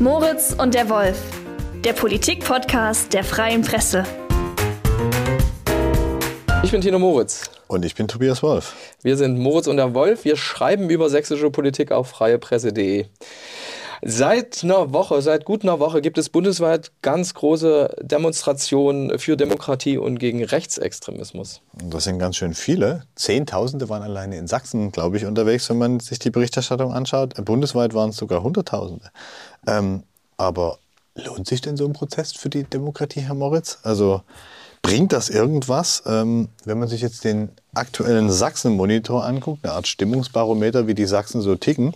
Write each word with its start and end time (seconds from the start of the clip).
Moritz 0.00 0.52
und 0.58 0.74
der 0.74 0.88
Wolf, 0.88 1.16
der 1.84 1.92
Politik-Podcast 1.92 3.12
der 3.12 3.22
Freien 3.22 3.62
Presse. 3.62 4.02
Ich 6.64 6.72
bin 6.72 6.80
Tino 6.80 6.98
Moritz. 6.98 7.48
Und 7.68 7.84
ich 7.84 7.94
bin 7.94 8.08
Tobias 8.08 8.42
Wolf. 8.42 8.74
Wir 9.02 9.16
sind 9.16 9.38
Moritz 9.38 9.68
und 9.68 9.76
der 9.76 9.94
Wolf. 9.94 10.24
Wir 10.24 10.36
schreiben 10.36 10.90
über 10.90 11.08
sächsische 11.08 11.48
Politik 11.50 11.92
auf 11.92 12.08
freiepresse.de. 12.08 13.06
Seit 14.06 14.62
einer 14.62 14.92
Woche, 14.92 15.22
seit 15.22 15.46
gut 15.46 15.62
einer 15.62 15.80
Woche 15.80 16.02
gibt 16.02 16.18
es 16.18 16.28
bundesweit 16.28 16.92
ganz 17.00 17.32
große 17.32 17.96
Demonstrationen 18.02 19.18
für 19.18 19.34
Demokratie 19.38 19.96
und 19.96 20.18
gegen 20.18 20.44
Rechtsextremismus. 20.44 21.62
Das 21.82 22.04
sind 22.04 22.18
ganz 22.18 22.36
schön 22.36 22.52
viele. 22.52 23.04
Zehntausende 23.14 23.88
waren 23.88 24.02
alleine 24.02 24.36
in 24.36 24.46
Sachsen, 24.46 24.92
glaube 24.92 25.16
ich, 25.16 25.24
unterwegs, 25.24 25.70
wenn 25.70 25.78
man 25.78 26.00
sich 26.00 26.18
die 26.18 26.28
Berichterstattung 26.28 26.92
anschaut. 26.92 27.42
Bundesweit 27.46 27.94
waren 27.94 28.10
es 28.10 28.18
sogar 28.18 28.42
Hunderttausende. 28.42 29.10
Ähm, 29.66 30.02
aber 30.36 30.76
lohnt 31.14 31.46
sich 31.46 31.62
denn 31.62 31.78
so 31.78 31.86
ein 31.86 31.94
Prozess 31.94 32.32
für 32.32 32.50
die 32.50 32.64
Demokratie, 32.64 33.20
Herr 33.20 33.34
Moritz? 33.34 33.78
Also 33.84 34.20
bringt 34.82 35.14
das 35.14 35.30
irgendwas, 35.30 36.02
ähm, 36.04 36.50
wenn 36.66 36.78
man 36.78 36.88
sich 36.88 37.00
jetzt 37.00 37.24
den 37.24 37.48
aktuellen 37.72 38.30
Sachsen-Monitor 38.30 39.24
anguckt, 39.24 39.64
eine 39.64 39.72
Art 39.72 39.86
Stimmungsbarometer, 39.86 40.86
wie 40.86 40.94
die 40.94 41.06
Sachsen 41.06 41.40
so 41.40 41.54
ticken? 41.54 41.94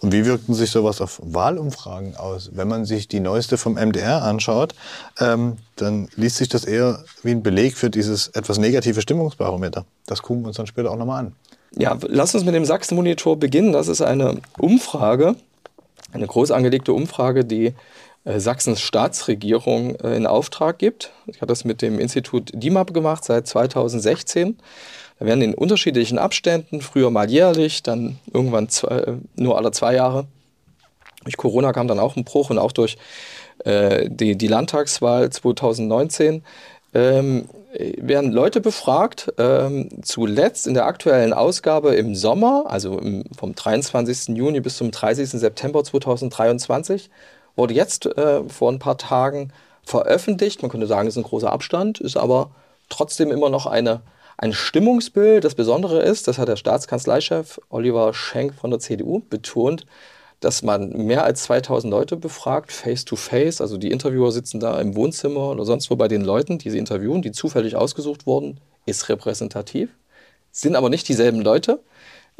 Und 0.00 0.12
wie 0.12 0.24
wirkt 0.24 0.44
sich 0.46 0.70
sowas 0.70 1.00
auf 1.00 1.20
Wahlumfragen 1.22 2.16
aus? 2.16 2.50
Wenn 2.54 2.68
man 2.68 2.84
sich 2.84 3.08
die 3.08 3.20
neueste 3.20 3.58
vom 3.58 3.74
MDR 3.74 4.22
anschaut, 4.22 4.74
ähm, 5.18 5.56
dann 5.76 6.08
liest 6.14 6.36
sich 6.36 6.48
das 6.48 6.64
eher 6.64 7.04
wie 7.22 7.32
ein 7.32 7.42
Beleg 7.42 7.76
für 7.76 7.90
dieses 7.90 8.28
etwas 8.28 8.58
negative 8.58 9.00
Stimmungsbarometer. 9.02 9.84
Das 10.06 10.22
gucken 10.22 10.42
wir 10.42 10.48
uns 10.48 10.56
dann 10.56 10.66
später 10.66 10.90
auch 10.90 10.96
nochmal 10.96 11.26
an. 11.26 11.32
Ja, 11.76 11.98
lass 12.06 12.34
uns 12.34 12.44
mit 12.44 12.54
dem 12.54 12.64
Sachsen-Monitor 12.64 13.36
beginnen. 13.38 13.72
Das 13.72 13.88
ist 13.88 14.00
eine 14.00 14.40
Umfrage, 14.58 15.34
eine 16.12 16.26
groß 16.26 16.50
angelegte 16.52 16.92
Umfrage, 16.92 17.44
die 17.44 17.74
äh, 18.24 18.40
Sachsens 18.40 18.80
Staatsregierung 18.80 19.96
äh, 19.96 20.16
in 20.16 20.26
Auftrag 20.26 20.78
gibt. 20.78 21.12
Ich 21.26 21.36
habe 21.36 21.46
das 21.46 21.64
mit 21.64 21.82
dem 21.82 21.98
Institut 21.98 22.50
DIMAP 22.54 22.94
gemacht 22.94 23.24
seit 23.24 23.46
2016. 23.46 24.58
Da 25.18 25.26
werden 25.26 25.42
in 25.42 25.54
unterschiedlichen 25.54 26.18
Abständen, 26.18 26.80
früher 26.80 27.10
mal 27.10 27.30
jährlich, 27.30 27.82
dann 27.82 28.18
irgendwann 28.32 28.68
zwei, 28.68 29.18
nur 29.36 29.56
alle 29.56 29.72
zwei 29.72 29.94
Jahre. 29.94 30.26
Durch 31.24 31.36
Corona 31.36 31.72
kam 31.72 31.88
dann 31.88 31.98
auch 31.98 32.16
ein 32.16 32.24
Bruch 32.24 32.50
und 32.50 32.58
auch 32.58 32.72
durch 32.72 32.96
äh, 33.64 34.08
die, 34.08 34.36
die 34.36 34.46
Landtagswahl 34.46 35.30
2019 35.30 36.44
ähm, 36.94 37.48
werden 37.72 38.32
Leute 38.32 38.60
befragt. 38.60 39.32
Ähm, 39.38 39.88
zuletzt 40.02 40.66
in 40.66 40.74
der 40.74 40.86
aktuellen 40.86 41.32
Ausgabe 41.32 41.94
im 41.94 42.14
Sommer, 42.14 42.64
also 42.68 42.98
im, 42.98 43.24
vom 43.36 43.54
23. 43.54 44.36
Juni 44.36 44.60
bis 44.60 44.76
zum 44.76 44.90
30. 44.90 45.30
September 45.30 45.82
2023, 45.82 47.10
wurde 47.56 47.74
jetzt 47.74 48.06
äh, 48.06 48.48
vor 48.48 48.70
ein 48.70 48.78
paar 48.78 48.96
Tagen 48.96 49.52
veröffentlicht. 49.82 50.62
Man 50.62 50.70
könnte 50.70 50.86
sagen, 50.86 51.08
es 51.08 51.14
ist 51.14 51.24
ein 51.24 51.28
großer 51.28 51.52
Abstand, 51.52 52.00
ist 52.00 52.16
aber 52.16 52.50
trotzdem 52.88 53.32
immer 53.32 53.50
noch 53.50 53.66
eine 53.66 54.00
ein 54.38 54.52
Stimmungsbild. 54.52 55.44
Das 55.44 55.54
Besondere 55.54 56.00
ist, 56.00 56.28
das 56.28 56.38
hat 56.38 56.48
der 56.48 56.56
Staatskanzleichef 56.56 57.60
Oliver 57.68 58.14
Schenk 58.14 58.54
von 58.54 58.70
der 58.70 58.80
CDU 58.80 59.20
betont, 59.28 59.84
dass 60.40 60.62
man 60.62 60.90
mehr 60.90 61.24
als 61.24 61.42
2000 61.42 61.90
Leute 61.90 62.16
befragt, 62.16 62.72
face 62.72 63.04
to 63.04 63.16
face. 63.16 63.60
Also 63.60 63.76
die 63.76 63.90
Interviewer 63.90 64.30
sitzen 64.30 64.60
da 64.60 64.80
im 64.80 64.94
Wohnzimmer 64.94 65.50
oder 65.50 65.64
sonst 65.64 65.90
wo 65.90 65.96
bei 65.96 66.06
den 66.06 66.22
Leuten, 66.22 66.58
die 66.58 66.70
sie 66.70 66.78
interviewen, 66.78 67.20
die 67.20 67.32
zufällig 67.32 67.74
ausgesucht 67.74 68.26
wurden, 68.26 68.60
ist 68.86 69.08
repräsentativ, 69.08 69.90
sind 70.52 70.76
aber 70.76 70.88
nicht 70.88 71.08
dieselben 71.08 71.40
Leute. 71.40 71.80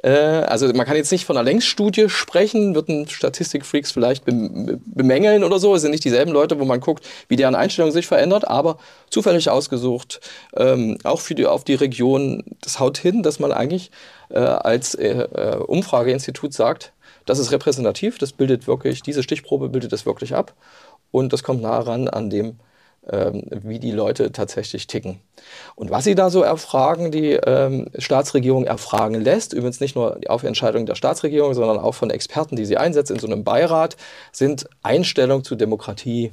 Äh, 0.02 0.10
also 0.10 0.68
man 0.72 0.86
kann 0.86 0.96
jetzt 0.96 1.12
nicht 1.12 1.24
von 1.24 1.36
einer 1.36 1.44
Längsstudie 1.44 2.08
sprechen, 2.08 2.74
würden 2.74 3.08
Statistikfreaks 3.08 3.92
vielleicht 3.92 4.24
bemängeln 4.24 5.44
oder 5.44 5.58
so. 5.58 5.74
Es 5.74 5.82
sind 5.82 5.90
nicht 5.90 6.04
dieselben 6.04 6.32
Leute, 6.32 6.58
wo 6.58 6.64
man 6.64 6.80
guckt, 6.80 7.04
wie 7.28 7.36
deren 7.36 7.54
Einstellung 7.54 7.90
sich 7.90 8.06
verändert, 8.06 8.46
aber 8.46 8.78
zufällig 9.10 9.50
ausgesucht, 9.50 10.20
ähm, 10.56 10.98
auch 11.04 11.20
für 11.20 11.34
die, 11.34 11.46
auf 11.46 11.64
die 11.64 11.74
Region, 11.74 12.44
das 12.60 12.78
haut 12.78 12.98
hin, 12.98 13.22
dass 13.22 13.38
man 13.38 13.52
eigentlich 13.52 13.90
äh, 14.30 14.38
als 14.38 14.94
äh, 14.94 15.26
Umfrageinstitut 15.66 16.52
sagt, 16.52 16.92
das 17.26 17.38
ist 17.38 17.52
repräsentativ, 17.52 18.18
das 18.18 18.32
bildet 18.32 18.66
wirklich, 18.66 19.02
diese 19.02 19.22
Stichprobe 19.22 19.68
bildet 19.68 19.92
es 19.92 20.06
wirklich 20.06 20.34
ab 20.34 20.54
und 21.10 21.32
das 21.32 21.42
kommt 21.42 21.62
nah 21.62 21.78
ran 21.78 22.08
an 22.08 22.30
dem, 22.30 22.58
wie 23.08 23.78
die 23.78 23.90
Leute 23.90 24.32
tatsächlich 24.32 24.86
ticken. 24.86 25.20
Und 25.74 25.90
was 25.90 26.04
sie 26.04 26.14
da 26.14 26.30
so 26.30 26.42
erfragen, 26.42 27.10
die 27.10 27.32
ähm, 27.32 27.88
Staatsregierung 27.96 28.64
erfragen 28.64 29.20
lässt, 29.20 29.52
übrigens 29.52 29.80
nicht 29.80 29.96
nur 29.96 30.20
auf 30.28 30.42
Entscheidung 30.42 30.86
der 30.86 30.94
Staatsregierung, 30.94 31.54
sondern 31.54 31.78
auch 31.78 31.94
von 31.94 32.10
Experten, 32.10 32.56
die 32.56 32.66
sie 32.66 32.76
einsetzt 32.76 33.10
in 33.10 33.18
so 33.18 33.26
einem 33.26 33.44
Beirat, 33.44 33.96
sind 34.32 34.68
Einstellung 34.82 35.44
zu 35.44 35.54
Demokratie, 35.54 36.32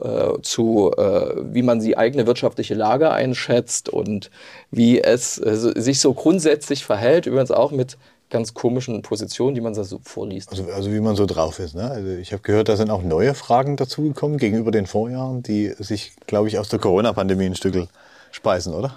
äh, 0.00 0.40
zu, 0.42 0.92
äh, 0.96 1.34
wie 1.52 1.62
man 1.62 1.80
die 1.80 1.98
eigene 1.98 2.26
wirtschaftliche 2.26 2.74
Lage 2.74 3.10
einschätzt 3.10 3.88
und 3.88 4.30
wie 4.70 5.00
es 5.00 5.38
äh, 5.38 5.54
sich 5.54 6.00
so 6.00 6.14
grundsätzlich 6.14 6.84
verhält, 6.84 7.26
übrigens 7.26 7.50
auch 7.50 7.70
mit 7.70 7.98
ganz 8.30 8.54
komischen 8.54 9.02
Positionen, 9.02 9.54
die 9.54 9.60
man 9.60 9.74
so 9.74 10.00
vorliest. 10.02 10.50
Also, 10.50 10.64
also 10.72 10.92
wie 10.92 11.00
man 11.00 11.16
so 11.16 11.26
drauf 11.26 11.58
ist. 11.58 11.74
Ne? 11.74 11.90
Also 11.90 12.08
ich 12.10 12.32
habe 12.32 12.42
gehört, 12.42 12.68
da 12.68 12.76
sind 12.76 12.90
auch 12.90 13.02
neue 13.02 13.34
Fragen 13.34 13.76
dazugekommen 13.76 14.38
gegenüber 14.38 14.70
den 14.70 14.86
Vorjahren, 14.86 15.42
die 15.42 15.74
sich, 15.78 16.12
glaube 16.26 16.48
ich, 16.48 16.58
aus 16.58 16.68
der 16.68 16.78
Corona-Pandemie 16.78 17.46
ein 17.46 17.54
Stück 17.54 17.88
speisen, 18.30 18.74
oder? 18.74 18.94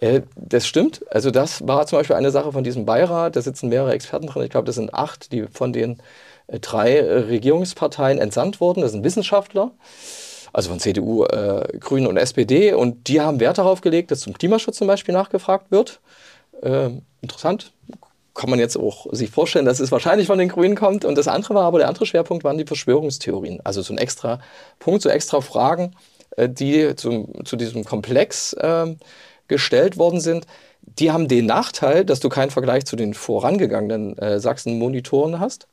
Äh, 0.00 0.22
das 0.36 0.66
stimmt. 0.66 1.04
Also 1.10 1.30
das 1.30 1.66
war 1.66 1.86
zum 1.86 1.98
Beispiel 1.98 2.16
eine 2.16 2.30
Sache 2.30 2.52
von 2.52 2.64
diesem 2.64 2.86
Beirat. 2.86 3.36
Da 3.36 3.42
sitzen 3.42 3.68
mehrere 3.68 3.92
Experten 3.92 4.26
drin. 4.26 4.44
Ich 4.44 4.50
glaube, 4.50 4.66
das 4.66 4.76
sind 4.76 4.94
acht, 4.94 5.32
die 5.32 5.46
von 5.50 5.72
den 5.72 5.98
äh, 6.46 6.60
drei 6.60 6.96
äh, 6.96 7.18
Regierungsparteien 7.18 8.18
entsandt 8.18 8.60
wurden. 8.60 8.80
Das 8.80 8.92
sind 8.92 9.04
Wissenschaftler 9.04 9.72
also 10.52 10.70
von 10.70 10.80
CDU, 10.80 11.24
äh, 11.24 11.78
Grünen 11.78 12.06
und 12.06 12.16
SPD. 12.16 12.72
Und 12.72 13.08
die 13.08 13.20
haben 13.20 13.40
Wert 13.40 13.58
darauf 13.58 13.80
gelegt, 13.80 14.10
dass 14.10 14.20
zum 14.20 14.34
Klimaschutz 14.34 14.78
zum 14.78 14.86
Beispiel 14.86 15.14
nachgefragt 15.14 15.70
wird. 15.70 16.00
Äh, 16.62 16.90
interessant, 17.22 17.72
kann 18.34 18.50
man 18.50 18.58
jetzt 18.58 18.76
auch 18.76 19.06
sich 19.12 19.30
vorstellen, 19.30 19.64
dass 19.64 19.80
es 19.80 19.92
wahrscheinlich 19.92 20.26
von 20.26 20.38
den 20.38 20.48
Grünen 20.48 20.76
kommt. 20.76 21.04
Und 21.04 21.16
das 21.16 21.28
andere 21.28 21.54
war 21.54 21.64
aber, 21.64 21.78
der 21.78 21.88
andere 21.88 22.06
Schwerpunkt 22.06 22.44
waren 22.44 22.58
die 22.58 22.66
Verschwörungstheorien. 22.66 23.60
Also 23.64 23.82
so 23.82 23.92
ein 23.92 23.98
extra 23.98 24.40
Punkt, 24.78 25.02
so 25.02 25.08
extra 25.08 25.40
Fragen, 25.40 25.96
äh, 26.36 26.48
die 26.48 26.94
zu, 26.96 27.32
zu 27.44 27.56
diesem 27.56 27.84
Komplex 27.84 28.52
äh, 28.54 28.94
gestellt 29.48 29.98
worden 29.98 30.20
sind. 30.20 30.46
Die 30.82 31.10
haben 31.10 31.28
den 31.28 31.46
Nachteil, 31.46 32.04
dass 32.04 32.20
du 32.20 32.28
keinen 32.28 32.50
Vergleich 32.50 32.86
zu 32.86 32.96
den 32.96 33.14
vorangegangenen 33.14 34.16
äh, 34.18 34.40
Sachsen-Monitoren 34.40 35.40
hast 35.40 35.66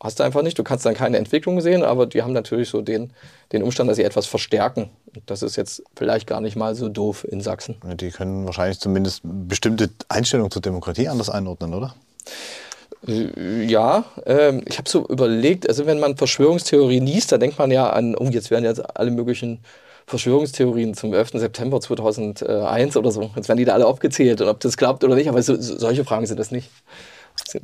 hast 0.00 0.18
du 0.18 0.24
einfach 0.24 0.42
nicht. 0.42 0.58
Du 0.58 0.64
kannst 0.64 0.84
dann 0.84 0.94
keine 0.94 1.18
Entwicklung 1.18 1.60
sehen, 1.60 1.82
aber 1.82 2.06
die 2.06 2.22
haben 2.22 2.32
natürlich 2.32 2.68
so 2.68 2.82
den, 2.82 3.12
den 3.52 3.62
Umstand, 3.62 3.88
dass 3.88 3.96
sie 3.96 4.04
etwas 4.04 4.26
verstärken. 4.26 4.90
Das 5.26 5.42
ist 5.42 5.56
jetzt 5.56 5.82
vielleicht 5.96 6.26
gar 6.26 6.40
nicht 6.40 6.56
mal 6.56 6.74
so 6.74 6.88
doof 6.88 7.26
in 7.28 7.40
Sachsen. 7.40 7.76
Die 7.96 8.10
können 8.10 8.46
wahrscheinlich 8.46 8.80
zumindest 8.80 9.20
bestimmte 9.24 9.90
Einstellungen 10.08 10.50
zur 10.50 10.62
Demokratie 10.62 11.08
anders 11.08 11.30
einordnen, 11.30 11.74
oder? 11.74 11.94
Äh, 13.06 13.64
ja, 13.64 14.04
äh, 14.26 14.58
ich 14.66 14.78
habe 14.78 14.88
so 14.88 15.06
überlegt, 15.06 15.68
also 15.68 15.86
wenn 15.86 16.00
man 16.00 16.16
Verschwörungstheorien 16.16 17.06
liest, 17.06 17.32
da 17.32 17.38
denkt 17.38 17.58
man 17.58 17.70
ja 17.70 17.90
an, 17.90 18.16
oh, 18.16 18.28
jetzt 18.30 18.50
werden 18.50 18.64
jetzt 18.64 18.96
alle 18.96 19.10
möglichen 19.10 19.60
Verschwörungstheorien 20.06 20.94
zum 20.94 21.14
11. 21.14 21.30
September 21.34 21.80
2001 21.80 22.96
oder 22.96 23.10
so. 23.10 23.30
Jetzt 23.36 23.48
werden 23.48 23.58
die 23.58 23.64
da 23.64 23.74
alle 23.74 23.86
aufgezählt 23.86 24.40
und 24.40 24.48
ob 24.48 24.60
das 24.60 24.76
klappt 24.76 25.04
oder 25.04 25.14
nicht, 25.14 25.28
aber 25.28 25.42
so, 25.42 25.56
solche 25.58 26.04
Fragen 26.04 26.26
sind 26.26 26.40
das 26.40 26.50
nicht. 26.50 26.70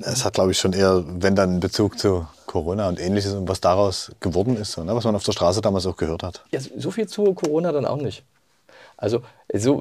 Es 0.01 0.25
hat, 0.25 0.35
glaube 0.35 0.51
ich, 0.51 0.59
schon 0.59 0.73
eher, 0.73 1.05
wenn 1.07 1.35
dann 1.35 1.51
einen 1.51 1.61
Bezug 1.61 1.99
zu 1.99 2.27
Corona 2.47 2.89
und 2.89 3.01
ähnliches 3.01 3.35
und 3.35 3.49
was 3.49 3.61
daraus 3.61 4.13
geworden 4.21 4.57
ist, 4.57 4.73
so, 4.73 4.85
ne? 4.85 4.95
was 4.95 5.05
man 5.05 5.15
auf 5.15 5.25
der 5.25 5.33
Straße 5.33 5.61
damals 5.61 5.87
auch 5.87 5.97
gehört 5.97 6.23
hat. 6.23 6.45
Ja, 6.51 6.61
so 6.61 6.91
viel 6.91 7.07
zu 7.07 7.35
Corona 7.35 7.73
dann 7.73 7.85
auch 7.85 8.01
nicht. 8.01 8.25
Also, 9.01 9.23
so, 9.55 9.81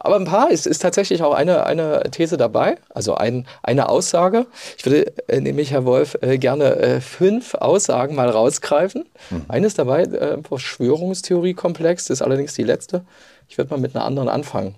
aber 0.00 0.16
ein 0.16 0.24
paar 0.24 0.50
ist, 0.50 0.66
ist 0.66 0.82
tatsächlich 0.82 1.22
auch 1.22 1.32
eine, 1.32 1.64
eine 1.66 2.02
These 2.10 2.36
dabei, 2.36 2.78
also 2.90 3.14
ein, 3.14 3.46
eine 3.62 3.88
Aussage. 3.88 4.46
Ich 4.76 4.84
würde 4.84 5.12
äh, 5.28 5.40
nämlich, 5.40 5.70
Herr 5.70 5.84
Wolf, 5.84 6.18
äh, 6.20 6.36
gerne 6.36 6.76
äh, 6.76 7.00
fünf 7.00 7.54
Aussagen 7.54 8.16
mal 8.16 8.28
rausgreifen. 8.28 9.04
Mhm. 9.30 9.44
Eines 9.46 9.74
dabei, 9.74 10.02
äh, 10.02 10.42
Verschwörungstheoriekomplex, 10.42 12.10
ist 12.10 12.20
allerdings 12.20 12.54
die 12.54 12.64
letzte. 12.64 13.04
Ich 13.48 13.56
würde 13.56 13.70
mal 13.70 13.80
mit 13.80 13.94
einer 13.94 14.04
anderen 14.04 14.28
anfangen. 14.28 14.74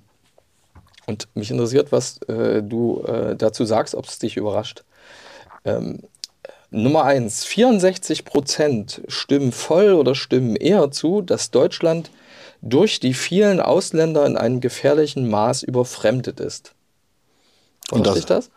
Und 1.07 1.29
mich 1.35 1.51
interessiert, 1.51 1.93
was 1.93 2.19
äh, 2.23 2.63
du 2.63 3.03
äh, 3.03 3.37
dazu 3.37 3.65
sagst, 3.65 3.95
ob 3.95 4.07
es 4.07 4.19
dich 4.19 4.37
überrascht. 4.37 4.85
Ähm, 5.65 6.01
Nummer 6.71 7.05
eins: 7.05 7.45
64 7.45 8.25
Prozent 8.25 9.03
stimmen 9.09 9.53
voll 9.53 9.93
oder 9.95 10.15
stimmen 10.15 10.57
eher 10.57 10.91
zu, 10.91 11.23
dass 11.23 11.51
Deutschland 11.51 12.11
durch 12.63 13.01
die 13.01 13.15
vielen 13.15 13.61
Ausländer 13.61 14.27
in 14.27 14.37
einem 14.37 14.61
gefährlichen 14.61 15.29
Maß 15.29 15.63
überfremdet 15.63 16.41
ist. 16.41 16.73
Und 17.91 18.07
das, 18.07 18.27
das? 18.27 18.51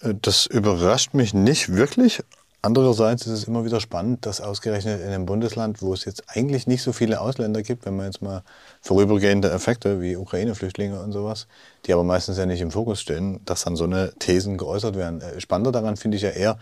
Äh, 0.00 0.14
das 0.20 0.46
überrascht 0.46 1.14
mich 1.14 1.32
nicht 1.32 1.72
wirklich, 1.72 2.22
Andererseits 2.60 3.24
ist 3.26 3.32
es 3.32 3.44
immer 3.44 3.64
wieder 3.64 3.80
spannend, 3.80 4.26
dass 4.26 4.40
ausgerechnet 4.40 5.00
in 5.00 5.08
einem 5.08 5.26
Bundesland, 5.26 5.80
wo 5.80 5.94
es 5.94 6.04
jetzt 6.04 6.24
eigentlich 6.26 6.66
nicht 6.66 6.82
so 6.82 6.92
viele 6.92 7.20
Ausländer 7.20 7.62
gibt, 7.62 7.86
wenn 7.86 7.96
man 7.96 8.06
jetzt 8.06 8.20
mal 8.20 8.42
vorübergehende 8.88 9.50
Effekte 9.50 10.00
wie 10.00 10.16
Ukraine-Flüchtlinge 10.16 10.98
und 11.02 11.12
sowas, 11.12 11.46
die 11.84 11.92
aber 11.92 12.04
meistens 12.04 12.38
ja 12.38 12.46
nicht 12.46 12.62
im 12.62 12.70
Fokus 12.70 13.02
stehen, 13.02 13.38
dass 13.44 13.64
dann 13.64 13.76
so 13.76 13.84
eine 13.84 14.14
Thesen 14.18 14.56
geäußert 14.56 14.96
werden. 14.96 15.20
Äh, 15.20 15.42
spannender 15.42 15.72
daran 15.72 15.98
finde 15.98 16.16
ich 16.16 16.22
ja 16.22 16.30
eher, 16.30 16.58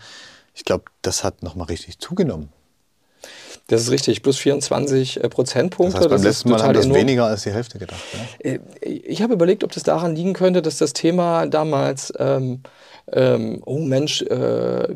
ich 0.53 0.65
glaube, 0.65 0.83
das 1.03 1.23
hat 1.23 1.41
nochmal 1.41 1.67
richtig 1.67 1.99
zugenommen. 1.99 2.49
Das 3.67 3.81
ist 3.81 3.91
richtig, 3.91 4.23
plus 4.23 4.37
24 4.39 5.23
äh, 5.23 5.29
Prozentpunkte. 5.29 5.93
Das 5.93 6.01
heißt, 6.01 6.09
beim 6.09 6.17
das 6.17 6.23
letzten 6.23 6.49
Mal 6.49 6.63
haben 6.63 6.73
das 6.73 6.93
weniger 6.93 7.27
als 7.27 7.43
die 7.43 7.51
Hälfte 7.51 7.79
gedacht. 7.79 8.01
Äh, 8.39 8.59
ich 8.81 9.21
habe 9.21 9.33
überlegt, 9.33 9.63
ob 9.63 9.71
das 9.71 9.83
daran 9.83 10.13
liegen 10.13 10.33
könnte, 10.33 10.61
dass 10.61 10.77
das 10.79 10.91
Thema 10.91 11.45
damals, 11.45 12.11
ähm, 12.19 12.59
ähm, 13.09 13.61
oh 13.65 13.79
Mensch, 13.79 14.21
äh, 14.23 14.93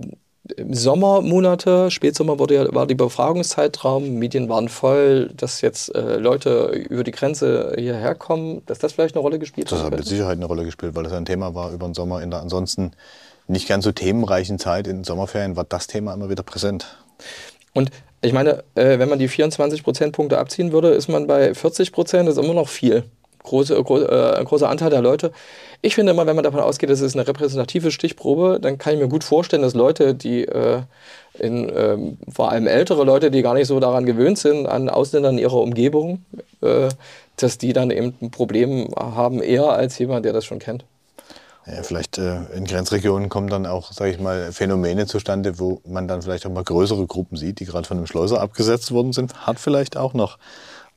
Sommermonate, 0.72 1.92
Spätsommer 1.92 2.40
wurde 2.40 2.56
ja, 2.56 2.74
war 2.74 2.88
die 2.88 2.96
Befragungszeitraum, 2.96 4.16
Medien 4.16 4.50
waren 4.50 4.70
voll, 4.70 5.32
dass 5.36 5.62
jetzt 5.62 5.94
äh, 5.96 6.18
Leute 6.18 6.68
über 6.90 7.04
die 7.04 7.12
Grenze 7.12 7.74
hierher 7.78 8.16
kommen, 8.16 8.62
dass 8.66 8.80
das 8.80 8.94
vielleicht 8.94 9.16
eine 9.16 9.22
Rolle 9.22 9.40
gespielt 9.40 9.72
hat? 9.72 9.78
Das 9.78 9.86
hat 9.86 9.96
mit 9.96 10.06
Sicherheit 10.06 10.38
eine 10.38 10.46
Rolle 10.46 10.66
gespielt, 10.66 10.96
weil 10.96 11.04
das 11.04 11.14
ein 11.14 11.26
Thema 11.26 11.56
war 11.56 11.72
über 11.72 11.88
den 11.88 11.94
Sommer. 11.94 12.22
In 12.22 12.32
der 12.32 12.42
ansonsten 12.42 12.92
nicht 13.48 13.68
ganz 13.68 13.84
so 13.84 13.92
themenreichen 13.92 14.60
Zeit 14.60 14.88
in 14.88 14.98
den 14.98 15.04
Sommerferien 15.04 15.56
war 15.56 15.64
das 15.64 15.88
Thema 15.88 16.14
immer 16.14 16.30
wieder 16.30 16.44
präsent. 16.44 16.86
Und 17.74 17.92
ich 18.22 18.34
meine, 18.34 18.64
äh, 18.76 19.00
wenn 19.00 19.10
man 19.10 19.20
die 19.20 19.28
24 19.28 19.84
Prozentpunkte 19.84 20.38
abziehen 20.38 20.72
würde, 20.72 20.90
ist 20.90 21.08
man 21.08 21.28
bei 21.28 21.54
40 21.54 21.92
Prozent, 21.92 22.28
das 22.28 22.38
ist 22.38 22.44
immer 22.44 22.54
noch 22.54 22.70
viel. 22.70 23.04
Große, 23.44 23.82
gro 23.84 24.00
äh, 24.00 24.44
großer 24.44 24.70
Anteil 24.70 24.92
der 24.92 25.02
Leute. 25.02 25.32
Ich 25.84 25.96
finde 25.96 26.12
immer, 26.12 26.28
wenn 26.28 26.36
man 26.36 26.44
davon 26.44 26.60
ausgeht, 26.60 26.92
das 26.92 27.02
ist 27.02 27.16
eine 27.16 27.28
repräsentative 27.28 27.90
Stichprobe, 27.90 28.60
dann 28.62 28.78
kann 28.78 28.94
ich 28.94 29.00
mir 29.00 29.08
gut 29.08 29.24
vorstellen, 29.24 29.64
dass 29.64 29.74
Leute, 29.74 30.14
die 30.14 30.44
äh, 30.46 30.84
in, 31.40 31.72
ähm, 31.76 32.18
vor 32.32 32.52
allem 32.52 32.68
ältere 32.68 33.04
Leute, 33.04 33.32
die 33.32 33.42
gar 33.42 33.56
nicht 33.56 33.68
so 33.68 33.80
daran 33.80 34.06
gewöhnt 34.06 34.38
sind, 34.38 34.68
an 34.68 34.90
Ausländern 34.90 35.40
ihrer 35.40 35.56
Umgebung, 35.56 36.24
äh, 36.62 36.90
dass 37.38 37.58
die 37.58 37.74
dann 37.74 37.90
eben 37.90 38.14
ein 38.22 38.30
Problem 38.30 38.90
haben, 38.96 39.42
eher 39.42 39.70
als 39.70 39.98
jemand, 39.98 40.26
der 40.26 40.34
das 40.34 40.46
schon 40.46 40.60
kennt. 40.60 40.86
Ja, 41.66 41.82
vielleicht 41.84 42.18
äh, 42.20 42.44
in 42.56 42.66
Grenzregionen 42.66 43.30
kommen 43.30 43.50
dann 43.50 43.66
auch, 43.66 43.92
sage 43.92 44.12
ich 44.12 44.20
mal, 44.20 44.52
Phänomene 44.52 45.08
zustande, 45.08 45.60
wo 45.60 45.82
man 45.86 46.08
dann 46.08 46.22
vielleicht 46.22 46.46
auch 46.46 46.52
mal 46.52 46.64
größere 46.64 47.08
Gruppen 47.08 47.38
sieht, 47.38 47.60
die 47.60 47.66
gerade 47.66 47.88
von 47.88 47.98
einem 47.98 48.08
Schleuser 48.08 48.42
abgesetzt 48.42 48.92
worden 48.92 49.14
sind. 49.14 49.48
Hat 49.48 49.60
vielleicht 49.60 49.96
auch 49.96 50.14
noch 50.14 50.38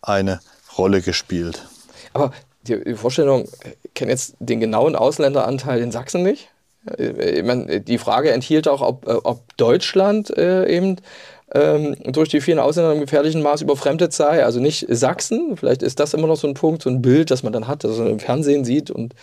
eine 0.02 0.40
Rolle 0.76 1.00
gespielt. 1.02 1.66
Aber 2.12 2.32
die 2.64 2.94
Vorstellung, 2.94 3.48
ich 3.82 3.94
kenne 3.94 4.12
jetzt 4.12 4.36
den 4.38 4.60
genauen 4.60 4.96
Ausländeranteil 4.96 5.80
in 5.80 5.92
Sachsen 5.92 6.22
nicht. 6.22 6.50
Ich 6.98 7.42
meine, 7.42 7.80
die 7.80 7.98
Frage 7.98 8.32
enthielt 8.32 8.68
auch, 8.68 8.82
ob, 8.82 9.08
äh, 9.08 9.12
ob 9.12 9.56
Deutschland 9.56 10.36
äh, 10.36 10.68
eben 10.68 10.96
ähm, 11.54 11.96
durch 12.04 12.28
die 12.28 12.40
vielen 12.40 12.58
Ausländer 12.58 12.92
im 12.92 13.00
gefährlichen 13.00 13.42
Maß 13.42 13.62
überfremdet 13.62 14.12
sei. 14.12 14.44
Also 14.44 14.60
nicht 14.60 14.86
Sachsen. 14.88 15.56
Vielleicht 15.56 15.82
ist 15.82 15.98
das 16.00 16.12
immer 16.12 16.26
noch 16.26 16.36
so 16.36 16.46
ein 16.46 16.54
Punkt, 16.54 16.82
so 16.82 16.90
ein 16.90 17.00
Bild, 17.00 17.30
das 17.30 17.42
man 17.42 17.52
dann 17.52 17.68
hat, 17.68 17.84
das 17.84 17.96
man 17.96 18.08
im 18.08 18.18
Fernsehen 18.18 18.64
sieht 18.64 18.90
und 18.90 19.14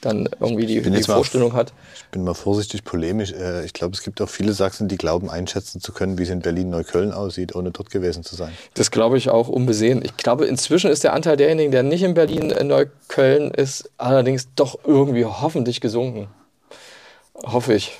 dann 0.00 0.28
irgendwie 0.40 0.66
die, 0.66 0.80
die 0.80 1.02
Vorstellung 1.02 1.52
mal, 1.52 1.58
hat. 1.58 1.72
Ich 1.96 2.04
bin 2.06 2.24
mal 2.24 2.34
vorsichtig 2.34 2.84
polemisch. 2.84 3.32
Äh, 3.32 3.64
ich 3.64 3.72
glaube, 3.72 3.94
es 3.94 4.02
gibt 4.02 4.20
auch 4.20 4.28
viele 4.28 4.52
Sachsen, 4.52 4.88
die 4.88 4.96
glauben, 4.96 5.28
einschätzen 5.28 5.80
zu 5.80 5.92
können, 5.92 6.18
wie 6.18 6.22
es 6.22 6.30
in 6.30 6.40
Berlin-Neukölln 6.40 7.12
aussieht, 7.12 7.54
ohne 7.54 7.70
dort 7.70 7.90
gewesen 7.90 8.22
zu 8.22 8.36
sein. 8.36 8.52
Das 8.74 8.90
glaube 8.90 9.18
ich 9.18 9.30
auch 9.30 9.48
unbesehen. 9.48 10.02
Ich 10.04 10.16
glaube, 10.16 10.46
inzwischen 10.46 10.90
ist 10.90 11.04
der 11.04 11.12
Anteil 11.12 11.36
derjenigen, 11.36 11.72
der 11.72 11.82
nicht 11.82 12.02
in 12.02 12.14
Berlin-Neukölln 12.14 13.50
ist, 13.50 13.90
allerdings 13.98 14.48
doch 14.54 14.78
irgendwie 14.84 15.24
hoffentlich 15.24 15.80
gesunken. 15.80 16.28
Hoffe 17.44 17.74
ich. 17.74 17.98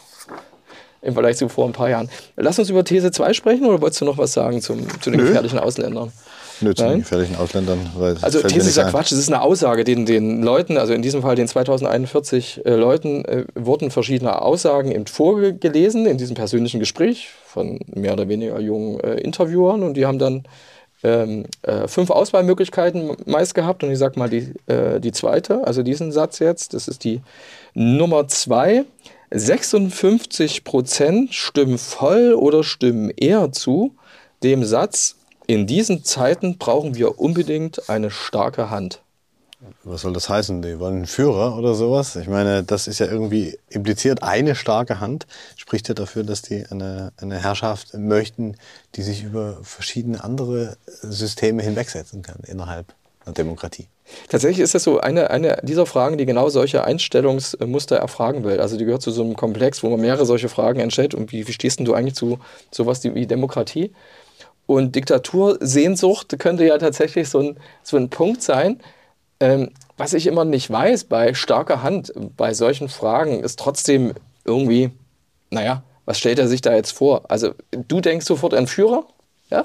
Im 1.00 1.12
Vergleich 1.14 1.36
zu 1.36 1.48
vor 1.48 1.64
ein 1.64 1.72
paar 1.72 1.90
Jahren. 1.90 2.08
Lass 2.36 2.58
uns 2.58 2.70
über 2.70 2.84
These 2.84 3.12
2 3.12 3.32
sprechen 3.32 3.66
oder 3.66 3.80
wolltest 3.80 4.00
du 4.00 4.04
noch 4.04 4.18
was 4.18 4.32
sagen 4.32 4.60
zum, 4.60 4.88
zu 5.00 5.10
den 5.10 5.20
Nö. 5.20 5.26
gefährlichen 5.26 5.58
Ausländern? 5.58 6.12
Nö, 6.60 6.74
zu 6.74 6.84
den 6.84 6.98
gefährlichen 7.00 7.36
Ausländern. 7.36 7.78
also 8.22 8.40
These 8.42 8.68
ist 8.68 8.76
ja 8.76 8.90
Quatsch, 8.90 9.12
es 9.12 9.18
ist 9.18 9.28
eine 9.28 9.42
Aussage, 9.42 9.84
den, 9.84 10.06
den 10.06 10.42
Leuten, 10.42 10.76
also 10.76 10.92
in 10.92 11.02
diesem 11.02 11.22
Fall 11.22 11.36
den 11.36 11.48
2041 11.48 12.62
äh, 12.64 12.74
Leuten, 12.74 13.24
äh, 13.24 13.44
wurden 13.54 13.90
verschiedene 13.90 14.42
Aussagen 14.42 14.90
eben 14.90 15.06
vorgelesen 15.06 16.06
in 16.06 16.18
diesem 16.18 16.34
persönlichen 16.34 16.80
Gespräch 16.80 17.28
von 17.46 17.78
mehr 17.94 18.12
oder 18.12 18.28
weniger 18.28 18.58
jungen 18.60 19.00
äh, 19.00 19.14
Interviewern 19.20 19.82
und 19.82 19.94
die 19.94 20.06
haben 20.06 20.18
dann 20.18 20.44
ähm, 21.02 21.44
äh, 21.62 21.86
fünf 21.86 22.10
Auswahlmöglichkeiten 22.10 23.16
meist 23.26 23.54
gehabt 23.54 23.84
und 23.84 23.90
ich 23.90 23.98
sage 23.98 24.18
mal 24.18 24.28
die, 24.28 24.52
äh, 24.66 25.00
die 25.00 25.12
zweite, 25.12 25.64
also 25.66 25.82
diesen 25.82 26.12
Satz 26.12 26.38
jetzt, 26.40 26.74
das 26.74 26.88
ist 26.88 27.04
die 27.04 27.20
Nummer 27.74 28.28
zwei. 28.28 28.84
56 29.30 30.64
Prozent 30.64 31.34
stimmen 31.34 31.78
voll 31.78 32.32
oder 32.32 32.64
stimmen 32.64 33.10
eher 33.10 33.52
zu 33.52 33.94
dem 34.42 34.64
Satz, 34.64 35.17
in 35.48 35.66
diesen 35.66 36.04
Zeiten 36.04 36.58
brauchen 36.58 36.94
wir 36.94 37.18
unbedingt 37.18 37.88
eine 37.88 38.10
starke 38.10 38.70
Hand. 38.70 39.00
Was 39.82 40.02
soll 40.02 40.12
das 40.12 40.28
heißen? 40.28 40.62
Die 40.62 40.78
wollen 40.78 40.96
einen 40.96 41.06
Führer 41.06 41.56
oder 41.56 41.74
sowas? 41.74 42.14
Ich 42.14 42.28
meine, 42.28 42.62
das 42.62 42.86
ist 42.86 43.00
ja 43.00 43.06
irgendwie 43.06 43.58
impliziert 43.70 44.22
eine 44.22 44.54
starke 44.54 45.00
Hand, 45.00 45.26
spricht 45.56 45.88
ja 45.88 45.94
dafür, 45.94 46.22
dass 46.22 46.42
die 46.42 46.64
eine, 46.70 47.12
eine 47.16 47.38
Herrschaft 47.38 47.94
möchten, 47.94 48.56
die 48.94 49.02
sich 49.02 49.24
über 49.24 49.58
verschiedene 49.62 50.22
andere 50.22 50.76
Systeme 51.02 51.62
hinwegsetzen 51.62 52.22
kann 52.22 52.40
innerhalb 52.46 52.94
einer 53.24 53.34
Demokratie. 53.34 53.88
Tatsächlich 54.28 54.60
ist 54.60 54.74
das 54.74 54.84
so 54.84 55.00
eine, 55.00 55.30
eine 55.30 55.60
dieser 55.62 55.86
Fragen, 55.86 56.18
die 56.18 56.26
genau 56.26 56.50
solche 56.50 56.84
Einstellungsmuster 56.84 57.96
erfragen 57.96 58.44
will. 58.44 58.60
Also 58.60 58.76
die 58.76 58.84
gehört 58.84 59.02
zu 59.02 59.10
so 59.10 59.24
einem 59.24 59.34
Komplex, 59.34 59.82
wo 59.82 59.88
man 59.88 60.00
mehrere 60.00 60.26
solche 60.26 60.50
Fragen 60.50 60.78
entstellt. 60.78 61.14
Und 61.14 61.32
wie, 61.32 61.48
wie 61.48 61.52
stehst 61.52 61.80
du 61.80 61.94
eigentlich 61.94 62.14
zu 62.14 62.38
sowas 62.70 63.02
wie 63.02 63.26
Demokratie? 63.26 63.92
Und 64.68 64.94
Diktatursehnsucht 64.96 66.38
könnte 66.38 66.66
ja 66.66 66.76
tatsächlich 66.76 67.30
so 67.30 67.38
ein, 67.38 67.56
so 67.82 67.96
ein 67.96 68.10
Punkt 68.10 68.42
sein. 68.42 68.82
Ähm, 69.40 69.70
was 69.96 70.12
ich 70.12 70.26
immer 70.26 70.44
nicht 70.44 70.70
weiß 70.70 71.04
bei 71.04 71.32
starker 71.32 71.82
Hand, 71.82 72.12
bei 72.36 72.52
solchen 72.52 72.90
Fragen, 72.90 73.42
ist 73.42 73.58
trotzdem 73.58 74.12
irgendwie, 74.44 74.90
naja, 75.48 75.82
was 76.04 76.18
stellt 76.18 76.38
er 76.38 76.48
sich 76.48 76.60
da 76.60 76.74
jetzt 76.74 76.92
vor? 76.92 77.22
Also 77.30 77.54
du 77.70 78.02
denkst 78.02 78.26
sofort 78.26 78.52
an 78.52 78.66
Führer, 78.66 79.06
ja? 79.48 79.64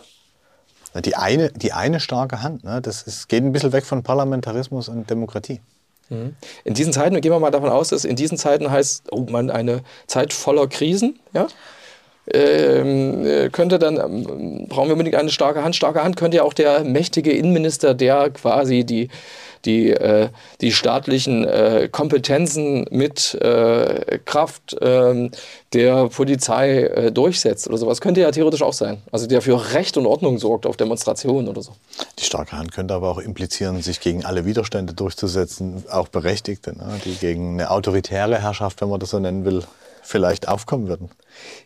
Die 1.04 1.18
eine, 1.18 1.52
die 1.52 1.74
eine 1.74 2.00
starke 2.00 2.42
Hand, 2.42 2.64
ne? 2.64 2.80
das 2.82 3.04
ist, 3.04 3.28
geht 3.28 3.44
ein 3.44 3.52
bisschen 3.52 3.74
weg 3.74 3.84
von 3.86 4.04
Parlamentarismus 4.04 4.88
und 4.88 5.10
Demokratie. 5.10 5.60
Mhm. 6.08 6.34
In 6.64 6.76
diesen 6.76 6.94
Zeiten, 6.94 7.20
gehen 7.20 7.32
wir 7.32 7.40
mal 7.40 7.52
davon 7.52 7.70
aus, 7.70 7.90
dass 7.90 8.06
in 8.06 8.16
diesen 8.16 8.38
Zeiten 8.38 8.72
heißt, 8.72 9.12
oh 9.12 9.26
man, 9.30 9.50
eine 9.50 9.82
Zeit 10.08 10.32
voller 10.32 10.68
Krisen, 10.68 11.20
ja? 11.34 11.48
Ähm, 12.32 13.26
äh, 13.26 13.50
könnte 13.50 13.80
dann, 13.80 13.98
ähm, 13.98 14.68
brauchen 14.70 14.88
wir 14.88 14.94
unbedingt 14.94 15.16
eine 15.16 15.30
starke 15.30 15.64
Hand. 15.64 15.76
Starke 15.76 16.04
Hand 16.04 16.16
könnte 16.16 16.38
ja 16.38 16.44
auch 16.44 16.54
der 16.54 16.86
mächtige 16.86 17.32
Innenminister, 17.32 17.94
der 17.94 18.30
quasi 18.30 18.86
die, 18.86 19.10
die, 19.66 19.92
äh, 19.92 20.30
die 20.62 20.72
staatlichen 20.72 21.44
äh, 21.44 21.90
Kompetenzen 21.92 22.86
mit 22.92 23.36
äh, 23.36 24.20
Kraft 24.24 24.76
ähm, 24.82 25.32
der 25.74 26.08
Polizei 26.08 26.84
äh, 26.84 27.12
durchsetzt 27.12 27.68
oder 27.68 27.78
sowas. 27.78 28.00
Könnte 28.00 28.22
ja 28.22 28.32
theoretisch 28.32 28.62
auch 28.62 28.74
sein. 28.74 29.02
Also 29.12 29.28
der 29.28 29.42
für 29.42 29.74
Recht 29.74 29.98
und 29.98 30.06
Ordnung 30.06 30.38
sorgt 30.38 30.66
auf 30.66 30.78
Demonstrationen 30.78 31.50
oder 31.50 31.62
so. 31.62 31.74
Die 32.20 32.24
starke 32.24 32.58
Hand 32.58 32.72
könnte 32.72 32.94
aber 32.94 33.10
auch 33.10 33.20
implizieren, 33.20 33.82
sich 33.82 34.00
gegen 34.00 34.24
alle 34.24 34.46
Widerstände 34.46 34.94
durchzusetzen, 34.94 35.84
auch 35.92 36.08
Berechtigte, 36.08 36.76
ne? 36.78 37.02
die 37.04 37.16
gegen 37.16 37.54
eine 37.54 37.70
autoritäre 37.70 38.42
Herrschaft, 38.42 38.80
wenn 38.80 38.90
man 38.90 39.02
das 39.02 39.10
so 39.10 39.20
nennen 39.20 39.44
will, 39.44 39.64
vielleicht 40.04 40.48
aufkommen 40.48 40.88
würden. 40.88 41.10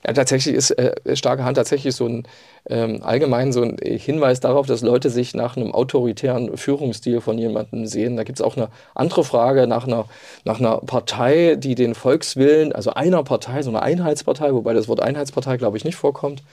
Ja, 0.06 0.14
tatsächlich 0.14 0.56
ist 0.56 0.72
äh, 0.72 1.16
starke 1.16 1.44
Hand 1.44 1.58
tatsächlich 1.58 1.96
so 1.96 2.08
ein 2.08 2.28
ähm, 2.70 3.02
allgemein 3.02 3.54
so 3.54 3.62
ein 3.62 3.78
Hinweis 3.82 4.40
darauf, 4.40 4.68
dass 4.68 4.82
Leute 4.82 5.10
sich 5.10 5.34
nach 5.34 5.56
einem 5.56 5.74
autoritären 5.74 6.58
Führungsstil 6.58 7.22
von 7.22 7.38
jemandem 7.38 7.86
sehen. 7.86 8.18
Da 8.18 8.24
gibt 8.24 8.40
es 8.40 8.46
auch 8.46 8.58
eine 8.58 8.70
andere 8.94 9.24
Frage 9.24 9.68
nach 9.68 9.88
einer, 9.88 10.06
nach 10.44 10.60
einer 10.60 10.78
Partei, 10.78 11.56
die 11.58 11.76
den 11.76 11.96
Volkswillen, 11.96 12.74
also 12.74 12.92
einer 12.92 13.24
Partei, 13.24 13.62
so 13.62 13.70
eine 13.70 13.82
Einheitspartei, 13.82 14.54
wobei 14.54 14.74
das 14.74 14.88
Wort 14.88 15.02
Einheitspartei, 15.02 15.58
glaube 15.58 15.78
ich, 15.78 15.86
nicht 15.86 15.96
vorkommt. 15.96 16.44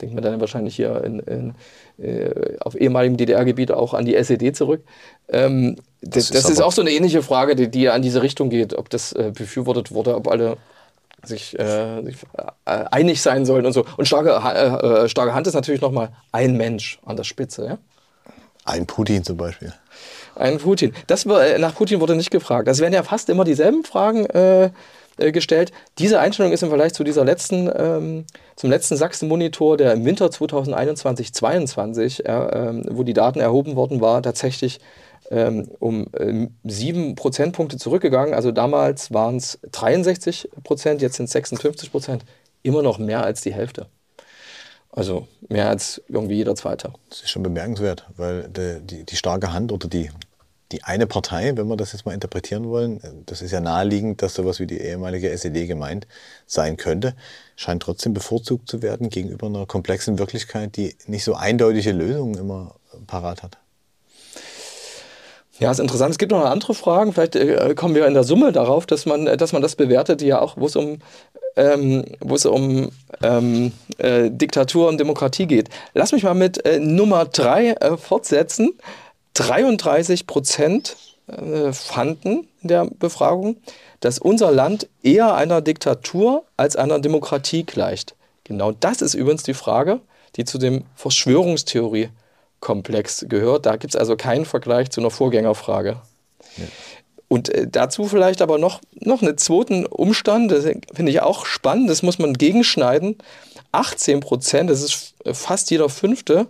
Denkt 0.00 0.14
man 0.14 0.24
dann 0.24 0.40
wahrscheinlich 0.40 0.74
hier 0.74 1.04
in, 1.04 1.20
in, 1.20 1.54
äh, 2.04 2.58
auf 2.60 2.74
ehemaligem 2.74 3.16
DDR-Gebiet 3.16 3.72
auch 3.72 3.94
an 3.94 4.04
die 4.04 4.16
SED 4.16 4.56
zurück. 4.56 4.82
Ähm, 5.28 5.76
das, 6.00 6.30
das, 6.30 6.44
ist, 6.44 6.50
ist, 6.50 6.60
auch 6.60 6.72
so 6.72 6.82
eine 6.82 6.90
ähnliche 6.90 7.22
Frage, 7.22 7.54
die, 7.54 7.70
die 7.70 7.88
an 7.88 8.02
diese 8.02 8.22
Richtung 8.22 8.50
geht, 8.50 8.76
ob 8.76 8.90
das 8.90 9.12
äh, 9.12 9.32
befürwortet 9.36 9.92
wurde, 9.92 10.16
ob 10.16 10.28
alle 10.28 10.56
sich, 11.24 11.58
äh, 11.58 12.02
sich 12.02 12.16
äh, 12.36 12.84
einig 12.90 13.22
sein 13.22 13.46
sollen 13.46 13.66
und 13.66 13.72
so. 13.72 13.84
Und 13.96 14.06
starke, 14.06 14.30
äh, 14.30 15.04
äh 15.04 15.08
starke 15.08 15.34
Hand 15.34 15.46
ist 15.46 15.54
natürlich 15.54 15.80
nochmal 15.80 16.10
ein 16.32 16.56
Mensch 16.56 17.00
an 17.04 17.16
der 17.16 17.24
Spitze. 17.24 17.66
Ja? 17.66 17.78
Ein 18.64 18.86
Putin 18.86 19.24
zum 19.24 19.36
Beispiel. 19.36 19.72
Ein 20.34 20.58
Putin. 20.58 20.94
Das, 21.06 21.26
äh, 21.26 21.58
nach 21.58 21.74
Putin 21.74 22.00
wurde 22.00 22.14
nicht 22.16 22.30
gefragt. 22.30 22.68
Das 22.68 22.80
werden 22.80 22.94
ja 22.94 23.02
fast 23.02 23.28
immer 23.28 23.44
dieselben 23.44 23.84
Fragen 23.84 24.26
äh, 24.26 24.70
gestellt. 25.30 25.72
Diese 25.98 26.20
Einstellung 26.20 26.52
ist 26.52 26.62
im 26.62 26.68
Vergleich 26.68 26.94
zu 26.94 27.04
dieser 27.04 27.24
letzten, 27.24 27.70
ähm, 27.74 28.24
zum 28.56 28.70
letzten 28.70 28.96
Sachsen-Monitor, 28.96 29.76
der 29.76 29.92
im 29.92 30.04
Winter 30.04 30.26
2021-22, 30.26 32.24
äh, 32.24 32.82
wo 32.90 33.02
die 33.02 33.12
Daten 33.12 33.40
erhoben 33.40 33.76
worden 33.76 34.00
war, 34.00 34.22
tatsächlich 34.22 34.80
ähm, 35.30 35.68
um 35.78 36.06
äh, 36.12 36.48
sieben 36.64 37.14
Prozentpunkte 37.14 37.76
zurückgegangen. 37.76 38.34
Also 38.34 38.52
damals 38.52 39.12
waren 39.12 39.36
es 39.36 39.58
63 39.70 40.50
Prozent, 40.62 41.02
jetzt 41.02 41.16
sind 41.16 41.26
es 41.26 41.32
56 41.32 41.90
Prozent. 41.90 42.24
Immer 42.62 42.82
noch 42.82 42.98
mehr 42.98 43.24
als 43.24 43.40
die 43.40 43.52
Hälfte. 43.52 43.86
Also 44.90 45.26
mehr 45.48 45.68
als 45.68 46.02
irgendwie 46.08 46.34
jeder 46.34 46.54
Zweite. 46.54 46.92
Das 47.08 47.22
ist 47.22 47.30
schon 47.30 47.42
bemerkenswert, 47.42 48.06
weil 48.16 48.48
die, 48.48 48.80
die, 48.82 49.04
die 49.04 49.16
starke 49.16 49.52
Hand 49.52 49.72
oder 49.72 49.88
die, 49.88 50.10
die 50.70 50.84
eine 50.84 51.06
Partei, 51.06 51.56
wenn 51.56 51.66
wir 51.66 51.76
das 51.76 51.92
jetzt 51.92 52.04
mal 52.04 52.12
interpretieren 52.12 52.68
wollen, 52.68 53.00
das 53.24 53.40
ist 53.40 53.52
ja 53.52 53.60
naheliegend, 53.60 54.20
dass 54.20 54.34
sowas 54.34 54.60
wie 54.60 54.66
die 54.66 54.78
ehemalige 54.78 55.30
SED 55.30 55.66
gemeint 55.66 56.06
sein 56.46 56.76
könnte, 56.76 57.14
scheint 57.56 57.82
trotzdem 57.82 58.12
bevorzugt 58.12 58.68
zu 58.68 58.82
werden 58.82 59.08
gegenüber 59.08 59.46
einer 59.46 59.64
komplexen 59.64 60.18
Wirklichkeit, 60.18 60.76
die 60.76 60.94
nicht 61.06 61.24
so 61.24 61.34
eindeutige 61.34 61.92
Lösungen 61.92 62.34
immer 62.34 62.74
parat 63.06 63.42
hat. 63.42 63.61
Ja, 65.62 65.70
ist 65.70 65.78
interessant. 65.78 66.10
Es 66.10 66.18
gibt 66.18 66.32
noch 66.32 66.44
andere 66.44 66.74
Frage. 66.74 67.12
Vielleicht 67.12 67.36
äh, 67.36 67.72
kommen 67.76 67.94
wir 67.94 68.04
in 68.08 68.14
der 68.14 68.24
Summe 68.24 68.50
darauf, 68.50 68.84
dass 68.84 69.06
man, 69.06 69.28
äh, 69.28 69.36
dass 69.36 69.52
man 69.52 69.62
das 69.62 69.76
bewertet, 69.76 70.20
die 70.20 70.26
ja 70.26 70.40
auch, 70.40 70.56
wo 70.56 70.66
es 70.66 70.74
um, 70.74 70.98
ähm, 71.54 72.04
wo 72.18 72.34
es 72.34 72.46
um 72.46 72.90
ähm, 73.22 73.70
äh, 73.98 74.28
Diktatur 74.28 74.88
und 74.88 74.98
Demokratie 74.98 75.46
geht. 75.46 75.68
Lass 75.94 76.10
mich 76.10 76.24
mal 76.24 76.34
mit 76.34 76.66
äh, 76.66 76.80
Nummer 76.80 77.26
drei 77.26 77.74
äh, 77.74 77.96
fortsetzen. 77.96 78.72
33 79.34 80.26
Prozent 80.26 80.96
äh, 81.28 81.72
fanden 81.72 82.48
in 82.62 82.68
der 82.68 82.86
Befragung, 82.98 83.54
dass 84.00 84.18
unser 84.18 84.50
Land 84.50 84.88
eher 85.04 85.36
einer 85.36 85.60
Diktatur 85.60 86.42
als 86.56 86.74
einer 86.74 86.98
Demokratie 86.98 87.62
gleicht. 87.62 88.16
Genau 88.42 88.72
das 88.72 89.00
ist 89.00 89.14
übrigens 89.14 89.44
die 89.44 89.54
Frage, 89.54 90.00
die 90.34 90.44
zu 90.44 90.58
dem 90.58 90.82
Verschwörungstheorie 90.96 92.08
Komplex 92.62 93.26
gehört. 93.28 93.66
Da 93.66 93.76
gibt 93.76 93.94
es 93.94 94.00
also 94.00 94.16
keinen 94.16 94.46
Vergleich 94.46 94.90
zu 94.90 95.02
einer 95.02 95.10
Vorgängerfrage. 95.10 96.00
Ja. 96.56 96.64
Und 97.28 97.50
äh, 97.50 97.66
dazu 97.68 98.06
vielleicht 98.06 98.40
aber 98.40 98.56
noch, 98.56 98.80
noch 98.94 99.20
einen 99.20 99.36
zweiten 99.36 99.84
Umstand, 99.84 100.50
das 100.50 100.64
finde 100.64 101.12
ich 101.12 101.20
auch 101.20 101.44
spannend, 101.44 101.90
das 101.90 102.02
muss 102.02 102.18
man 102.18 102.32
gegenschneiden. 102.32 103.18
18 103.72 104.20
Prozent, 104.20 104.70
das 104.70 104.82
ist 104.82 105.14
fast 105.32 105.70
jeder 105.70 105.88
Fünfte, 105.88 106.46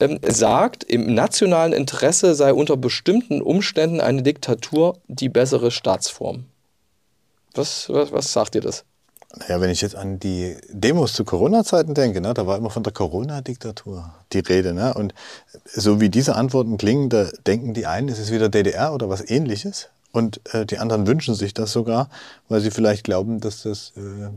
ähm, 0.00 0.18
sagt, 0.26 0.84
im 0.84 1.14
nationalen 1.14 1.72
Interesse 1.72 2.34
sei 2.34 2.52
unter 2.52 2.76
bestimmten 2.76 3.42
Umständen 3.42 4.00
eine 4.00 4.22
Diktatur 4.22 4.98
die 5.08 5.28
bessere 5.28 5.70
Staatsform. 5.70 6.44
Was, 7.54 7.88
was, 7.88 8.12
was 8.12 8.32
sagt 8.32 8.54
ihr 8.54 8.60
das? 8.60 8.84
Naja, 9.36 9.60
wenn 9.60 9.70
ich 9.70 9.80
jetzt 9.80 9.96
an 9.96 10.20
die 10.20 10.56
Demos 10.70 11.12
zu 11.12 11.24
Corona-Zeiten 11.24 11.94
denke, 11.94 12.20
ne, 12.20 12.34
da 12.34 12.46
war 12.46 12.56
immer 12.56 12.70
von 12.70 12.82
der 12.82 12.92
Corona-Diktatur 12.92 14.14
die 14.32 14.40
Rede. 14.40 14.74
Ne? 14.74 14.94
Und 14.94 15.14
so 15.64 16.00
wie 16.00 16.08
diese 16.08 16.36
Antworten 16.36 16.76
klingen, 16.76 17.08
da 17.08 17.28
denken 17.46 17.74
die 17.74 17.86
einen, 17.86 18.08
es 18.08 18.18
ist 18.18 18.30
wieder 18.30 18.48
DDR 18.48 18.94
oder 18.94 19.08
was 19.08 19.28
ähnliches. 19.28 19.88
Und 20.12 20.40
äh, 20.54 20.64
die 20.64 20.78
anderen 20.78 21.06
wünschen 21.06 21.34
sich 21.34 21.54
das 21.54 21.72
sogar, 21.72 22.08
weil 22.48 22.60
sie 22.60 22.70
vielleicht 22.70 23.02
glauben, 23.02 23.40
dass 23.40 23.62
das 23.62 23.92
äh, 23.96 24.28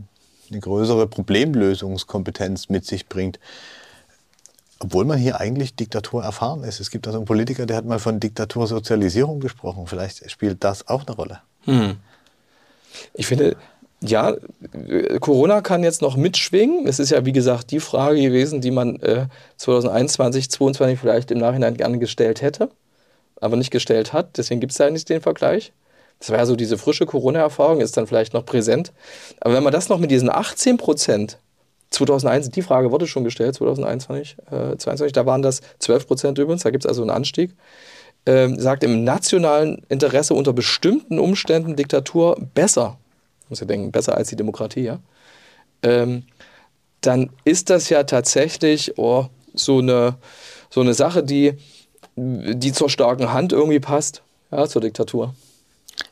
eine 0.50 0.60
größere 0.60 1.06
Problemlösungskompetenz 1.06 2.68
mit 2.68 2.84
sich 2.84 3.08
bringt. 3.08 3.38
Obwohl 4.80 5.04
man 5.04 5.18
hier 5.18 5.40
eigentlich 5.40 5.76
Diktatur 5.76 6.24
erfahren 6.24 6.64
ist. 6.64 6.80
Es 6.80 6.90
gibt 6.90 7.06
also 7.06 7.18
einen 7.18 7.26
Politiker, 7.26 7.66
der 7.66 7.76
hat 7.76 7.84
mal 7.84 7.98
von 7.98 8.20
Diktatursozialisierung 8.20 9.40
gesprochen. 9.40 9.86
Vielleicht 9.86 10.28
spielt 10.30 10.64
das 10.64 10.88
auch 10.88 11.06
eine 11.06 11.14
Rolle. 11.14 11.40
Hm. 11.62 11.96
Ich 13.14 13.26
finde, 13.26 13.56
ja, 14.00 14.36
Corona 15.20 15.60
kann 15.60 15.82
jetzt 15.82 16.02
noch 16.02 16.16
mitschwingen. 16.16 16.86
Es 16.86 16.98
ist 16.98 17.10
ja, 17.10 17.24
wie 17.24 17.32
gesagt, 17.32 17.70
die 17.72 17.80
Frage 17.80 18.20
gewesen, 18.20 18.60
die 18.60 18.70
man 18.70 18.96
äh, 19.00 19.26
2021, 19.56 20.50
2022 20.50 21.00
vielleicht 21.00 21.30
im 21.30 21.38
Nachhinein 21.38 21.76
gerne 21.76 21.98
gestellt 21.98 22.40
hätte, 22.40 22.70
aber 23.40 23.56
nicht 23.56 23.70
gestellt 23.70 24.12
hat. 24.12 24.36
Deswegen 24.38 24.60
gibt 24.60 24.72
es 24.72 24.78
ja 24.78 24.90
nicht 24.90 25.08
den 25.08 25.20
Vergleich. 25.20 25.72
Das 26.20 26.30
war 26.30 26.38
ja 26.38 26.46
so 26.46 26.56
diese 26.56 26.78
frische 26.78 27.06
Corona-Erfahrung, 27.06 27.80
ist 27.80 27.96
dann 27.96 28.06
vielleicht 28.06 28.34
noch 28.34 28.44
präsent. 28.44 28.92
Aber 29.40 29.54
wenn 29.54 29.62
man 29.62 29.72
das 29.72 29.88
noch 29.88 29.98
mit 29.98 30.10
diesen 30.10 30.30
18 30.30 30.76
Prozent 30.76 31.38
2001, 31.90 32.50
die 32.50 32.62
Frage 32.62 32.90
wurde 32.92 33.06
schon 33.06 33.24
gestellt, 33.24 33.54
2021, 33.56 34.36
äh, 34.50 34.76
22, 34.76 35.12
da 35.12 35.26
waren 35.26 35.42
das 35.42 35.60
12 35.80 36.06
Prozent 36.06 36.38
übrigens, 36.38 36.62
da 36.62 36.70
gibt 36.70 36.84
es 36.84 36.88
also 36.88 37.02
einen 37.02 37.10
Anstieg, 37.10 37.54
äh, 38.26 38.48
sagt 38.58 38.84
im 38.84 39.04
nationalen 39.04 39.82
Interesse 39.88 40.34
unter 40.34 40.52
bestimmten 40.52 41.18
Umständen 41.18 41.76
Diktatur 41.76 42.36
besser 42.54 42.98
muss 43.50 43.60
ja 43.60 43.66
denken, 43.66 43.92
besser 43.92 44.16
als 44.16 44.28
die 44.28 44.36
Demokratie, 44.36 44.82
ja, 44.82 44.98
ähm, 45.82 46.24
dann 47.00 47.30
ist 47.44 47.70
das 47.70 47.88
ja 47.88 48.04
tatsächlich 48.04 48.98
oh, 48.98 49.26
so, 49.54 49.78
eine, 49.78 50.16
so 50.70 50.80
eine 50.80 50.94
Sache, 50.94 51.22
die, 51.22 51.54
die 52.16 52.72
zur 52.72 52.90
starken 52.90 53.32
Hand 53.32 53.52
irgendwie 53.52 53.80
passt, 53.80 54.22
ja, 54.50 54.66
zur 54.66 54.82
Diktatur. 54.82 55.34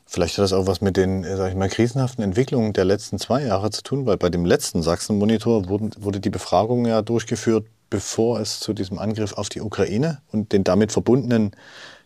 Vielleicht 0.09 0.39
hat 0.39 0.45
das 0.45 0.53
auch 0.53 0.67
was 0.67 0.81
mit 0.81 0.97
den, 0.97 1.25
sag 1.25 1.51
ich 1.51 1.57
mal, 1.57 1.69
krisenhaften 1.69 2.23
Entwicklungen 2.23 2.73
der 2.73 2.85
letzten 2.85 3.19
zwei 3.19 3.43
Jahre 3.43 3.71
zu 3.71 3.83
tun, 3.83 4.07
weil 4.07 4.17
bei 4.17 4.31
dem 4.31 4.45
letzten 4.45 4.83
Sachsen-Monitor 4.83 5.69
wurde 5.69 6.21
die 6.21 6.31
Befragung 6.31 6.87
ja 6.87 7.03
durchgeführt, 7.03 7.67
bevor 7.91 8.41
es 8.41 8.61
zu 8.61 8.73
diesem 8.73 8.99
Angriff 8.99 9.33
auf 9.33 9.49
die 9.49 9.61
Ukraine 9.61 10.23
und 10.33 10.53
den 10.53 10.65
damit 10.65 10.93
verbundenen 10.93 11.53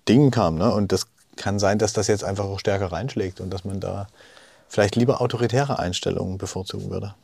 Dingen 0.08 0.30
kam. 0.30 0.56
Ne? 0.56 0.72
Und 0.72 0.92
das 0.92 1.06
kann 1.36 1.58
sein, 1.58 1.78
dass 1.78 1.92
das 1.92 2.06
jetzt 2.06 2.24
einfach 2.24 2.44
auch 2.46 2.58
stärker 2.58 2.90
reinschlägt 2.90 3.40
und 3.40 3.50
dass 3.50 3.64
man 3.64 3.80
da 3.80 4.08
vielleicht 4.70 4.96
lieber 4.96 5.20
autoritäre 5.20 5.78
Einstellungen 5.78 6.38
bevorzugen 6.38 6.90
würde. 6.90 7.14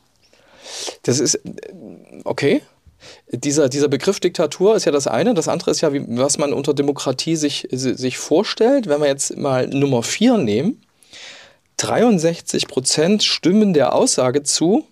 Das 1.05 1.21
ist 1.21 1.41
okay. 2.25 2.61
Dieser, 3.31 3.69
dieser 3.69 3.89
Begriff 3.89 4.21
Diktatur 4.21 4.75
ist 4.75 4.85
ja 4.85 4.93
das 4.93 5.07
eine. 5.07 5.33
Das 5.33 5.49
andere 5.49 5.71
ist 5.71 5.81
ja, 5.81 5.93
wie, 5.93 6.05
was 6.09 6.39
man 6.39 6.53
unter 6.53 6.75
Demokratie 6.75 7.37
sich, 7.37 7.69
sich 7.71 8.19
vorstellt. 8.19 8.89
Wenn 8.89 9.01
wir 9.01 9.07
jetzt 9.07 9.37
mal 9.37 9.69
Nummer 9.69 10.03
4 10.03 10.39
nehmen, 10.39 10.83
63 11.77 12.67
Prozent 12.67 13.23
stimmen 13.23 13.75
der 13.75 13.95
Aussage 13.95 14.43
zu, 14.43 14.87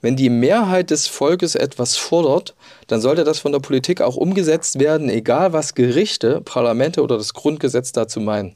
wenn 0.00 0.14
die 0.14 0.28
Mehrheit 0.28 0.90
des 0.90 1.08
Volkes 1.08 1.56
etwas 1.56 1.96
fordert, 1.96 2.54
dann 2.86 3.00
sollte 3.00 3.24
das 3.24 3.40
von 3.40 3.50
der 3.50 3.58
Politik 3.58 4.00
auch 4.00 4.14
umgesetzt 4.14 4.78
werden, 4.78 5.08
egal 5.08 5.52
was 5.52 5.74
Gerichte, 5.74 6.42
Parlamente 6.42 7.02
oder 7.02 7.16
das 7.16 7.34
Grundgesetz 7.34 7.90
dazu 7.90 8.20
meinen. 8.20 8.54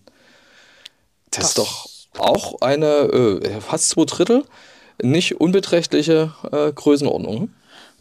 Das, 1.30 1.40
das 1.40 1.48
ist 1.48 1.58
doch 1.58 1.89
auch 2.18 2.60
eine 2.60 2.86
äh, 2.86 3.60
fast 3.60 3.90
zwei 3.90 4.04
Drittel, 4.04 4.44
nicht 5.02 5.40
unbeträchtliche 5.40 6.32
äh, 6.50 6.72
Größenordnung. 6.72 7.50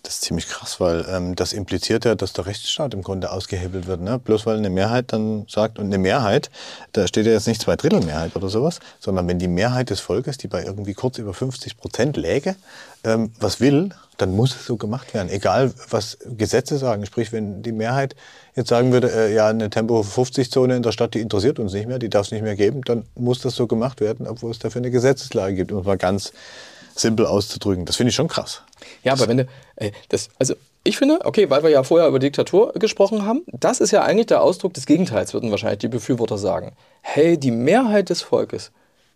Das 0.04 0.16
ist 0.16 0.22
ziemlich 0.22 0.48
krass, 0.48 0.80
weil 0.80 1.06
ähm, 1.10 1.36
das 1.36 1.54
impliziert 1.54 2.06
ja, 2.06 2.16
dass 2.16 2.34
der 2.34 2.46
Rechtsstaat 2.46 2.94
im 2.94 3.02
Grunde 3.02 3.32
ausgehebelt 3.32 3.88
wird. 3.88 4.02
Ne? 4.02 4.20
Bloß 4.20 4.46
weil 4.46 4.58
eine 4.58 4.70
Mehrheit 4.70 5.12
dann 5.14 5.46
sagt, 5.50 5.80
und 5.80 5.86
eine 5.86 5.98
Mehrheit, 5.98 6.50
da 6.94 7.08
steht 7.08 7.26
ja 7.26 7.34
jetzt 7.34 7.48
nicht 7.48 7.62
zwei 7.62 7.76
Drittel 7.76 8.02
Mehrheit 8.04 8.36
oder 8.36 8.50
sowas, 8.50 8.80
sondern 9.00 9.28
wenn 9.28 9.40
die 9.40 9.48
Mehrheit 9.48 9.90
des 9.90 10.00
Volkes, 10.00 10.38
die 10.38 10.48
bei 10.48 10.64
irgendwie 10.64 10.94
kurz 10.94 11.18
über 11.18 11.34
50 11.34 11.78
Prozent 11.78 12.18
läge, 12.18 12.56
ähm, 13.04 13.32
was 13.40 13.60
will, 13.60 13.90
dann 14.18 14.36
muss 14.36 14.56
es 14.56 14.66
so 14.66 14.78
gemacht 14.78 15.14
werden. 15.14 15.30
Egal, 15.30 15.74
was 15.90 16.18
Gesetze 16.38 16.78
sagen. 16.78 17.06
Sprich, 17.06 17.32
wenn 17.32 17.62
die 17.64 17.72
Mehrheit 17.72 18.16
jetzt 18.56 18.70
sagen 18.70 18.92
würde, 18.92 19.12
äh, 19.12 19.34
ja, 19.34 19.48
eine 19.48 19.70
Tempo-50-Zone 19.70 20.76
in 20.76 20.84
der 20.84 20.92
Stadt, 20.92 21.14
die 21.14 21.22
interessiert 21.22 21.60
uns 21.60 21.74
nicht 21.74 21.88
mehr, 21.88 22.00
die 22.00 22.10
darf 22.10 22.28
es 22.28 22.32
nicht 22.32 22.42
mehr 22.42 22.56
geben, 22.56 22.82
dann 22.84 23.06
muss 23.16 23.40
das 23.40 23.56
so 23.56 23.68
gemacht 23.68 24.02
werden, 24.02 24.28
obwohl 24.28 24.52
es 24.52 24.60
dafür 24.60 24.82
eine 24.82 24.92
Gesetzeslage 24.92 25.56
gibt, 25.56 25.72
um 25.72 25.84
mal 25.84 25.98
ganz 25.98 26.34
simpel 27.00 27.26
auszudrücken. 27.26 27.86
Das 27.86 27.96
finde 27.96 28.10
ich 28.10 28.16
schon 28.16 28.28
krass. 28.28 28.62
Ja, 29.04 29.14
aber 29.14 29.28
wenn 29.28 29.38
du, 29.38 29.48
äh, 29.78 29.92
das, 30.10 30.30
also 30.38 30.56
ich 30.84 30.98
finde, 30.98 31.20
okay, 31.26 31.50
weil 31.50 31.64
wir 31.64 31.70
ja 31.70 31.84
vorher 31.84 32.08
über 32.08 32.20
Diktatur 32.20 32.74
gesprochen 32.74 33.26
haben, 33.26 33.44
das 33.52 33.80
ist 33.80 33.92
ja 33.92 34.04
eigentlich 34.04 34.28
der 34.28 34.42
Ausdruck 34.42 34.74
des 34.74 34.86
Gegenteils, 34.86 35.34
würden 35.34 35.52
wahrscheinlich 35.52 35.80
die 35.80 35.88
Befürworter 35.88 36.38
sagen. 36.38 36.74
Hey, 37.02 37.38
die 37.38 37.52
Mehrheit 37.52 38.10
des 38.10 38.22
Volkes, 38.22 38.72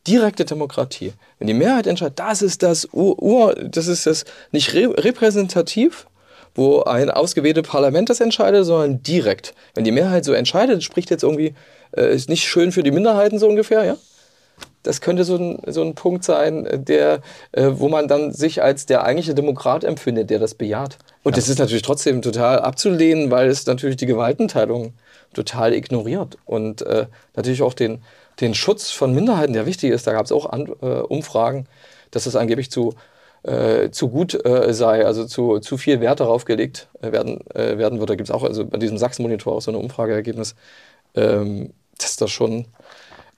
direkte 0.05 0.45
Demokratie, 0.45 1.13
wenn 1.39 1.47
die 1.47 1.53
Mehrheit 1.53 1.87
entscheidet, 1.87 2.19
das 2.19 2.41
ist 2.41 2.63
das 2.63 2.89
Ur, 2.91 3.21
Ur 3.21 3.55
das 3.55 3.87
ist 3.87 4.05
das 4.05 4.25
nicht 4.51 4.73
repräsentativ, 4.73 6.07
wo 6.55 6.83
ein 6.83 7.09
ausgewähltes 7.09 7.67
Parlament 7.67 8.09
das 8.09 8.19
entscheidet, 8.19 8.65
sondern 8.65 9.01
direkt. 9.01 9.53
Wenn 9.73 9.85
die 9.85 9.91
Mehrheit 9.91 10.25
so 10.25 10.33
entscheidet, 10.33 10.83
spricht 10.83 11.09
jetzt 11.09 11.23
irgendwie, 11.23 11.55
äh, 11.95 12.13
ist 12.13 12.29
nicht 12.29 12.47
schön 12.47 12.71
für 12.71 12.83
die 12.83 12.91
Minderheiten 12.91 13.39
so 13.39 13.47
ungefähr, 13.47 13.85
ja? 13.85 13.97
Das 14.83 15.01
könnte 15.01 15.23
so 15.23 15.35
ein, 15.35 15.59
so 15.67 15.81
ein 15.81 15.95
Punkt 15.95 16.23
sein, 16.23 16.67
der, 16.73 17.21
äh, 17.53 17.69
wo 17.71 17.89
man 17.89 18.07
dann 18.07 18.33
sich 18.33 18.61
als 18.61 18.85
der 18.85 19.03
eigentliche 19.03 19.33
Demokrat 19.33 19.83
empfindet, 19.83 20.29
der 20.29 20.39
das 20.39 20.55
bejaht. 20.55 20.97
Und 21.23 21.33
ja. 21.33 21.37
das 21.37 21.49
ist 21.49 21.59
natürlich 21.59 21.83
trotzdem 21.83 22.21
total 22.21 22.59
abzulehnen, 22.59 23.31
weil 23.31 23.47
es 23.47 23.65
natürlich 23.65 23.95
die 23.95 24.05
Gewaltenteilung 24.05 24.93
total 25.33 25.73
ignoriert 25.73 26.37
und 26.45 26.81
äh, 26.83 27.07
natürlich 27.35 27.61
auch 27.61 27.73
den, 27.73 28.01
den 28.41 28.53
Schutz 28.53 28.91
von 28.91 29.13
Minderheiten, 29.13 29.53
der 29.53 29.65
wichtig 29.65 29.91
ist. 29.91 30.05
Da 30.05 30.13
gab 30.13 30.25
es 30.25 30.31
auch 30.31 30.47
An 30.47 30.67
äh, 30.81 30.85
Umfragen, 30.85 31.65
dass 32.11 32.25
es 32.25 32.35
angeblich 32.35 32.69
zu 32.69 32.93
äh, 33.43 33.91
zu 33.91 34.09
gut 34.09 34.45
äh, 34.45 34.73
sei, 34.73 35.05
also 35.05 35.25
zu, 35.25 35.59
zu 35.59 35.77
viel 35.77 35.99
Wert 35.99 36.19
darauf 36.21 36.45
gelegt 36.45 36.87
äh, 37.01 37.11
werden, 37.11 37.41
äh, 37.53 37.77
werden 37.77 37.99
würde. 37.99 38.13
Da 38.13 38.15
gibt 38.15 38.29
es 38.29 38.33
auch 38.33 38.43
also 38.43 38.65
bei 38.65 38.77
diesem 38.77 38.97
Sachsen-Monitor 38.97 39.53
auch 39.53 39.61
so 39.61 39.71
ein 39.71 39.75
Umfrageergebnis. 39.75 40.55
Ähm, 41.15 41.73
das 41.97 42.11
ist 42.11 42.21
das 42.21 42.31
schon, 42.31 42.65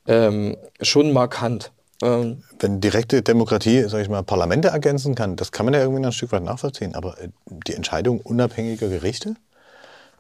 ähm, 0.08 0.58
schon 0.82 1.14
markant. 1.14 1.72
Ähm, 2.02 2.44
Wenn 2.60 2.82
direkte 2.82 3.22
Demokratie, 3.22 3.84
sage 3.84 4.04
ich 4.04 4.10
mal, 4.10 4.24
Parlamente 4.24 4.70
ergänzen 4.70 5.16
kann, 5.16 5.36
das 5.36 5.52
kann 5.52 5.66
man 5.66 5.74
ja 5.74 5.82
irgendwie 5.82 6.06
ein 6.06 6.12
Stück 6.12 6.32
weit 6.32 6.44
nachvollziehen. 6.44 6.96
Aber 6.96 7.20
äh, 7.22 7.30
die 7.46 7.74
Entscheidung 7.74 8.20
unabhängiger 8.20 8.90
Gerichte 8.90 9.36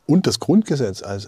und 0.08 0.28
das 0.28 0.40
Grundgesetz 0.40 1.04
als 1.04 1.28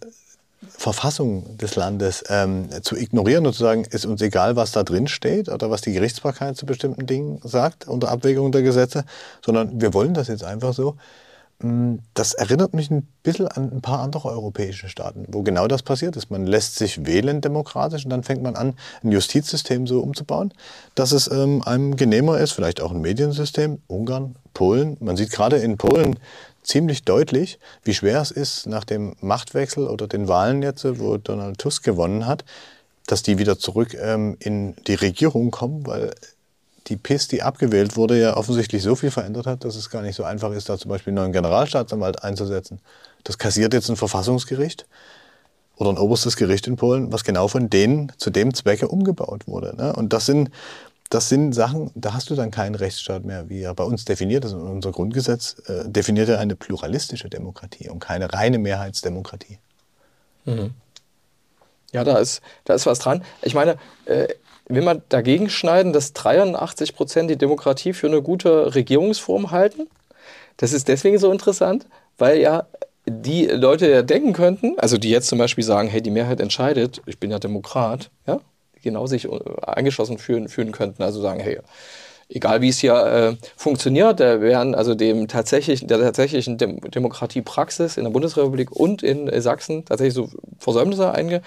Verfassung 0.70 1.58
des 1.58 1.76
Landes 1.76 2.24
ähm, 2.30 2.70
zu 2.82 2.96
ignorieren 2.96 3.46
und 3.46 3.54
zu 3.54 3.60
sagen, 3.60 3.86
ist 3.86 4.06
uns 4.06 4.22
egal, 4.22 4.56
was 4.56 4.72
da 4.72 4.84
drin 4.84 5.08
steht 5.08 5.50
oder 5.50 5.70
was 5.70 5.82
die 5.82 5.94
Gerichtsbarkeit 5.94 6.58
zu 6.58 6.66
bestimmten 6.66 7.06
Dingen 7.06 7.40
sagt 7.44 7.88
unter 7.88 8.10
Abwägung 8.10 8.52
der 8.52 8.64
Gesetze, 8.64 9.06
sondern 9.46 9.80
wir 9.80 9.94
wollen 9.94 10.14
das 10.16 10.30
jetzt 10.30 10.44
einfach 10.44 10.74
so. 10.74 10.96
Hm, 11.60 12.00
das 12.14 12.34
erinnert 12.34 12.76
mich 12.76 12.92
ein 12.92 13.08
bisschen 13.24 13.48
an 13.48 13.72
ein 13.72 13.82
paar 13.82 14.00
andere 14.02 14.30
europäische 14.30 14.90
Staaten, 14.90 15.26
wo 15.30 15.42
genau 15.42 15.68
das 15.68 15.82
passiert 15.82 16.16
ist. 16.16 16.30
Man 16.30 16.46
lässt 16.46 16.76
sich 16.76 17.06
wählen 17.08 17.42
demokratisch 17.42 18.04
und 18.06 18.12
dann 18.12 18.24
fängt 18.24 18.44
man 18.44 18.56
an, 18.56 18.76
ein 19.04 19.12
Justizsystem 19.12 19.88
so 19.88 20.02
umzubauen, 20.02 20.54
dass 20.94 21.12
es 21.12 21.30
ähm, 21.32 21.64
einem 21.64 21.96
genehmer 21.96 22.40
ist, 22.40 22.52
vielleicht 22.52 22.80
auch 22.80 22.92
ein 22.92 23.02
Mediensystem, 23.02 23.82
Ungarn, 23.88 24.36
Polen. 24.54 24.98
Man 25.00 25.18
sieht 25.18 25.32
gerade 25.32 25.58
in 25.58 25.78
Polen 25.78 26.20
ziemlich 26.62 27.06
deutlich, 27.06 27.58
wie 27.84 27.96
schwer 27.96 28.22
es 28.22 28.30
ist, 28.30 28.68
nach 28.68 28.84
dem 28.84 29.16
Machtwechsel 29.22 29.88
oder 29.88 30.08
den 30.08 30.28
Wahlen 30.28 30.62
jetzt, 30.62 30.86
wo 31.00 31.18
Donald 31.18 31.58
Tusk 31.58 31.84
gewonnen 31.84 32.28
hat, 32.28 32.46
dass 33.08 33.24
die 33.24 33.40
wieder 33.40 33.58
zurück 33.58 33.96
ähm, 34.00 34.38
in 34.40 34.76
die 34.86 34.96
Regierung 34.96 35.50
kommen, 35.50 35.88
weil 35.88 36.14
die 36.88 36.98
PIS, 36.98 37.28
die 37.28 37.42
abgewählt 37.42 37.98
wurde, 37.98 38.20
ja 38.20 38.38
offensichtlich 38.38 38.82
so 38.82 38.96
viel 38.96 39.12
verändert 39.12 39.46
hat, 39.46 39.64
dass 39.64 39.76
es 39.76 39.90
gar 39.90 40.02
nicht 40.02 40.16
so 40.16 40.24
einfach 40.24 40.52
ist, 40.52 40.70
da 40.70 40.78
zum 40.78 40.90
Beispiel 40.90 41.12
einen 41.12 41.18
neuen 41.18 41.34
Generalstaatsanwalt 41.34 42.24
einzusetzen. 42.24 42.80
Das 43.24 43.38
kassiert 43.38 43.74
jetzt 43.74 43.90
ein 43.90 43.96
Verfassungsgericht 43.96 44.86
oder 45.76 45.92
ein 45.92 45.98
oberstes 45.98 46.36
Gericht 46.36 46.68
in 46.68 46.76
Polen, 46.76 47.12
was 47.12 47.24
genau 47.24 47.48
von 47.48 47.70
denen 47.70 48.12
zu 48.18 48.30
dem 48.30 48.54
Zwecke 48.54 48.88
umgebaut 48.88 49.48
wurde. 49.48 49.76
Ne? 49.76 49.94
Und 49.94 50.14
das 50.14 50.26
sind, 50.26 50.50
das 51.10 51.30
sind 51.30 51.54
Sachen, 51.54 51.92
da 51.96 52.14
hast 52.14 52.30
du 52.30 52.36
dann 52.36 52.52
keinen 52.52 52.76
Rechtsstaat 52.76 53.26
mehr, 53.26 53.50
wie 53.50 53.62
er 53.62 53.74
bei 53.74 53.84
uns 53.84 54.06
definiert 54.06 54.46
ist. 54.46 54.54
Und 54.54 54.62
unser 54.62 54.92
Grundgesetz 54.92 55.58
äh, 55.68 55.90
definiert 55.90 56.30
ja 56.30 56.40
eine 56.40 56.56
pluralistische 56.56 57.30
Demokratie 57.30 57.90
und 57.90 58.00
keine 58.00 58.34
reine 58.34 58.60
Mehrheitsdemokratie. 58.60 59.60
Mhm. 60.46 60.72
Ja, 61.94 62.04
da 62.04 62.18
ist, 62.18 62.42
da 62.66 62.74
ist 62.74 62.86
was 62.86 63.00
dran. 63.00 63.24
Ich 63.42 63.54
meine, 63.54 63.78
äh, 64.06 64.28
will 64.68 64.84
man 64.84 65.02
dagegen 65.10 65.50
schneiden, 65.50 65.94
dass 65.94 66.14
83 66.14 66.96
Prozent 66.96 67.30
die 67.30 67.38
Demokratie 67.38 67.94
für 67.94 68.08
eine 68.08 68.22
gute 68.22 68.76
Regierungsform 68.76 69.52
halten? 69.52 69.88
Das 70.58 70.74
ist 70.74 70.88
deswegen 70.88 71.18
so 71.20 71.32
interessant, 71.32 71.86
weil 72.18 72.40
ja 72.40 72.68
die 73.06 73.46
Leute 73.46 73.90
ja 73.90 74.02
denken 74.02 74.34
könnten, 74.34 74.78
also 74.78 74.98
die 74.98 75.10
jetzt 75.10 75.28
zum 75.28 75.38
Beispiel 75.38 75.64
sagen, 75.64 75.88
hey, 75.88 76.02
die 76.02 76.12
Mehrheit 76.12 76.42
entscheidet, 76.42 77.02
ich 77.06 77.20
bin 77.20 77.32
ja 77.32 77.40
Demokrat, 77.40 78.10
ja, 78.26 78.42
genau 78.82 79.08
sich 79.08 79.26
äh, 79.26 79.40
eingeschlossen 79.62 80.18
fühlen, 80.18 80.50
fühlen 80.50 80.72
könnten, 80.72 81.04
also 81.04 81.22
sagen, 81.22 81.40
hey, 81.40 81.60
egal 82.30 82.62
wie 82.62 82.70
es 82.70 82.80
hier 82.80 82.96
äh, 82.96 83.48
funktioniert, 83.56 84.20
da 84.20 84.42
werden 84.42 84.76
also 84.76 84.96
dem 84.96 85.28
tatsächlich, 85.28 85.88
der 85.88 86.00
tatsächlichen 86.00 86.58
Dem 86.58 86.82
Demokratiepraxis 86.82 87.98
in 87.98 88.04
der 88.04 88.12
Bundesrepublik 88.12 88.72
und 88.72 89.04
in 89.04 89.28
äh, 89.28 89.42
Sachsen 89.42 89.86
tatsächlich 89.86 90.14
so 90.14 90.30
Versäumnisse 90.60 91.14
einge, 91.14 91.42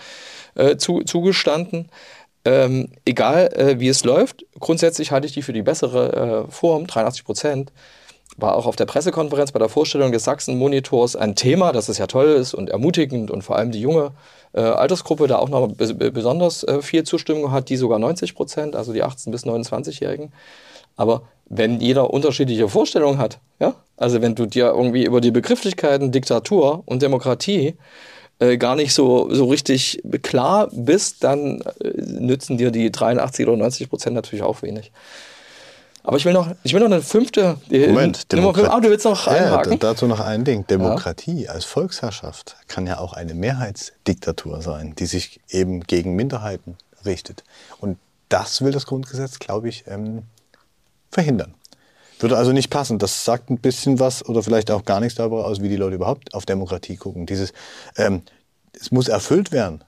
äh, 0.55 0.77
zu, 0.77 1.03
zugestanden. 1.03 1.91
Ähm, 2.45 2.89
egal 3.05 3.53
äh, 3.55 3.81
wie 3.81 3.89
es 3.89 4.05
läuft, 4.05 4.47
grundsätzlich 4.59 5.13
halte 5.13 5.27
ich 5.27 5.33
die 5.33 5.43
für 5.43 5.53
die 5.53 5.63
bessere 5.63 6.47
äh, 6.47 6.51
Form, 6.51 6.87
83 6.87 7.25
Prozent. 7.25 7.73
War 8.37 8.57
auch 8.57 8.67
auf 8.67 8.77
der 8.77 8.87
Pressekonferenz 8.87 9.53
bei 9.53 9.59
der 9.59 9.69
Vorstellung 9.69 10.13
des 10.13 10.25
Sachsen-Monitors 10.25 11.17
ein 11.17 11.35
Thema, 11.35 11.73
dass 11.73 11.89
es 11.89 11.99
ja 11.99 12.07
toll 12.07 12.29
ist 12.29 12.55
und 12.55 12.71
ermutigend 12.71 13.31
und 13.31 13.43
vor 13.43 13.57
allem 13.57 13.71
die 13.71 13.81
junge 13.81 14.13
äh, 14.55 14.61
Altersgruppe 14.61 15.27
da 15.27 15.39
auch 15.39 15.51
noch 15.51 15.69
besonders 15.69 16.65
äh, 16.65 16.81
viel 16.81 17.03
Zustimmung 17.05 17.53
hat, 17.53 17.69
die 17.69 17.77
sogar 17.77 17.99
90 17.99 18.35
Prozent, 18.35 18.77
also 18.77 18.93
die 18.93 19.05
18- 19.05 19.31
bis 19.31 19.45
29-Jährigen. 19.45 20.33
Aber 20.97 21.23
wenn 21.47 21.81
jeder 21.81 22.11
unterschiedliche 22.11 22.69
Vorstellungen 22.69 23.19
hat, 23.19 23.39
ja, 23.59 23.75
also 23.97 24.23
wenn 24.23 24.35
du 24.35 24.47
dir 24.47 24.69
irgendwie 24.69 25.05
über 25.05 25.21
die 25.21 25.31
Begrifflichkeiten 25.31 26.13
Diktatur 26.13 26.83
und 26.87 27.03
Demokratie 27.03 27.77
äh, 28.41 28.57
gar 28.57 28.75
nicht 28.75 28.93
so, 28.93 29.33
so 29.33 29.47
richtig 29.47 30.03
klar 30.23 30.69
bist, 30.73 31.23
dann 31.23 31.61
äh, 31.61 31.91
nützen 31.97 32.59
dir 32.59 32.71
die 32.71 32.91
83 32.91 33.47
oder 33.47 33.57
90 33.57 33.89
Prozent 33.89 34.17
natürlich 34.17 34.43
auch 34.43 34.63
wenig. 34.63 34.91
Aber 36.03 36.17
ich 36.17 36.25
will 36.25 36.33
noch, 36.33 36.51
ich 36.63 36.73
will 36.73 36.81
noch 36.81 36.87
eine 36.87 37.03
fünfte. 37.03 37.59
Moment, 37.69 38.33
Demokratie. 38.33 38.69
Ah, 38.69 38.81
du 38.81 38.89
willst 38.89 39.05
noch 39.05 39.27
einhaken? 39.27 39.73
Ja, 39.73 39.79
dazu 39.79 40.07
noch 40.07 40.21
ein 40.21 40.45
Ding. 40.45 40.67
Demokratie 40.67 41.45
ja. 41.45 41.51
als 41.53 41.67
Volksherrschaft 41.67 42.57
kann 42.69 42.87
ja 42.87 42.99
auch 42.99 43.13
eine 43.13 43.35
Mehrheitsdiktatur 43.35 44.63
sein, 44.63 44.95
die 44.99 45.05
sich 45.05 45.41
eben 45.51 45.83
gegen 45.83 46.15
Minderheiten 46.15 46.79
richtet. 47.05 47.45
Und 47.79 47.99
das 48.31 48.63
will 48.63 48.73
das 48.73 48.87
Grundgesetz, 48.87 49.39
glaube 49.39 49.69
ich, 49.69 49.85
ähm, 49.87 50.23
verhindern. 51.11 51.55
Würde 52.21 52.37
also 52.37 52.53
nicht 52.53 52.71
passen. 52.71 52.99
Das 52.99 53.25
sagt 53.25 53.51
ein 53.51 53.59
bisschen 53.59 53.99
was 53.99 54.25
oder 54.27 54.43
vielleicht 54.43 54.71
auch 54.71 54.85
gar 54.85 55.01
nichts 55.01 55.17
darüber 55.17 55.47
aus, 55.47 55.61
wie 55.63 55.69
die 55.69 55.77
Leute 55.77 55.97
überhaupt 55.97 56.35
auf 56.35 56.47
Demokratie 56.47 56.97
gucken. 56.97 57.27
Dieses, 57.27 57.53
ähm, 57.97 58.23
es 58.79 58.93
muss 58.93 59.09
erfüllt 59.09 59.53
werden, 59.53 59.83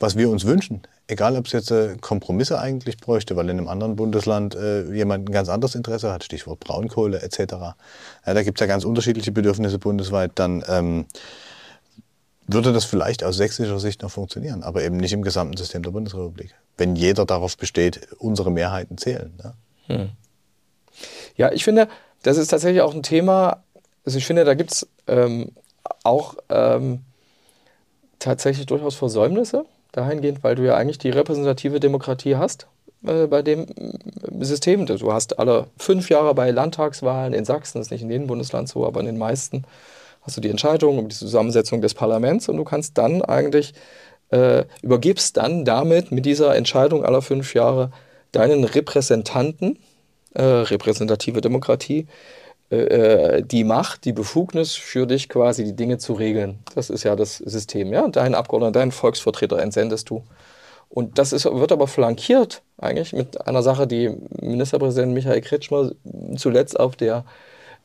was 0.00 0.16
wir 0.16 0.30
uns 0.30 0.44
wünschen. 0.46 0.82
Egal, 1.08 1.36
ob 1.36 1.46
es 1.46 1.52
jetzt 1.52 1.70
äh, 1.70 1.96
Kompromisse 2.00 2.58
eigentlich 2.58 2.96
bräuchte, 2.96 3.36
weil 3.36 3.48
in 3.48 3.58
einem 3.58 3.68
anderen 3.68 3.94
Bundesland 3.94 4.56
äh, 4.56 4.90
jemand 4.92 5.28
ein 5.28 5.32
ganz 5.32 5.48
anderes 5.48 5.74
Interesse 5.76 6.10
hat, 6.10 6.24
Stichwort 6.24 6.58
Braunkohle 6.60 7.22
etc. 7.22 7.38
Ja, 7.52 7.74
da 8.24 8.42
gibt 8.42 8.58
es 8.58 8.60
ja 8.60 8.66
ganz 8.66 8.84
unterschiedliche 8.84 9.30
Bedürfnisse 9.30 9.78
bundesweit. 9.78 10.32
Dann 10.34 10.64
ähm, 10.66 11.04
würde 12.46 12.72
das 12.72 12.84
vielleicht 12.84 13.22
aus 13.22 13.36
sächsischer 13.36 13.78
Sicht 13.78 14.02
noch 14.02 14.10
funktionieren, 14.10 14.62
aber 14.62 14.82
eben 14.82 14.96
nicht 14.96 15.12
im 15.12 15.22
gesamten 15.22 15.56
System 15.56 15.82
der 15.82 15.90
Bundesrepublik. 15.90 16.54
Wenn 16.76 16.96
jeder 16.96 17.24
darauf 17.24 17.56
besteht, 17.56 18.08
unsere 18.18 18.50
Mehrheiten 18.50 18.98
zählen. 18.98 19.32
Ja? 19.42 19.54
Hm. 19.86 20.10
Ja, 21.36 21.52
ich 21.52 21.64
finde, 21.64 21.88
das 22.22 22.38
ist 22.38 22.48
tatsächlich 22.48 22.82
auch 22.82 22.94
ein 22.94 23.02
Thema, 23.02 23.62
also 24.04 24.18
ich 24.18 24.26
finde, 24.26 24.44
da 24.44 24.54
gibt 24.54 24.72
es 24.72 24.88
ähm, 25.06 25.52
auch 26.02 26.36
ähm, 26.48 27.00
tatsächlich 28.18 28.66
durchaus 28.66 28.94
Versäumnisse 28.94 29.64
dahingehend, 29.92 30.42
weil 30.42 30.54
du 30.54 30.64
ja 30.64 30.76
eigentlich 30.76 30.98
die 30.98 31.10
repräsentative 31.10 31.80
Demokratie 31.80 32.36
hast 32.36 32.66
äh, 33.06 33.26
bei 33.26 33.42
dem 33.42 33.66
äh, 33.66 34.44
System. 34.44 34.86
Du 34.86 35.12
hast 35.12 35.38
alle 35.38 35.66
fünf 35.76 36.08
Jahre 36.08 36.34
bei 36.34 36.50
Landtagswahlen 36.50 37.34
in 37.34 37.44
Sachsen, 37.44 37.78
das 37.78 37.88
ist 37.88 37.90
nicht 37.90 38.02
in 38.02 38.10
jedem 38.10 38.26
Bundesland 38.26 38.68
so, 38.68 38.86
aber 38.86 39.00
in 39.00 39.06
den 39.06 39.18
meisten 39.18 39.64
hast 40.22 40.36
du 40.36 40.40
die 40.40 40.50
Entscheidung 40.50 40.98
um 40.98 41.08
die 41.08 41.14
Zusammensetzung 41.14 41.80
des 41.80 41.94
Parlaments 41.94 42.48
und 42.48 42.56
du 42.56 42.64
kannst 42.64 42.98
dann 42.98 43.22
eigentlich, 43.22 43.74
äh, 44.30 44.64
übergibst 44.82 45.36
dann 45.36 45.64
damit 45.64 46.10
mit 46.10 46.26
dieser 46.26 46.56
Entscheidung 46.56 47.04
aller 47.04 47.22
fünf 47.22 47.54
Jahre 47.54 47.92
deinen 48.32 48.64
Repräsentanten 48.64 49.78
äh, 50.36 50.42
repräsentative 50.42 51.40
Demokratie, 51.40 52.06
äh, 52.70 52.76
äh, 52.76 53.42
die 53.42 53.64
Macht, 53.64 54.04
die 54.04 54.12
Befugnis 54.12 54.74
für 54.74 55.06
dich 55.06 55.28
quasi 55.28 55.64
die 55.64 55.76
Dinge 55.76 55.98
zu 55.98 56.14
regeln. 56.14 56.58
Das 56.74 56.90
ist 56.90 57.04
ja 57.04 57.16
das 57.16 57.36
System. 57.38 57.92
Ja? 57.92 58.08
Deinen 58.08 58.34
Abgeordneten, 58.34 58.72
deinen 58.72 58.92
Volksvertreter 58.92 59.58
entsendest 59.58 60.10
du. 60.10 60.24
Und 60.88 61.18
das 61.18 61.32
ist, 61.32 61.44
wird 61.44 61.72
aber 61.72 61.88
flankiert 61.88 62.62
eigentlich 62.78 63.12
mit 63.12 63.46
einer 63.46 63.62
Sache, 63.62 63.86
die 63.86 64.16
Ministerpräsident 64.40 65.14
Michael 65.14 65.40
Kretschmer 65.40 65.92
zuletzt 66.36 66.78
auf 66.78 66.96
der 66.96 67.24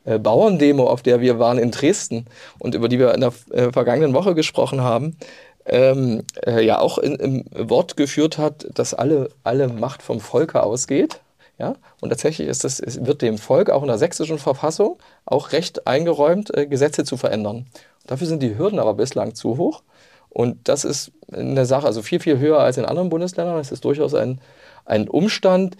äh, 0.04 0.18
Bauerndemo, 0.18 0.86
auf 0.86 1.02
der 1.02 1.20
wir 1.20 1.38
waren 1.38 1.58
in 1.58 1.70
Dresden 1.70 2.26
und 2.58 2.74
über 2.74 2.88
die 2.88 2.98
wir 2.98 3.14
in 3.14 3.20
der 3.20 3.32
äh, 3.50 3.72
vergangenen 3.72 4.14
Woche 4.14 4.34
gesprochen 4.34 4.80
haben, 4.82 5.16
ähm, 5.64 6.22
äh, 6.44 6.64
ja 6.64 6.80
auch 6.80 6.98
in, 6.98 7.14
im 7.16 7.44
Wort 7.52 7.96
geführt 7.96 8.38
hat, 8.38 8.66
dass 8.74 8.94
alle, 8.94 9.28
alle 9.44 9.68
Macht 9.68 10.02
vom 10.02 10.20
Volke 10.20 10.62
ausgeht. 10.62 11.20
Ja? 11.58 11.74
Und 12.00 12.08
tatsächlich 12.10 12.48
ist 12.48 12.64
das, 12.64 12.82
wird 13.04 13.22
dem 13.22 13.38
Volk 13.38 13.70
auch 13.70 13.82
in 13.82 13.88
der 13.88 13.98
sächsischen 13.98 14.38
Verfassung 14.38 14.98
auch 15.24 15.52
Recht 15.52 15.86
eingeräumt, 15.86 16.56
äh, 16.56 16.66
Gesetze 16.66 17.04
zu 17.04 17.16
verändern. 17.16 17.66
Dafür 18.06 18.26
sind 18.26 18.42
die 18.42 18.58
Hürden 18.58 18.78
aber 18.78 18.94
bislang 18.94 19.34
zu 19.34 19.58
hoch. 19.58 19.82
Und 20.28 20.66
das 20.68 20.84
ist 20.84 21.12
eine 21.30 21.66
Sache, 21.66 21.86
also 21.86 22.00
viel, 22.02 22.18
viel 22.18 22.38
höher 22.38 22.58
als 22.58 22.78
in 22.78 22.86
anderen 22.86 23.10
Bundesländern. 23.10 23.58
Es 23.58 23.70
ist 23.70 23.84
durchaus 23.84 24.14
ein, 24.14 24.40
ein 24.86 25.08
Umstand, 25.08 25.76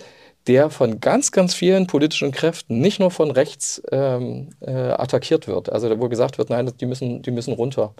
der 0.47 0.71
von 0.71 1.01
ganz, 1.01 1.33
ganz 1.33 1.55
vielen 1.55 1.87
politischen 1.87 2.33
Kräften, 2.33 2.79
nicht 2.81 3.01
nur 3.01 3.11
von 3.11 3.31
rechts, 3.31 3.83
ähm, 3.91 4.51
äh, 4.61 4.73
attackiert 4.73 5.47
wird. 5.47 5.71
Also 5.71 5.99
wo 6.01 6.09
gesagt 6.09 6.39
wird, 6.39 6.51
nein, 6.51 6.71
die 6.81 6.87
müssen, 6.87 7.23
die 7.23 7.31
müssen 7.31 7.55
runter. 7.55 7.95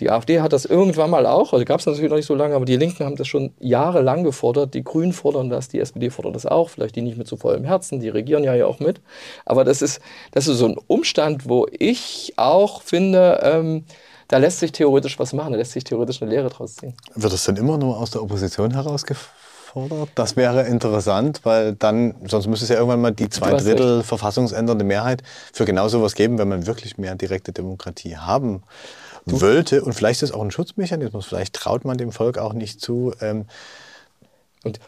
Die 0.00 0.10
AfD 0.10 0.40
hat 0.40 0.54
das 0.54 0.64
irgendwann 0.64 1.10
mal 1.10 1.26
auch, 1.26 1.52
also 1.52 1.64
gab 1.66 1.80
es 1.80 1.86
natürlich 1.86 2.08
noch 2.08 2.16
nicht 2.16 2.26
so 2.26 2.34
lange, 2.34 2.54
aber 2.54 2.64
die 2.64 2.76
Linken 2.76 3.04
haben 3.04 3.16
das 3.16 3.28
schon 3.28 3.52
jahrelang 3.60 4.24
gefordert. 4.24 4.72
Die 4.72 4.82
Grünen 4.82 5.12
fordern 5.12 5.50
das, 5.50 5.68
die 5.68 5.78
SPD 5.78 6.08
fordert 6.08 6.34
das 6.34 6.46
auch, 6.46 6.70
vielleicht 6.70 6.96
die 6.96 7.02
nicht 7.02 7.18
mit 7.18 7.28
so 7.28 7.36
vollem 7.36 7.64
Herzen, 7.64 8.00
die 8.00 8.08
regieren 8.08 8.42
ja 8.42 8.54
ja 8.54 8.66
auch 8.66 8.80
mit. 8.80 9.00
Aber 9.44 9.62
das 9.64 9.82
ist, 9.82 10.00
das 10.32 10.48
ist 10.48 10.58
so 10.58 10.66
ein 10.66 10.76
Umstand, 10.86 11.48
wo 11.48 11.66
ich 11.70 12.32
auch 12.36 12.80
finde, 12.80 13.40
ähm, 13.42 13.84
da 14.28 14.38
lässt 14.38 14.60
sich 14.60 14.72
theoretisch 14.72 15.18
was 15.18 15.34
machen, 15.34 15.52
da 15.52 15.58
lässt 15.58 15.72
sich 15.72 15.84
theoretisch 15.84 16.22
eine 16.22 16.30
Lehre 16.30 16.48
draus 16.48 16.76
ziehen. 16.76 16.94
Wird 17.14 17.32
das 17.32 17.44
denn 17.44 17.56
immer 17.56 17.76
nur 17.76 17.98
aus 17.98 18.10
der 18.10 18.22
Opposition 18.22 18.70
herausgefordert? 18.70 20.08
Das 20.14 20.36
wäre 20.36 20.62
interessant, 20.62 21.40
weil 21.42 21.74
dann, 21.74 22.14
sonst 22.26 22.46
müsste 22.46 22.64
es 22.64 22.70
ja 22.70 22.76
irgendwann 22.76 23.02
mal 23.02 23.12
die 23.12 23.28
zwei 23.28 23.52
Drittel 23.52 24.02
verfassungsändernde 24.02 24.84
Mehrheit 24.84 25.22
für 25.52 25.66
genau 25.66 25.88
sowas 25.88 26.14
geben, 26.14 26.38
wenn 26.38 26.48
man 26.48 26.66
wirklich 26.66 26.96
mehr 26.96 27.16
direkte 27.16 27.52
Demokratie 27.52 28.16
haben 28.16 28.62
wollte. 29.26 29.82
Und 29.82 29.92
vielleicht 29.92 30.22
ist 30.22 30.30
es 30.30 30.34
auch 30.34 30.42
ein 30.42 30.50
Schutzmechanismus. 30.50 31.26
Vielleicht 31.26 31.54
traut 31.54 31.84
man 31.84 31.98
dem 31.98 32.12
Volk 32.12 32.38
auch 32.38 32.52
nicht 32.52 32.80
zu, 32.80 33.12
ähm, 33.20 33.46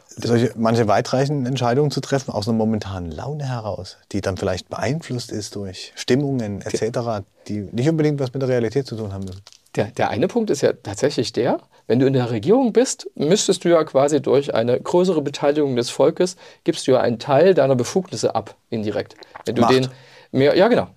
solche, 0.09 0.53
manche 0.57 0.87
weitreichenden 0.87 1.47
Entscheidungen 1.47 1.91
zu 1.91 2.01
treffen 2.01 2.31
aus 2.31 2.47
einer 2.47 2.57
momentanen 2.57 3.11
Laune 3.11 3.49
heraus, 3.49 3.97
die 4.13 4.21
dann 4.21 4.37
vielleicht 4.37 4.69
beeinflusst 4.69 5.33
ist 5.33 5.57
durch 5.57 5.93
Stimmungen 5.95 6.61
etc., 6.61 7.25
die 7.49 7.61
nicht 7.73 7.89
unbedingt 7.89 8.21
was 8.21 8.33
mit 8.33 8.43
der 8.43 8.49
Realität 8.49 8.87
zu 8.87 8.97
tun 8.97 9.13
haben 9.13 9.25
müssen. 9.25 9.43
Der, 9.77 9.87
der 9.87 10.11
eine 10.11 10.29
Punkt 10.29 10.51
ist 10.51 10.61
ja 10.61 10.75
tatsächlich 10.75 11.33
der, 11.33 11.59
wenn 11.87 11.99
du 11.99 12.07
in 12.07 12.13
der 12.13 12.31
Regierung 12.31 12.75
bist, 12.75 13.09
müsstest 13.15 13.65
du 13.65 13.71
ja 13.71 13.83
quasi 13.85 14.21
durch 14.21 14.55
eine 14.55 14.79
größere 14.79 15.23
Beteiligung 15.23 15.77
des 15.77 15.89
Volkes, 15.89 16.37
gibst 16.65 16.87
du 16.87 16.93
ja 16.93 17.01
einen 17.01 17.19
Teil 17.19 17.55
deiner 17.55 17.75
Befugnisse 17.75 18.35
ab, 18.35 18.55
indirekt. 18.69 19.15
Wenn 19.47 19.55
du 19.55 19.63
Macht. 19.63 19.75
den 19.75 19.89
mehr, 20.31 20.55
ja 20.57 20.69
genau. 20.69 20.89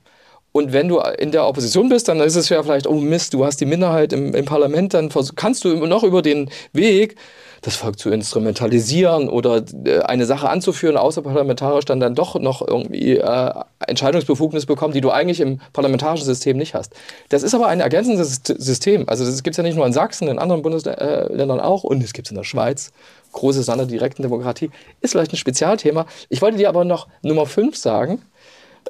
Und 0.56 0.72
wenn 0.72 0.88
du 0.88 1.00
in 1.00 1.32
der 1.34 1.46
Opposition 1.46 1.90
bist, 1.90 2.08
dann 2.08 2.22
ist 2.22 2.38
es 2.38 2.48
ja 2.48 2.64
vielleicht, 2.64 2.88
oh 2.88 2.94
Mist, 2.94 3.34
du 3.34 3.44
hast 3.44 3.60
die 3.60 3.66
Minderheit 3.66 4.14
im, 4.14 4.34
im 4.34 4.46
Parlament, 4.46 4.94
dann 4.94 5.10
kannst 5.36 5.66
du 5.66 5.86
noch 5.86 6.04
über 6.04 6.22
den 6.22 6.50
Weg, 6.72 7.18
das 7.62 7.76
Volk 7.76 8.00
zu 8.00 8.10
instrumentalisieren 8.10 9.28
oder 9.28 9.66
äh, 9.84 10.00
eine 10.04 10.26
Sache 10.26 10.48
anzuführen, 10.48 10.96
außerparlamentarisch 10.96 11.84
dann, 11.84 12.00
dann 12.00 12.16
doch 12.16 12.40
noch 12.40 12.66
irgendwie 12.66 13.18
äh, 13.18 13.52
Entscheidungsbefugnis 13.86 14.66
bekommen, 14.66 14.94
die 14.94 15.02
du 15.02 15.12
eigentlich 15.12 15.42
im 15.42 15.60
parlamentarischen 15.74 16.26
System 16.26 16.56
nicht 16.56 16.74
hast. 16.74 16.94
Das 17.28 17.44
ist 17.44 17.54
aber 17.54 17.68
ein 17.68 17.82
ergänzendes 17.82 18.40
System. 18.46 19.10
Also 19.10 19.26
das 19.26 19.44
gibt 19.44 19.56
es 19.56 19.58
ja 19.58 19.64
nicht 19.64 19.76
nur 19.76 19.86
in 19.86 19.92
Sachsen, 19.92 20.30
in 20.30 20.40
anderen 20.40 20.62
Bundesländern 20.62 21.60
auch 21.60 21.84
und 21.84 22.02
es 22.02 22.14
gibt 22.14 22.28
es 22.28 22.32
in 22.32 22.38
der 22.38 22.46
Schweiz. 22.46 22.94
Großes 23.34 23.68
Land 23.68 23.82
der 23.82 23.88
direkten 23.88 24.22
Demokratie. 24.22 24.72
Ist 25.02 25.12
vielleicht 25.12 25.34
ein 25.34 25.38
Spezialthema. 25.38 26.06
Ich 26.30 26.42
wollte 26.42 26.58
dir 26.58 26.70
aber 26.70 26.86
noch 26.86 27.10
Nummer 27.24 27.46
5 27.46 27.76
sagen 27.76 28.22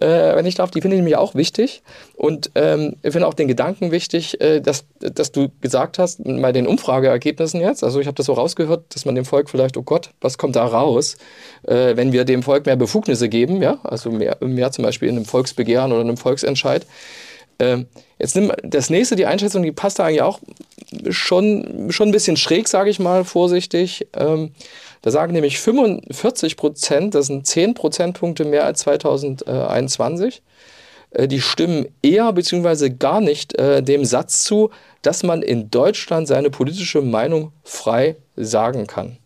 äh, 0.02 0.36
wenn 0.36 0.46
ich 0.46 0.56
darf. 0.56 0.72
Die 0.72 0.82
finde 0.82 0.96
ich 0.96 1.02
nämlich 1.02 1.18
auch 1.18 1.36
wichtig. 1.36 1.84
Und 2.16 2.52
ähm, 2.56 2.96
ich 3.02 3.12
finde 3.12 3.28
auch 3.28 3.34
den 3.34 3.48
Gedanken 3.48 3.92
wichtig, 3.92 4.40
äh, 4.42 4.62
dass, 4.62 4.86
dass 5.00 5.32
du 5.32 5.50
gesagt 5.62 6.00
hast, 6.00 6.22
bei 6.24 6.52
den 6.52 6.68
Umfrageergebnissen 6.68 7.62
jetzt, 7.62 7.84
also 7.84 8.00
ich 8.00 8.08
habe 8.08 8.16
das 8.16 8.26
so 8.26 8.34
rausgehört, 8.34 8.94
dass 8.94 9.06
man 9.06 9.16
dem 9.16 9.26
Volk 9.26 9.50
vielleicht, 9.50 9.78
oh 9.78 9.84
Gott, 9.84 10.12
was 10.22 10.38
kommt 10.38 10.56
da 10.56 10.66
raus, 10.66 11.18
äh, 11.64 11.96
wenn 11.96 12.12
wir 12.12 12.26
dem 12.26 12.44
Volk 12.44 12.66
mehr 12.66 12.76
Befugnisse 12.76 13.30
geben, 13.30 13.62
ja, 13.62 13.80
also 13.84 14.12
mehr, 14.12 14.38
mehr 14.42 14.72
zum 14.72 14.84
Beispiel 14.84 15.10
in 15.10 15.16
einem 15.16 15.26
Volksbegehren 15.26 15.92
oder 15.92 16.02
einem 16.02 16.18
Volksentscheid. 16.18 16.86
Ähm, 17.60 17.88
jetzt 18.20 18.36
nimm 18.36 18.52
das 18.64 18.90
nächste, 18.90 19.16
die 19.16 19.26
Einschätzung, 19.26 19.64
die 19.64 19.72
passt 19.72 20.00
da 20.00 20.06
eigentlich 20.06 20.22
auch 20.22 20.40
schon, 21.10 21.92
schon 21.92 22.10
ein 22.10 22.12
bisschen 22.12 22.38
schräg, 22.38 22.68
sage 22.68 22.90
ich 22.90 23.00
mal, 23.00 23.24
vorsichtig. 23.24 24.08
Ähm, 24.14 24.52
da 25.02 25.12
sagen 25.12 25.34
nämlich 25.34 25.60
45 25.60 26.58
Prozent, 26.58 27.16
das 27.16 27.28
sind 27.28 27.46
10 27.46 27.74
Prozentpunkte 27.74 28.46
mehr 28.46 28.66
als 28.66 28.80
2021, 28.82 30.42
äh, 31.12 31.28
die 31.28 31.42
stimmen 31.42 31.88
eher 32.02 32.32
bzw. 32.34 32.90
gar 32.90 33.22
nicht 33.22 33.58
äh, 33.58 33.82
dem 33.82 34.04
Satz 34.04 34.44
zu, 34.44 34.72
dass 35.02 35.24
man 35.24 35.42
in 35.42 35.70
Deutschland 35.70 36.28
seine 36.28 36.50
politische 36.50 37.02
Meinung 37.02 37.52
frei 37.64 38.16
sagen 38.36 38.88
kann. 38.88 39.18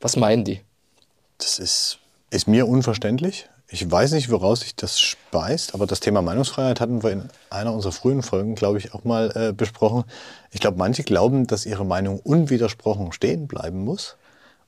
Was 0.00 0.16
meinen 0.16 0.44
die? 0.44 0.60
Das 1.38 1.58
ist, 1.58 1.98
ist 2.30 2.48
mir 2.48 2.66
unverständlich. 2.66 3.48
Ich 3.74 3.90
weiß 3.90 4.12
nicht, 4.12 4.30
woraus 4.30 4.60
sich 4.60 4.76
das 4.76 5.00
speist, 5.00 5.72
aber 5.72 5.86
das 5.86 6.00
Thema 6.00 6.20
Meinungsfreiheit 6.20 6.78
hatten 6.78 7.02
wir 7.02 7.10
in 7.10 7.30
einer 7.48 7.72
unserer 7.72 7.92
frühen 7.92 8.22
Folgen, 8.22 8.54
glaube 8.54 8.76
ich, 8.76 8.92
auch 8.92 9.04
mal 9.04 9.32
äh, 9.34 9.54
besprochen. 9.54 10.04
Ich 10.50 10.60
glaube, 10.60 10.76
manche 10.76 11.04
glauben, 11.04 11.46
dass 11.46 11.64
ihre 11.64 11.86
Meinung 11.86 12.20
unwidersprochen 12.20 13.12
stehen 13.12 13.46
bleiben 13.48 13.82
muss 13.82 14.16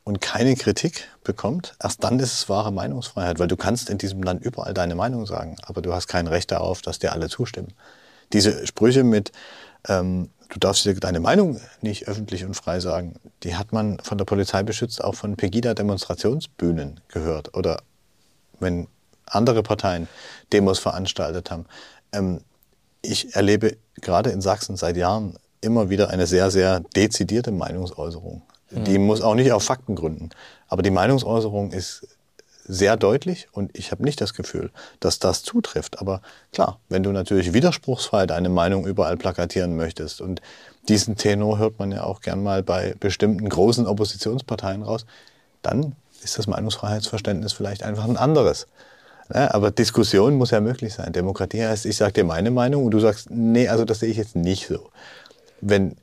und 0.05 0.23
keine 0.23 0.57
Kritik 0.57 1.07
bekommt, 1.23 1.75
erst 1.83 2.03
dann 2.03 2.19
ist 2.19 2.33
es 2.33 2.49
wahre 2.49 2.73
Meinungsfreiheit, 2.73 3.39
weil 3.39 3.47
du 3.47 3.59
kannst 3.59 3.91
in 3.91 3.99
diesem 3.99 4.23
Land 4.23 4.43
überall 4.43 4.73
deine 4.73 4.95
Meinung 4.95 5.27
sagen, 5.27 5.59
aber 5.67 5.83
du 5.83 5.93
hast 5.93 6.09
kein 6.09 6.27
Recht 6.27 6.51
darauf, 6.51 6.81
dass 6.81 6.99
dir 6.99 7.13
alle 7.13 7.29
zustimmen. 7.29 7.75
Diese 8.33 8.67
Sprüche 8.67 9.05
mit, 9.05 9.33
ähm, 9.87 10.31
du 10.49 10.59
darfst 10.59 10.87
dir 10.87 10.95
deine 10.95 11.21
Meinung 11.21 11.61
nicht 11.83 12.09
öffentlich 12.09 12.47
und 12.47 12.55
frei 12.55 12.81
sagen, 12.81 13.17
die 13.43 13.55
hat 13.55 13.71
man 13.71 13.99
von 13.99 14.17
der 14.17 14.25
Polizei 14.25 14.63
beschützt 14.63 15.05
auch 15.05 15.15
von 15.15 15.37
Pegida-Demonstrationsbühnen 15.37 17.01
gehört 17.09 17.55
oder 17.55 17.83
wenn 18.61 18.87
andere 19.27 19.63
Parteien 19.63 20.09
Demos 20.53 20.79
veranstaltet 20.79 21.51
haben. 21.51 21.67
Ähm, 22.13 22.41
ich 23.03 23.35
erlebe 23.35 23.77
gerade 24.01 24.31
in 24.31 24.41
Sachsen 24.41 24.77
seit 24.77 24.97
Jahren 24.97 25.37
immer 25.61 25.91
wieder 25.91 26.11
eine 26.11 26.27
sehr, 26.27 26.51
sehr 26.51 26.81
dezidierte 26.81 27.51
Meinungsäußerung. 27.51 28.43
Die 28.71 28.99
muss 28.99 29.21
auch 29.21 29.35
nicht 29.35 29.53
auf 29.53 29.63
Fakten 29.63 29.95
gründen. 29.95 30.31
Aber 30.69 30.83
die 30.83 30.91
Meinungsäußerung 30.91 31.71
ist 31.71 32.09
sehr 32.67 32.97
deutlich 32.97 33.47
und 33.53 33.77
ich 33.77 33.93
habe 33.93 34.03
nicht 34.03 34.21
das 34.21 34.35
Gefühl, 34.35 34.71
dass 35.01 35.19
das 35.19 35.43
zutrifft. 35.43 36.01
Aber 36.01 36.23
klar, 36.53 36.81
wenn 36.89 37.03
du 37.03 37.13
natürlich 37.13 37.53
widerspruchsfrei 37.53 38.27
deine 38.27 38.49
Meinung 38.49 38.87
überall 38.87 39.17
plakatieren 39.17 39.77
möchtest 39.77 40.21
und 40.21 40.41
diesen 40.89 41.17
Tenor 41.17 41.59
hört 41.59 41.79
man 41.79 41.93
ja 41.93 42.05
auch 42.05 42.21
gern 42.21 42.43
mal 42.43 42.63
bei 42.63 42.95
bestimmten 42.99 43.49
großen 43.49 43.87
Oppositionsparteien 43.87 44.83
raus, 44.83 45.05
dann 45.63 45.95
ist 46.23 46.39
das 46.39 46.47
Meinungsfreiheitsverständnis 46.47 47.53
vielleicht 47.53 47.83
einfach 47.83 48.05
ein 48.05 48.17
anderes. 48.17 48.67
Ja, 49.33 49.55
aber 49.55 49.71
Diskussion 49.71 50.35
muss 50.35 50.51
ja 50.51 50.61
möglich 50.61 50.95
sein. 50.95 51.13
Demokratie 51.13 51.65
heißt, 51.65 51.87
ich 51.87 51.97
sage 51.97 52.13
dir 52.13 52.25
meine 52.25 52.51
Meinung 52.51 52.85
und 52.85 52.91
du 52.91 53.01
sagst, 53.01 53.31
nee, 53.31 53.69
also 53.69 53.85
das 53.85 54.01
sehe 54.01 54.11
ich 54.11 54.17
jetzt 54.17 54.37
nicht 54.37 54.67
so. 54.67 54.91
Wenn 55.61 55.97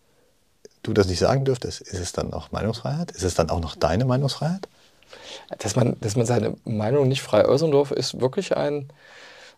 du 0.84 0.93
das 0.93 1.07
nicht 1.07 1.19
sagen 1.19 1.45
dürftest, 1.45 1.81
ist 1.81 1.99
es 1.99 2.13
dann 2.13 2.34
auch 2.34 2.51
Meinungsfreiheit? 2.51 3.12
Ist 3.12 3.23
es 3.23 3.36
dann 3.36 3.49
auch 3.49 3.60
noch 3.60 3.75
deine 3.75 4.05
Meinungsfreiheit? 4.05 4.67
Dass 5.60 5.75
man, 5.75 5.97
dass 5.99 6.15
man 6.15 6.25
seine 6.25 6.55
Meinung 6.63 7.07
nicht 7.07 7.21
frei 7.21 7.45
äußern 7.45 7.71
darf, 7.71 7.91
ist 7.91 8.19
wirklich 8.21 8.57
ein, 8.57 8.89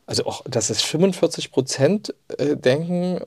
also 0.06 0.26
auch, 0.26 0.44
dass 0.46 0.70
es 0.70 0.82
45 0.82 1.52
Prozent 1.52 2.14
äh, 2.38 2.58
denken, 2.58 3.22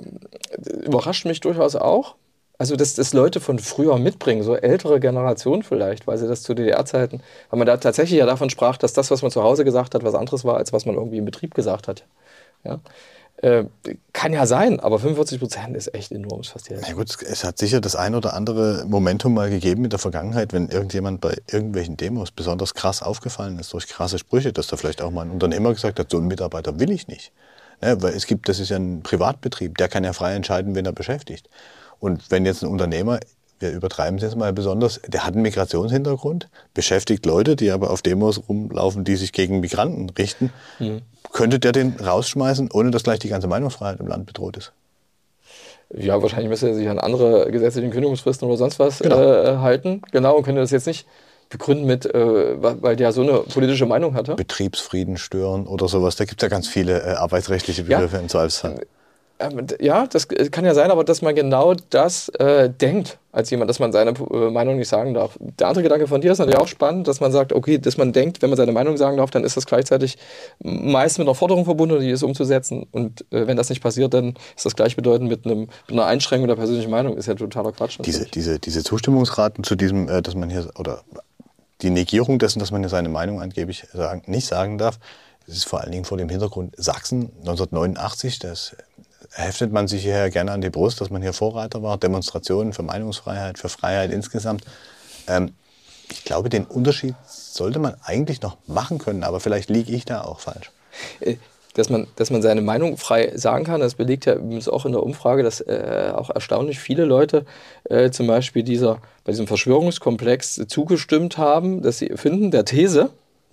überrascht 0.84 1.24
mich 1.24 1.40
durchaus 1.40 1.76
auch. 1.76 2.16
Also, 2.58 2.76
dass 2.76 2.94
das 2.94 3.12
Leute 3.12 3.40
von 3.40 3.58
früher 3.58 3.98
mitbringen, 3.98 4.42
so 4.42 4.54
ältere 4.54 4.98
Generationen 4.98 5.62
vielleicht, 5.62 6.06
weil 6.06 6.16
sie 6.16 6.26
das 6.26 6.42
zu 6.42 6.54
DDR-Zeiten, 6.54 7.20
weil 7.50 7.58
man 7.58 7.66
da 7.66 7.76
tatsächlich 7.76 8.18
ja 8.18 8.26
davon 8.26 8.48
sprach, 8.48 8.78
dass 8.78 8.94
das, 8.94 9.10
was 9.10 9.22
man 9.22 9.30
zu 9.30 9.42
Hause 9.42 9.64
gesagt 9.64 9.94
hat, 9.94 10.04
was 10.04 10.14
anderes 10.14 10.44
war, 10.44 10.56
als 10.56 10.72
was 10.72 10.86
man 10.86 10.94
irgendwie 10.94 11.18
im 11.18 11.26
Betrieb 11.26 11.54
gesagt 11.54 11.86
hat. 11.86 12.04
Ja? 12.64 12.80
Äh, 13.42 13.64
kann 14.14 14.32
ja 14.32 14.46
sein, 14.46 14.80
aber 14.80 14.98
45 14.98 15.38
Prozent 15.38 15.76
ist 15.76 15.94
echt 15.94 16.10
enorm. 16.10 16.42
Fast 16.42 16.70
Na 16.70 16.92
gut, 16.94 17.14
es 17.22 17.44
hat 17.44 17.58
sicher 17.58 17.82
das 17.82 17.94
ein 17.94 18.14
oder 18.14 18.32
andere 18.32 18.86
Momentum 18.88 19.34
mal 19.34 19.50
gegeben 19.50 19.84
in 19.84 19.90
der 19.90 19.98
Vergangenheit, 19.98 20.54
wenn 20.54 20.70
irgendjemand 20.70 21.20
bei 21.20 21.36
irgendwelchen 21.50 21.98
Demos 21.98 22.30
besonders 22.30 22.72
krass 22.72 23.02
aufgefallen 23.02 23.58
ist 23.58 23.74
durch 23.74 23.88
krasse 23.88 24.18
Sprüche, 24.18 24.54
dass 24.54 24.68
da 24.68 24.78
vielleicht 24.78 25.02
auch 25.02 25.10
mal 25.10 25.26
ein 25.26 25.30
Unternehmer 25.30 25.74
gesagt 25.74 25.98
hat, 25.98 26.10
so 26.10 26.16
einen 26.16 26.28
Mitarbeiter 26.28 26.80
will 26.80 26.90
ich 26.90 27.08
nicht. 27.08 27.32
Ne, 27.82 28.00
weil 28.00 28.14
es 28.14 28.26
gibt, 28.26 28.48
das 28.48 28.58
ist 28.58 28.70
ja 28.70 28.78
ein 28.78 29.02
Privatbetrieb, 29.02 29.76
der 29.76 29.88
kann 29.88 30.02
ja 30.02 30.14
frei 30.14 30.34
entscheiden, 30.34 30.74
wen 30.74 30.86
er 30.86 30.92
beschäftigt. 30.92 31.50
Und 32.00 32.30
wenn 32.30 32.44
jetzt 32.44 32.62
ein 32.62 32.68
Unternehmer 32.68 33.20
wir 33.58 33.70
übertreiben 33.72 34.18
es 34.18 34.22
jetzt 34.22 34.36
mal 34.36 34.52
besonders, 34.52 35.00
der 35.06 35.24
hat 35.24 35.34
einen 35.34 35.42
Migrationshintergrund, 35.42 36.48
beschäftigt 36.74 37.24
Leute, 37.24 37.56
die 37.56 37.70
aber 37.70 37.90
auf 37.90 38.02
Demos 38.02 38.42
rumlaufen, 38.48 39.04
die 39.04 39.16
sich 39.16 39.32
gegen 39.32 39.60
Migranten 39.60 40.10
richten. 40.10 40.52
Mhm. 40.78 41.02
Könnte 41.32 41.58
der 41.58 41.72
den 41.72 41.96
rausschmeißen, 41.98 42.70
ohne 42.72 42.90
dass 42.90 43.02
gleich 43.02 43.18
die 43.18 43.28
ganze 43.28 43.46
Meinungsfreiheit 43.46 44.00
im 44.00 44.08
Land 44.08 44.26
bedroht 44.26 44.56
ist? 44.56 44.72
Ja, 45.94 46.20
wahrscheinlich 46.20 46.48
müsste 46.48 46.68
er 46.68 46.74
sich 46.74 46.88
an 46.88 46.98
andere 46.98 47.50
gesetzliche 47.50 47.88
Kündigungsfristen 47.90 48.46
oder 48.46 48.56
sonst 48.56 48.78
was 48.78 48.98
genau. 48.98 49.22
äh, 49.22 49.56
halten. 49.58 50.02
Genau, 50.10 50.36
und 50.36 50.42
könnte 50.42 50.60
das 50.60 50.72
jetzt 50.72 50.86
nicht 50.86 51.06
begründen 51.48 51.86
mit, 51.86 52.04
äh, 52.06 52.60
weil 52.60 52.96
der 52.96 53.12
so 53.12 53.22
eine 53.22 53.38
politische 53.38 53.86
Meinung 53.86 54.14
hatte. 54.14 54.34
Betriebsfrieden 54.34 55.16
stören 55.16 55.66
oder 55.66 55.86
sowas. 55.86 56.16
Da 56.16 56.24
gibt 56.24 56.42
es 56.42 56.44
ja 56.44 56.48
ganz 56.48 56.66
viele 56.66 57.02
äh, 57.02 57.14
arbeitsrechtliche 57.14 57.84
Begriffe 57.84 58.16
ja. 58.16 58.22
im 58.22 58.28
Zweifelsfall. 58.28 58.80
Ähm, 59.38 59.66
ja, 59.80 60.06
das 60.06 60.28
kann 60.28 60.64
ja 60.64 60.74
sein, 60.74 60.90
aber 60.90 61.04
dass 61.04 61.20
man 61.20 61.34
genau 61.34 61.74
das 61.90 62.30
äh, 62.30 62.70
denkt 62.70 63.18
als 63.32 63.50
jemand, 63.50 63.68
dass 63.68 63.78
man 63.78 63.92
seine 63.92 64.10
äh, 64.12 64.50
Meinung 64.50 64.76
nicht 64.76 64.88
sagen 64.88 65.12
darf. 65.12 65.36
Der 65.40 65.68
andere 65.68 65.82
Gedanke 65.82 66.06
von 66.06 66.22
dir 66.22 66.32
ist 66.32 66.38
natürlich 66.38 66.58
auch 66.58 66.68
spannend, 66.68 67.06
dass 67.06 67.20
man 67.20 67.32
sagt, 67.32 67.52
okay, 67.52 67.76
dass 67.76 67.98
man 67.98 68.14
denkt, 68.14 68.40
wenn 68.40 68.48
man 68.48 68.56
seine 68.56 68.72
Meinung 68.72 68.96
sagen 68.96 69.18
darf, 69.18 69.30
dann 69.30 69.44
ist 69.44 69.56
das 69.56 69.66
gleichzeitig 69.66 70.16
meist 70.60 71.18
mit 71.18 71.26
einer 71.26 71.34
Forderung 71.34 71.66
verbunden, 71.66 72.00
die 72.00 72.10
ist 72.10 72.22
umzusetzen. 72.22 72.86
Und 72.92 73.26
äh, 73.30 73.46
wenn 73.46 73.58
das 73.58 73.68
nicht 73.68 73.82
passiert, 73.82 74.14
dann 74.14 74.34
ist 74.56 74.64
das 74.64 74.74
gleichbedeutend 74.74 75.28
mit, 75.28 75.44
einem, 75.44 75.60
mit 75.60 75.92
einer 75.92 76.06
Einschränkung 76.06 76.48
der 76.48 76.56
persönlichen 76.56 76.90
Meinung. 76.90 77.18
Ist 77.18 77.26
ja 77.26 77.34
totaler 77.34 77.72
Quatsch. 77.72 77.98
Diese, 78.02 78.24
diese, 78.24 78.58
diese 78.58 78.82
Zustimmungsraten 78.84 79.64
zu 79.64 79.76
diesem, 79.76 80.08
äh, 80.08 80.22
dass 80.22 80.34
man 80.34 80.48
hier, 80.48 80.70
oder 80.78 81.02
die 81.82 81.90
Negierung 81.90 82.38
dessen, 82.38 82.58
dass 82.58 82.70
man 82.70 82.80
hier 82.80 82.88
seine 82.88 83.10
Meinung 83.10 83.42
angeblich 83.42 83.84
sagen, 83.92 84.22
nicht 84.26 84.46
sagen 84.46 84.78
darf, 84.78 84.98
das 85.46 85.56
ist 85.56 85.64
vor 85.64 85.80
allen 85.80 85.92
Dingen 85.92 86.04
vor 86.04 86.18
dem 86.18 86.28
Hintergrund 86.28 86.74
Sachsen 86.76 87.30
1989, 87.40 88.38
das 88.40 88.74
heftet 89.36 89.72
man 89.72 89.86
sich 89.86 90.02
hier 90.02 90.30
gerne 90.30 90.52
an 90.52 90.60
die 90.60 90.70
Brust, 90.70 91.00
dass 91.00 91.10
man 91.10 91.22
hier 91.22 91.32
Vorreiter 91.32 91.82
war, 91.82 91.98
Demonstrationen 91.98 92.72
für 92.72 92.82
Meinungsfreiheit, 92.82 93.58
für 93.58 93.68
Freiheit 93.68 94.10
insgesamt. 94.10 94.64
Ähm, 95.28 95.52
ich 96.10 96.24
glaube, 96.24 96.48
den 96.48 96.64
Unterschied 96.64 97.14
sollte 97.26 97.78
man 97.78 97.96
eigentlich 98.04 98.42
noch 98.42 98.56
machen 98.66 98.98
können, 98.98 99.24
aber 99.24 99.40
vielleicht 99.40 99.70
liege 99.70 99.92
ich 99.92 100.04
da 100.04 100.22
auch 100.22 100.40
falsch. 100.40 100.70
Äh, 101.20 101.36
dass 101.74 101.90
man, 101.90 102.06
dass 102.16 102.30
man 102.30 102.40
seine 102.40 102.62
Meinung 102.62 102.96
frei 102.96 103.32
sagen 103.34 103.64
kann, 103.64 103.80
das 103.80 103.96
belegt 103.96 104.24
ja 104.24 104.34
übrigens 104.34 104.66
auch 104.66 104.86
in 104.86 104.92
der 104.92 105.02
Umfrage, 105.02 105.42
dass 105.42 105.60
äh, 105.60 106.10
auch 106.14 106.30
erstaunlich 106.30 106.78
viele 106.78 107.04
Leute 107.04 107.44
äh, 107.84 108.10
zum 108.10 108.26
Beispiel 108.26 108.62
dieser, 108.62 109.02
bei 109.24 109.32
diesem 109.32 109.46
Verschwörungskomplex 109.46 110.62
zugestimmt 110.68 111.36
haben, 111.36 111.82
dass 111.82 111.98
sie 111.98 112.12
finden, 112.16 112.50
der 112.50 112.64
These, 112.64 113.10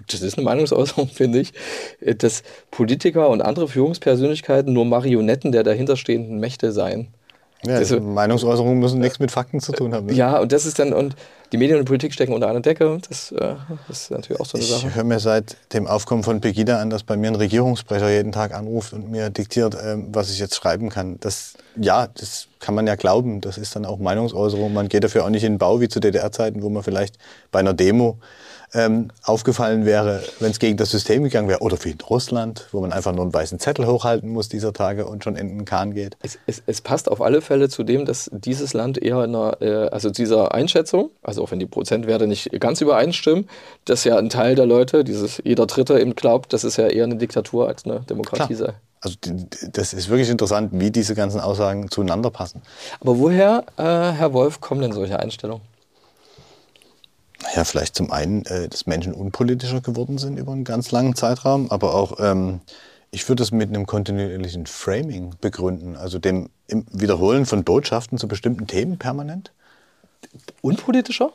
das 0.07 0.21
ist 0.21 0.37
eine 0.37 0.45
Meinungsäußerung, 0.45 1.07
finde 1.13 1.39
ich, 1.39 1.53
äh, 2.01 2.15
dass 2.15 2.43
Politiker 2.71 3.29
und 3.29 3.41
andere 3.41 3.67
Führungspersönlichkeiten 3.67 4.73
nur 4.73 4.85
Marionetten 4.85 5.51
der 5.51 5.63
dahinterstehenden 5.63 6.39
Mächte 6.39 6.71
seien. 6.71 7.13
Ja, 7.65 7.79
das, 7.79 7.91
Meinungsäußerungen 7.91 8.77
müssen 8.79 8.99
nichts 8.99 9.19
mit 9.19 9.31
Fakten 9.31 9.61
zu 9.61 9.71
tun 9.71 9.93
haben. 9.93 10.07
Ne? 10.07 10.13
Ja, 10.13 10.39
und 10.39 10.51
das 10.51 10.65
ist 10.65 10.79
dann, 10.79 10.91
und 10.91 11.15
die 11.53 11.57
Medien 11.57 11.79
und 11.79 11.85
Politik 11.85 12.13
stecken 12.13 12.33
unter 12.33 12.49
einer 12.49 12.59
Decke. 12.59 12.97
Das, 13.07 13.31
äh, 13.31 13.55
das 13.87 14.01
ist 14.01 14.11
natürlich 14.11 14.41
auch 14.41 14.45
so 14.45 14.57
eine 14.57 14.65
ich 14.65 14.71
Sache. 14.71 14.87
Ich 14.87 14.95
höre 14.95 15.03
mir 15.05 15.19
seit 15.19 15.55
dem 15.71 15.87
Aufkommen 15.87 16.23
von 16.23 16.41
Pegida 16.41 16.81
an, 16.81 16.89
dass 16.89 17.03
bei 17.03 17.15
mir 17.15 17.27
ein 17.27 17.35
Regierungssprecher 17.35 18.09
jeden 18.09 18.33
Tag 18.33 18.53
anruft 18.53 18.91
und 18.91 19.09
mir 19.09 19.29
diktiert, 19.29 19.77
ähm, 19.81 20.07
was 20.11 20.29
ich 20.29 20.39
jetzt 20.39 20.55
schreiben 20.55 20.89
kann. 20.89 21.19
Das, 21.21 21.53
ja, 21.77 22.07
das 22.07 22.47
kann 22.59 22.75
man 22.75 22.85
ja 22.85 22.95
glauben. 22.95 23.39
Das 23.39 23.57
ist 23.57 23.75
dann 23.75 23.85
auch 23.85 23.97
Meinungsäußerung. 23.97 24.73
Man 24.73 24.89
geht 24.89 25.05
dafür 25.05 25.23
auch 25.23 25.29
nicht 25.29 25.43
in 25.43 25.53
den 25.53 25.57
Bau 25.57 25.79
wie 25.79 25.87
zu 25.87 26.01
DDR-Zeiten, 26.01 26.63
wo 26.63 26.69
man 26.69 26.83
vielleicht 26.83 27.17
bei 27.51 27.59
einer 27.59 27.73
Demo 27.73 28.17
ähm, 28.73 29.09
aufgefallen 29.23 29.85
wäre, 29.85 30.23
wenn 30.39 30.51
es 30.51 30.59
gegen 30.59 30.77
das 30.77 30.91
System 30.91 31.23
gegangen 31.23 31.47
wäre. 31.47 31.59
Oder 31.59 31.77
wie 31.83 31.91
in 31.91 32.01
Russland, 32.01 32.67
wo 32.71 32.81
man 32.81 32.91
einfach 32.91 33.11
nur 33.11 33.23
einen 33.23 33.33
weißen 33.33 33.59
Zettel 33.59 33.85
hochhalten 33.85 34.29
muss 34.29 34.49
dieser 34.49 34.73
Tage 34.73 35.05
und 35.05 35.23
schon 35.23 35.35
in 35.35 35.49
den 35.49 35.65
Kahn 35.65 35.93
geht. 35.93 36.17
Es, 36.21 36.37
es, 36.47 36.63
es 36.65 36.81
passt 36.81 37.09
auf 37.09 37.21
alle 37.21 37.41
Fälle 37.41 37.69
zu 37.69 37.83
dem, 37.83 38.05
dass 38.05 38.29
dieses 38.33 38.73
Land 38.73 38.97
eher 38.97 39.23
in 39.23 39.35
einer, 39.35 39.61
äh, 39.61 39.89
also 39.89 40.09
dieser 40.09 40.53
Einschätzung, 40.53 41.11
also 41.21 41.43
auch 41.43 41.51
wenn 41.51 41.59
die 41.59 41.65
Prozentwerte 41.65 42.27
nicht 42.27 42.49
ganz 42.59 42.81
übereinstimmen, 42.81 43.47
dass 43.85 44.03
ja 44.03 44.17
ein 44.17 44.29
Teil 44.29 44.55
der 44.55 44.65
Leute, 44.65 45.03
dieses 45.03 45.41
jeder 45.43 45.65
Dritte 45.67 45.99
eben 45.99 46.15
glaubt, 46.15 46.53
dass 46.53 46.63
es 46.63 46.77
ja 46.77 46.87
eher 46.87 47.03
eine 47.03 47.15
Diktatur 47.15 47.67
als 47.67 47.85
eine 47.85 48.01
Demokratie 48.01 48.55
Klar. 48.55 48.69
sei. 48.69 48.73
Also 49.01 49.17
das 49.73 49.93
ist 49.93 50.09
wirklich 50.09 50.29
interessant, 50.29 50.69
wie 50.73 50.89
diese 50.89 51.13
ganzen 51.13 51.41
Aussagen 51.41 51.91
zueinander 51.91 52.29
passen. 52.29 52.61
Aber 53.01 53.19
woher, 53.19 53.65
äh, 53.75 53.83
Herr 53.83 54.31
Wolf, 54.31 54.61
kommen 54.61 54.81
denn 54.81 54.93
solche 54.93 55.19
Einstellungen? 55.19 55.72
Naja, 57.43 57.65
vielleicht 57.65 57.95
zum 57.95 58.11
einen, 58.11 58.45
äh, 58.45 58.69
dass 58.69 58.87
Menschen 58.87 59.13
unpolitischer 59.13 59.81
geworden 59.81 60.17
sind 60.17 60.37
über 60.37 60.53
einen 60.53 60.63
ganz 60.63 60.91
langen 60.91 61.15
Zeitraum, 61.15 61.69
aber 61.71 61.93
auch, 61.93 62.19
ähm, 62.19 62.61
ich 63.11 63.27
würde 63.27 63.43
es 63.43 63.51
mit 63.51 63.69
einem 63.69 63.85
kontinuierlichen 63.85 64.65
Framing 64.65 65.35
begründen, 65.41 65.95
also 65.95 66.19
dem 66.19 66.49
im 66.67 66.85
Wiederholen 66.91 67.45
von 67.45 67.63
Botschaften 67.63 68.17
zu 68.17 68.27
bestimmten 68.27 68.65
Themen 68.67 68.97
permanent. 68.97 69.51
Unpolitischer? 70.61 71.31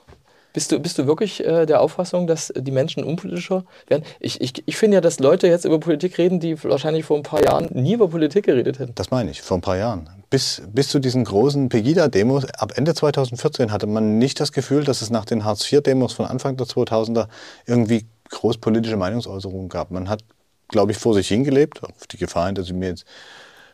Bist 0.55 0.73
du, 0.73 0.81
bist 0.81 0.99
du 0.99 1.07
wirklich 1.07 1.44
äh, 1.44 1.66
der 1.66 1.83
Auffassung, 1.83 2.27
dass 2.27 2.53
die 2.57 2.71
Menschen 2.71 3.05
unpolitischer 3.05 3.64
werden? 3.87 4.03
Ich, 4.18 4.40
ich, 4.40 4.66
ich 4.66 4.77
finde 4.77 4.97
ja, 4.97 5.01
dass 5.03 5.21
Leute 5.21 5.47
jetzt 5.47 5.66
über 5.66 5.79
Politik 5.79 6.16
reden, 6.16 6.40
die 6.40 6.62
wahrscheinlich 6.64 7.05
vor 7.05 7.18
ein 7.18 7.23
paar 7.23 7.44
Jahren 7.44 7.68
nie 7.73 7.92
über 7.92 8.09
Politik 8.09 8.47
geredet 8.47 8.79
hätten. 8.79 8.94
Das 8.94 9.11
meine 9.11 9.31
ich, 9.31 9.42
vor 9.42 9.59
ein 9.59 9.61
paar 9.61 9.77
Jahren. 9.77 10.09
Bis, 10.30 10.60
bis 10.70 10.88
zu 10.88 10.98
diesen 10.98 11.24
großen 11.24 11.70
Pegida-Demos 11.70 12.44
ab 12.58 12.72
Ende 12.76 12.94
2014 12.94 13.72
hatte 13.72 13.86
man 13.86 14.18
nicht 14.18 14.40
das 14.40 14.52
Gefühl, 14.52 14.84
dass 14.84 15.00
es 15.00 15.08
nach 15.08 15.24
den 15.24 15.44
Hartz-IV-Demos 15.44 16.12
von 16.12 16.26
Anfang 16.26 16.56
der 16.58 16.66
2000er 16.66 17.28
irgendwie 17.66 18.06
groß 18.30 18.58
politische 18.58 18.98
Meinungsäußerungen 18.98 19.70
gab. 19.70 19.90
Man 19.90 20.10
hat, 20.10 20.22
glaube 20.68 20.92
ich, 20.92 20.98
vor 20.98 21.14
sich 21.14 21.28
hingelebt, 21.28 21.82
auf 21.82 22.06
die 22.06 22.18
Gefahr 22.18 22.46
hin, 22.46 22.54
dass 22.54 22.66
ich 22.66 22.74
mir 22.74 22.88
jetzt 22.88 23.06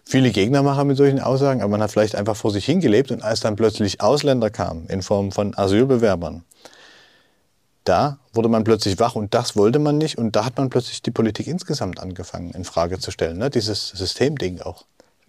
viele 0.04 0.30
Gegner 0.30 0.62
mache 0.62 0.84
mit 0.84 0.96
solchen 0.96 1.18
Aussagen, 1.18 1.60
aber 1.60 1.70
man 1.70 1.82
hat 1.82 1.90
vielleicht 1.90 2.14
einfach 2.14 2.36
vor 2.36 2.50
sich 2.50 2.64
hingelebt 2.64 3.10
und 3.10 3.22
als 3.22 3.40
dann 3.40 3.56
plötzlich 3.56 4.00
Ausländer 4.00 4.50
kamen 4.50 4.86
in 4.86 5.02
Form 5.02 5.32
von 5.32 5.56
Asylbewerbern, 5.56 6.44
da 7.84 8.18
wurde 8.32 8.48
man 8.48 8.64
plötzlich 8.64 8.98
wach 8.98 9.14
und 9.14 9.34
das 9.34 9.56
wollte 9.56 9.78
man 9.78 9.98
nicht 9.98 10.18
und 10.18 10.36
da 10.36 10.44
hat 10.44 10.56
man 10.56 10.70
plötzlich 10.70 11.02
die 11.02 11.10
Politik 11.10 11.46
insgesamt 11.46 12.00
angefangen 12.00 12.50
in 12.52 12.64
Frage 12.64 12.98
zu 12.98 13.10
stellen, 13.10 13.38
ne? 13.38 13.50
dieses 13.50 13.88
Systemding 13.88 14.60
auch. 14.60 14.84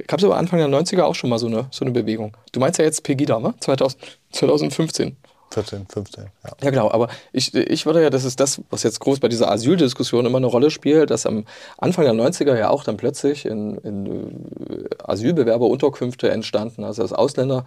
Gab 0.07 0.19
es 0.19 0.25
aber 0.25 0.37
Anfang 0.37 0.59
der 0.59 0.67
90er 0.67 1.03
auch 1.03 1.15
schon 1.15 1.29
mal 1.29 1.39
so 1.39 1.47
eine, 1.47 1.67
so 1.71 1.85
eine 1.85 1.91
Bewegung. 1.91 2.35
Du 2.51 2.59
meinst 2.59 2.79
ja 2.79 2.85
jetzt 2.85 3.03
Pegida, 3.03 3.39
ne? 3.39 3.53
2000, 3.59 4.19
2015. 4.31 5.15
14, 5.51 5.85
15, 5.87 6.23
ja. 6.23 6.51
Ja, 6.61 6.69
genau, 6.69 6.91
aber 6.91 7.07
ich, 7.31 7.53
ich 7.53 7.85
würde 7.85 8.01
ja, 8.01 8.09
das 8.09 8.25
ist 8.25 8.39
das, 8.39 8.61
was 8.71 8.83
jetzt 8.83 8.99
groß 8.99 9.19
bei 9.19 9.29
dieser 9.29 9.49
Asyldiskussion 9.49 10.25
immer 10.25 10.37
eine 10.37 10.47
Rolle 10.47 10.69
spielt, 10.69 11.11
dass 11.11 11.25
am 11.25 11.45
Anfang 11.77 12.03
der 12.03 12.13
90er 12.13 12.57
ja 12.57 12.69
auch 12.69 12.83
dann 12.83 12.97
plötzlich 12.97 13.45
in, 13.45 13.77
in 13.77 14.05
äh, 14.05 14.89
Asylbewerberunterkünfte 15.03 16.29
entstanden, 16.29 16.83
also 16.83 17.03
dass 17.03 17.13
Ausländer 17.13 17.65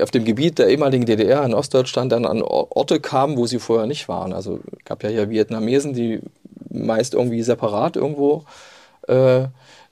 auf 0.00 0.12
dem 0.12 0.24
Gebiet 0.24 0.58
der 0.58 0.68
ehemaligen 0.68 1.06
DDR 1.06 1.44
in 1.44 1.54
Ostdeutschland 1.54 2.12
dann 2.12 2.24
an 2.24 2.40
Orte 2.42 3.00
kamen, 3.00 3.36
wo 3.36 3.46
sie 3.46 3.58
vorher 3.58 3.86
nicht 3.86 4.06
waren. 4.08 4.32
Also 4.32 4.60
gab 4.84 5.02
ja 5.02 5.08
hier 5.08 5.28
Vietnamesen, 5.28 5.92
die 5.92 6.20
meist 6.70 7.14
irgendwie 7.14 7.42
separat 7.42 7.96
irgendwo 7.96 8.44
äh, 9.08 9.46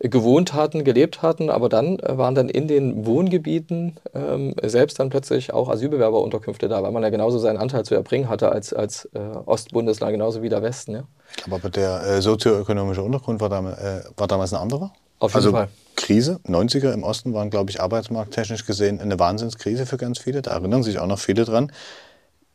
gewohnt 0.08 0.52
hatten, 0.52 0.82
gelebt 0.82 1.22
hatten, 1.22 1.48
aber 1.48 1.68
dann 1.68 1.98
äh, 2.00 2.18
waren 2.18 2.34
dann 2.34 2.48
in 2.48 2.66
den 2.66 3.06
Wohngebieten 3.06 3.96
ähm, 4.14 4.54
selbst 4.62 4.98
dann 4.98 5.10
plötzlich 5.10 5.52
auch 5.52 5.68
Asylbewerberunterkünfte 5.68 6.68
da, 6.68 6.82
weil 6.82 6.90
man 6.90 7.02
ja 7.02 7.10
genauso 7.10 7.38
seinen 7.38 7.56
Anteil 7.56 7.84
zu 7.84 7.94
erbringen 7.94 8.28
hatte 8.28 8.50
als, 8.50 8.72
als 8.72 9.08
äh, 9.14 9.20
Ostbundesland, 9.46 10.12
genauso 10.12 10.42
wie 10.42 10.48
der 10.48 10.62
Westen. 10.62 10.94
Ja? 10.94 11.04
Aber, 11.50 11.70
der 11.70 12.02
äh, 12.04 12.22
sozioökonomische 12.22 13.02
Untergrund 13.02 13.40
war, 13.40 13.48
damals, 13.48 13.78
äh, 13.78 14.02
war 14.16 14.26
damals 14.26 14.52
ein 14.52 14.60
anderer. 14.60 14.92
Auf 15.20 15.32
jeden 15.32 15.36
also 15.36 15.52
Fall. 15.52 15.68
Krise, 15.94 16.40
90er 16.48 16.92
im 16.92 17.04
Osten 17.04 17.32
waren, 17.32 17.50
glaube 17.50 17.70
ich, 17.70 17.80
arbeitsmarkttechnisch 17.80 18.66
gesehen 18.66 19.00
eine 19.00 19.20
Wahnsinnskrise 19.20 19.86
für 19.86 19.98
ganz 19.98 20.18
viele. 20.18 20.42
Da 20.42 20.50
erinnern 20.50 20.82
sich 20.82 20.98
auch 20.98 21.06
noch 21.06 21.20
viele 21.20 21.44
dran. 21.44 21.70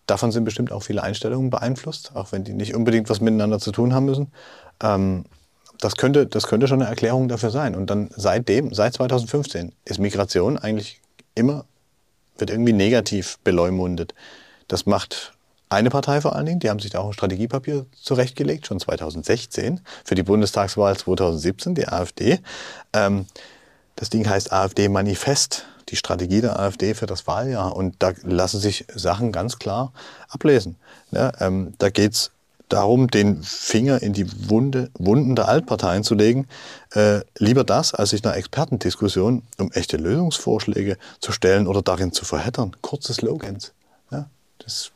Davon 0.05 0.33
sind 0.33 0.43
bestimmt 0.43 0.73
auch 0.73 0.83
viele 0.83 1.01
Einstellungen 1.01 1.49
beeinflusst, 1.49 2.11
auch 2.13 2.33
wenn 2.33 2.43
die 2.43 2.53
nicht 2.53 2.75
unbedingt 2.75 3.09
was 3.09 3.21
miteinander 3.21 3.59
zu 3.59 3.71
tun 3.71 3.93
haben 3.93 4.05
müssen. 4.05 4.33
Ähm, 4.83 5.25
das 5.79 5.95
könnte, 5.95 6.27
das 6.27 6.47
könnte 6.47 6.67
schon 6.67 6.81
eine 6.81 6.89
Erklärung 6.89 7.27
dafür 7.27 7.51
sein. 7.51 7.75
Und 7.75 7.89
dann 7.89 8.09
seitdem, 8.15 8.73
seit 8.73 8.93
2015, 8.93 9.73
ist 9.85 9.99
Migration 9.99 10.57
eigentlich 10.57 11.01
immer, 11.35 11.65
wird 12.37 12.49
irgendwie 12.49 12.73
negativ 12.73 13.37
beleumundet. 13.43 14.13
Das 14.67 14.85
macht 14.85 15.33
eine 15.69 15.89
Partei 15.89 16.21
vor 16.21 16.35
allen 16.35 16.45
Dingen, 16.45 16.59
die 16.59 16.69
haben 16.69 16.79
sich 16.79 16.91
da 16.91 16.99
auch 16.99 17.07
ein 17.07 17.13
Strategiepapier 17.13 17.85
zurechtgelegt, 18.01 18.67
schon 18.67 18.79
2016, 18.79 19.81
für 20.05 20.15
die 20.15 20.23
Bundestagswahl 20.23 20.95
2017, 20.95 21.75
die 21.75 21.87
AfD. 21.87 22.39
Ähm, 22.93 23.25
das 23.95 24.09
Ding 24.09 24.29
heißt 24.29 24.53
AfD-Manifest, 24.53 25.65
die 25.89 25.95
Strategie 25.95 26.41
der 26.41 26.59
AfD 26.59 26.93
für 26.93 27.05
das 27.05 27.27
Wahljahr. 27.27 27.75
Und 27.75 27.95
da 27.99 28.13
lassen 28.23 28.59
sich 28.59 28.85
Sachen 28.93 29.31
ganz 29.31 29.59
klar 29.59 29.91
ablesen. 30.29 30.77
Ähm, 31.11 31.73
da 31.77 31.89
geht 31.89 32.13
es 32.13 32.31
darum, 32.69 33.07
den 33.07 33.41
Finger 33.43 34.01
in 34.01 34.13
die 34.13 34.49
Wunde, 34.49 34.89
Wunden 34.97 35.35
der 35.35 35.47
Altparteien 35.47 36.03
zu 36.03 36.15
legen. 36.15 36.47
Äh, 36.93 37.21
lieber 37.37 37.63
das, 37.63 37.93
als 37.93 38.11
sich 38.11 38.23
einer 38.25 38.35
Expertendiskussion 38.35 39.43
um 39.57 39.71
echte 39.71 39.97
Lösungsvorschläge 39.97 40.97
zu 41.19 41.31
stellen 41.31 41.67
oder 41.67 41.81
darin 41.81 42.11
zu 42.11 42.25
verheddern. 42.25 42.75
Kurze 42.81 43.13
Slogans. 43.13 43.73
Ja, 44.11 44.29
das 44.59 44.91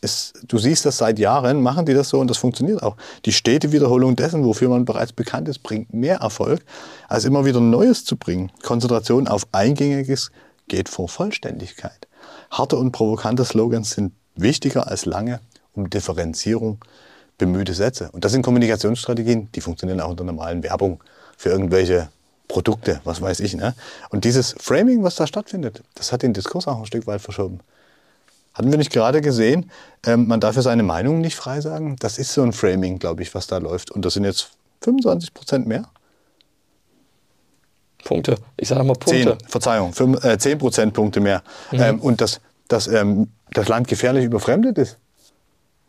ist, 0.00 0.34
du 0.48 0.58
siehst 0.58 0.84
das 0.84 0.98
seit 0.98 1.18
Jahren, 1.18 1.62
machen 1.62 1.86
die 1.86 1.94
das 1.94 2.08
so 2.08 2.18
und 2.18 2.28
das 2.28 2.36
funktioniert 2.36 2.82
auch. 2.82 2.96
Die 3.24 3.32
stete 3.32 3.72
Wiederholung 3.72 4.16
dessen, 4.16 4.44
wofür 4.44 4.68
man 4.68 4.84
bereits 4.84 5.12
bekannt 5.12 5.48
ist, 5.48 5.62
bringt 5.62 5.94
mehr 5.94 6.16
Erfolg, 6.16 6.64
als 7.08 7.24
immer 7.24 7.44
wieder 7.44 7.60
Neues 7.60 8.04
zu 8.04 8.16
bringen. 8.16 8.50
Konzentration 8.62 9.28
auf 9.28 9.46
Eingängiges 9.52 10.30
geht 10.68 10.88
vor 10.88 11.08
Vollständigkeit. 11.08 12.08
Harte 12.50 12.76
und 12.76 12.92
provokante 12.92 13.44
Slogans 13.44 13.90
sind 13.90 14.12
wichtiger 14.34 14.88
als 14.88 15.04
lange 15.04 15.40
um 15.74 15.90
Differenzierung 15.90 16.78
bemühte 17.38 17.74
Sätze. 17.74 18.10
Und 18.12 18.24
das 18.24 18.32
sind 18.32 18.42
Kommunikationsstrategien, 18.42 19.50
die 19.52 19.60
funktionieren 19.60 20.00
auch 20.00 20.10
in 20.10 20.16
der 20.16 20.26
normalen 20.26 20.62
Werbung 20.62 21.02
für 21.36 21.48
irgendwelche 21.48 22.08
Produkte, 22.48 23.00
was 23.04 23.20
weiß 23.20 23.40
ich. 23.40 23.54
Ne? 23.54 23.74
Und 24.10 24.24
dieses 24.24 24.54
Framing, 24.60 25.02
was 25.02 25.16
da 25.16 25.26
stattfindet, 25.26 25.82
das 25.94 26.12
hat 26.12 26.22
den 26.22 26.34
Diskurs 26.34 26.68
auch 26.68 26.78
ein 26.78 26.86
Stück 26.86 27.06
weit 27.06 27.20
verschoben. 27.20 27.60
Hatten 28.54 28.70
wir 28.70 28.78
nicht 28.78 28.92
gerade 28.92 29.22
gesehen, 29.22 29.70
ähm, 30.04 30.28
man 30.28 30.38
darf 30.38 30.56
ja 30.56 30.62
seine 30.62 30.82
Meinung 30.82 31.20
nicht 31.20 31.36
frei 31.36 31.60
sagen? 31.60 31.96
Das 32.00 32.18
ist 32.18 32.34
so 32.34 32.42
ein 32.42 32.52
Framing, 32.52 32.98
glaube 32.98 33.22
ich, 33.22 33.34
was 33.34 33.46
da 33.46 33.58
läuft. 33.58 33.90
Und 33.90 34.04
das 34.04 34.14
sind 34.14 34.24
jetzt 34.24 34.50
25 34.82 35.32
Prozent 35.32 35.66
mehr? 35.66 35.88
Punkte. 38.04 38.36
Ich 38.56 38.68
sage 38.68 38.84
mal 38.84 38.94
Punkte. 38.94 39.38
10, 39.38 39.48
Verzeihung, 39.48 39.92
5, 39.92 40.24
äh, 40.24 40.38
10 40.38 40.58
Prozentpunkte 40.58 41.20
mehr. 41.20 41.42
Ähm, 41.72 42.00
und 42.00 42.20
dass, 42.20 42.40
dass 42.68 42.88
ähm, 42.88 43.28
das 43.52 43.68
Land 43.68 43.88
gefährlich 43.88 44.24
überfremdet 44.24 44.76
ist. 44.76 44.98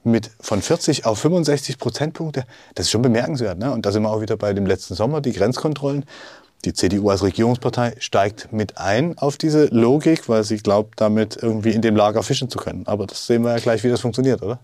Mit 0.06 0.32
von 0.40 0.62
40 0.62 1.06
auf 1.06 1.20
65 1.20 1.78
Prozentpunkte, 1.78 2.46
das 2.76 2.88
ist 2.88 2.92
schon 2.92 3.02
bemerkenswert. 3.02 3.58
Ne? 3.58 3.72
Und 3.72 3.86
da 3.86 3.92
sind 3.92 4.04
wir 4.04 4.10
auch 4.10 4.22
wieder 4.22 4.36
bei 4.36 4.54
dem 4.54 4.66
letzten 4.66 4.96
Sommer, 4.96 5.22
die 5.22 5.32
Grenzkontrollen. 5.32 6.06
Die 6.66 6.74
CDU 6.74 7.10
als 7.10 7.24
Regierungspartei 7.24 7.96
steigt 8.00 8.54
mit 8.54 8.78
ein 8.78 9.18
auf 9.18 9.38
diese 9.38 9.66
Logik, 9.66 10.30
weil 10.30 10.44
sie 10.44 10.58
glaubt, 10.58 11.02
damit 11.02 11.38
irgendwie 11.42 11.72
in 11.72 11.82
dem 11.82 11.96
Lager 11.96 12.24
fischen 12.24 12.50
zu 12.50 12.58
können. 12.58 12.84
Aber 12.86 13.06
das 13.06 13.28
sehen 13.28 13.44
wir 13.44 13.52
ja 13.52 13.60
gleich, 13.60 13.84
wie 13.84 13.90
das 13.90 14.02
funktioniert, 14.02 14.42
oder? 14.42 14.60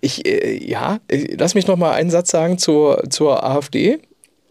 Ich, 0.00 0.26
äh, 0.26 0.58
ja, 0.62 0.98
lass 1.10 1.54
mich 1.54 1.66
noch 1.66 1.76
mal 1.76 1.92
einen 1.92 2.10
Satz 2.10 2.30
sagen 2.30 2.58
zur, 2.58 3.04
zur 3.08 3.44
AfD. 3.44 4.00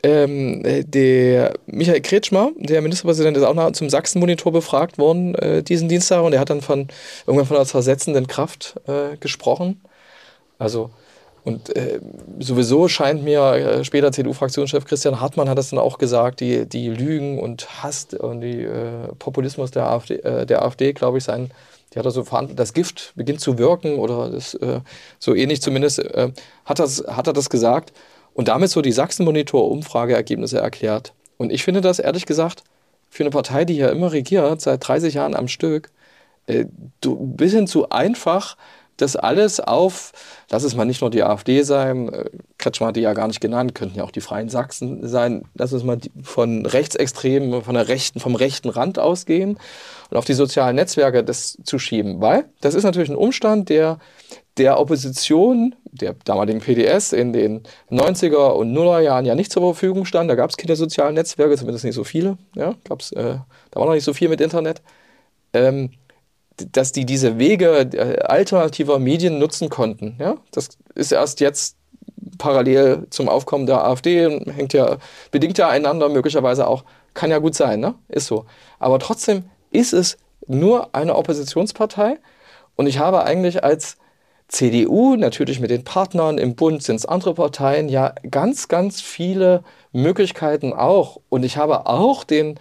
Ähm, 0.03 0.65
äh, 0.65 0.83
der 0.83 1.53
Michael 1.67 2.01
Kretschmer, 2.01 2.51
der 2.57 2.81
Ministerpräsident, 2.81 3.37
ist 3.37 3.43
auch 3.43 3.53
noch 3.53 3.71
zum 3.73 3.89
Sachsen-Monitor 3.89 4.51
befragt 4.51 4.97
worden 4.97 5.35
äh, 5.35 5.61
diesen 5.61 5.89
Dienstag 5.89 6.23
und 6.23 6.33
er 6.33 6.39
hat 6.39 6.49
dann 6.49 6.61
von 6.61 6.87
irgendwann 7.27 7.45
von 7.45 7.57
einer 7.57 7.65
zersetzenden 7.67 8.25
Kraft 8.25 8.75
äh, 8.87 9.17
gesprochen. 9.19 9.81
Also 10.61 10.91
und 11.43 11.75
äh, 11.75 11.99
sowieso 12.39 12.87
scheint 12.87 13.23
mir 13.23 13.41
äh, 13.53 13.83
später 13.83 14.11
CDU-Fraktionschef 14.11 14.85
Christian 14.85 15.19
Hartmann 15.19 15.49
hat 15.49 15.57
das 15.57 15.71
dann 15.71 15.79
auch 15.79 15.97
gesagt, 15.97 16.39
die, 16.39 16.67
die 16.67 16.89
Lügen 16.89 17.39
und 17.39 17.81
Hass 17.81 18.09
und 18.13 18.41
die 18.41 18.61
äh, 18.61 19.07
Populismus 19.17 19.71
der 19.71 19.87
AfD, 19.87 20.17
äh, 20.17 20.45
der 20.45 20.63
AfD 20.63 20.93
glaube 20.93 21.17
ich, 21.17 21.23
sein, 21.23 21.49
die 21.93 21.99
hat 21.99 22.05
er 22.05 22.11
so 22.11 22.23
verhandelt, 22.23 22.59
das 22.59 22.73
Gift 22.73 23.13
beginnt 23.15 23.41
zu 23.41 23.57
wirken 23.57 23.95
oder 23.97 24.29
das, 24.29 24.53
äh, 24.53 24.81
so 25.17 25.33
ähnlich 25.33 25.63
zumindest, 25.63 25.97
äh, 25.99 26.31
hat, 26.65 26.77
das, 26.77 27.03
hat 27.07 27.25
er 27.25 27.33
das 27.33 27.49
gesagt 27.49 27.91
und 28.35 28.47
damit 28.47 28.69
so 28.69 28.83
die 28.83 28.91
Sachsen-Monitor-Umfrageergebnisse 28.91 30.59
erklärt. 30.59 31.13
Und 31.37 31.51
ich 31.51 31.63
finde 31.63 31.81
das 31.81 31.97
ehrlich 31.97 32.27
gesagt 32.27 32.63
für 33.09 33.23
eine 33.23 33.31
Partei, 33.31 33.65
die 33.65 33.77
ja 33.77 33.89
immer 33.89 34.11
regiert, 34.11 34.61
seit 34.61 34.87
30 34.87 35.15
Jahren 35.15 35.35
am 35.35 35.47
Stück, 35.47 35.89
äh, 36.45 36.65
bisschen 37.01 37.65
zu 37.65 37.89
einfach 37.89 38.57
das 38.97 39.15
alles 39.15 39.59
auf, 39.59 40.11
lass 40.49 40.63
es 40.63 40.75
mal 40.75 40.85
nicht 40.85 41.01
nur 41.01 41.09
die 41.09 41.23
AfD 41.23 41.63
sein, 41.63 42.11
äh, 42.13 42.29
Kretschmann 42.57 42.89
hat 42.89 42.95
die 42.95 43.01
ja 43.01 43.13
gar 43.13 43.27
nicht 43.27 43.41
genannt, 43.41 43.73
könnten 43.73 43.97
ja 43.97 44.03
auch 44.03 44.11
die 44.11 44.21
Freien 44.21 44.49
Sachsen 44.49 45.07
sein, 45.07 45.43
lass 45.55 45.71
es 45.71 45.83
mal 45.83 45.97
von 46.21 46.65
Rechtsextremen, 46.65 47.63
von 47.63 47.73
der 47.73 47.87
rechten, 47.87 48.19
vom 48.19 48.35
rechten 48.35 48.69
Rand 48.69 48.99
ausgehen 48.99 49.57
und 50.09 50.17
auf 50.17 50.25
die 50.25 50.33
sozialen 50.33 50.75
Netzwerke 50.75 51.23
das 51.23 51.57
zu 51.63 51.79
schieben. 51.79 52.21
Weil 52.21 52.45
das 52.61 52.75
ist 52.75 52.83
natürlich 52.83 53.09
ein 53.09 53.15
Umstand, 53.15 53.69
der 53.69 53.97
der 54.57 54.79
Opposition, 54.79 55.75
der 55.85 56.13
damaligen 56.25 56.59
PDS 56.59 57.13
in 57.13 57.31
den 57.33 57.63
90er 57.89 58.51
und 58.51 58.75
0er 58.75 58.99
Jahren 58.99 59.25
ja 59.25 59.35
nicht 59.35 59.51
zur 59.51 59.61
Verfügung 59.61 60.05
stand. 60.05 60.29
Da 60.29 60.35
gab 60.35 60.49
es 60.49 60.57
keine 60.57 60.75
sozialen 60.75 61.15
Netzwerke, 61.15 61.55
zumindest 61.55 61.85
nicht 61.85 61.95
so 61.95 62.03
viele. 62.03 62.37
Ja, 62.55 62.75
gab's, 62.83 63.11
äh, 63.13 63.37
da 63.71 63.79
war 63.79 63.85
noch 63.85 63.93
nicht 63.93 64.03
so 64.03 64.13
viel 64.13 64.29
mit 64.29 64.41
Internet. 64.41 64.81
Ähm, 65.53 65.91
dass 66.71 66.91
die 66.91 67.05
diese 67.05 67.39
Wege 67.39 67.89
äh, 67.93 68.19
alternativer 68.19 68.99
Medien 68.99 69.39
nutzen 69.39 69.69
konnten. 69.69 70.15
Ja? 70.19 70.37
Das 70.51 70.69
ist 70.95 71.11
erst 71.11 71.39
jetzt 71.39 71.77
parallel 72.37 73.07
zum 73.09 73.29
Aufkommen 73.29 73.65
der 73.65 73.83
AfD, 73.85 74.29
hängt 74.51 74.73
ja, 74.73 74.97
bedingt 75.31 75.57
ja 75.57 75.69
einander 75.69 76.09
möglicherweise 76.09 76.67
auch, 76.67 76.83
kann 77.13 77.29
ja 77.29 77.39
gut 77.39 77.55
sein, 77.55 77.79
ne? 77.79 77.95
ist 78.07 78.27
so. 78.27 78.45
Aber 78.79 78.99
trotzdem 78.99 79.45
ist 79.71 79.93
es 79.93 80.17
nur 80.47 80.95
eine 80.95 81.15
Oppositionspartei 81.15 82.17
und 82.75 82.87
ich 82.87 82.99
habe 82.99 83.23
eigentlich 83.23 83.63
als 83.63 83.97
CDU, 84.51 85.15
natürlich 85.15 85.61
mit 85.61 85.71
den 85.71 85.85
Partnern 85.85 86.37
im 86.37 86.55
Bund 86.55 86.83
sind 86.83 86.97
es 86.97 87.05
andere 87.05 87.33
Parteien, 87.33 87.87
ja 87.87 88.13
ganz, 88.29 88.67
ganz 88.67 88.99
viele 88.99 89.63
Möglichkeiten 89.93 90.73
auch. 90.73 91.21
Und 91.29 91.43
ich 91.43 91.55
habe 91.55 91.85
auch 91.87 92.25
den 92.25 92.59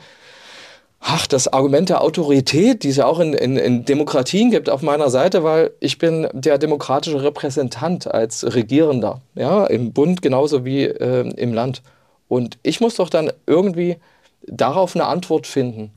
ach, 1.00 1.26
das 1.26 1.48
Argument 1.48 1.88
der 1.88 2.02
Autorität, 2.02 2.84
die 2.84 2.90
es 2.90 2.96
ja 2.96 3.06
auch 3.06 3.18
in, 3.20 3.32
in, 3.32 3.56
in 3.56 3.84
Demokratien 3.84 4.50
gibt, 4.50 4.68
auf 4.70 4.82
meiner 4.82 5.10
Seite, 5.10 5.42
weil 5.42 5.72
ich 5.80 5.98
bin 5.98 6.28
der 6.32 6.58
demokratische 6.58 7.22
Repräsentant 7.22 8.06
als 8.06 8.54
Regierender, 8.54 9.22
ja, 9.34 9.66
im 9.66 9.92
Bund 9.92 10.22
genauso 10.22 10.64
wie 10.64 10.84
äh, 10.84 11.28
im 11.36 11.54
Land. 11.54 11.82
Und 12.28 12.58
ich 12.62 12.80
muss 12.80 12.96
doch 12.96 13.08
dann 13.08 13.32
irgendwie 13.46 13.96
darauf 14.46 14.94
eine 14.94 15.06
Antwort 15.06 15.46
finden. 15.46 15.90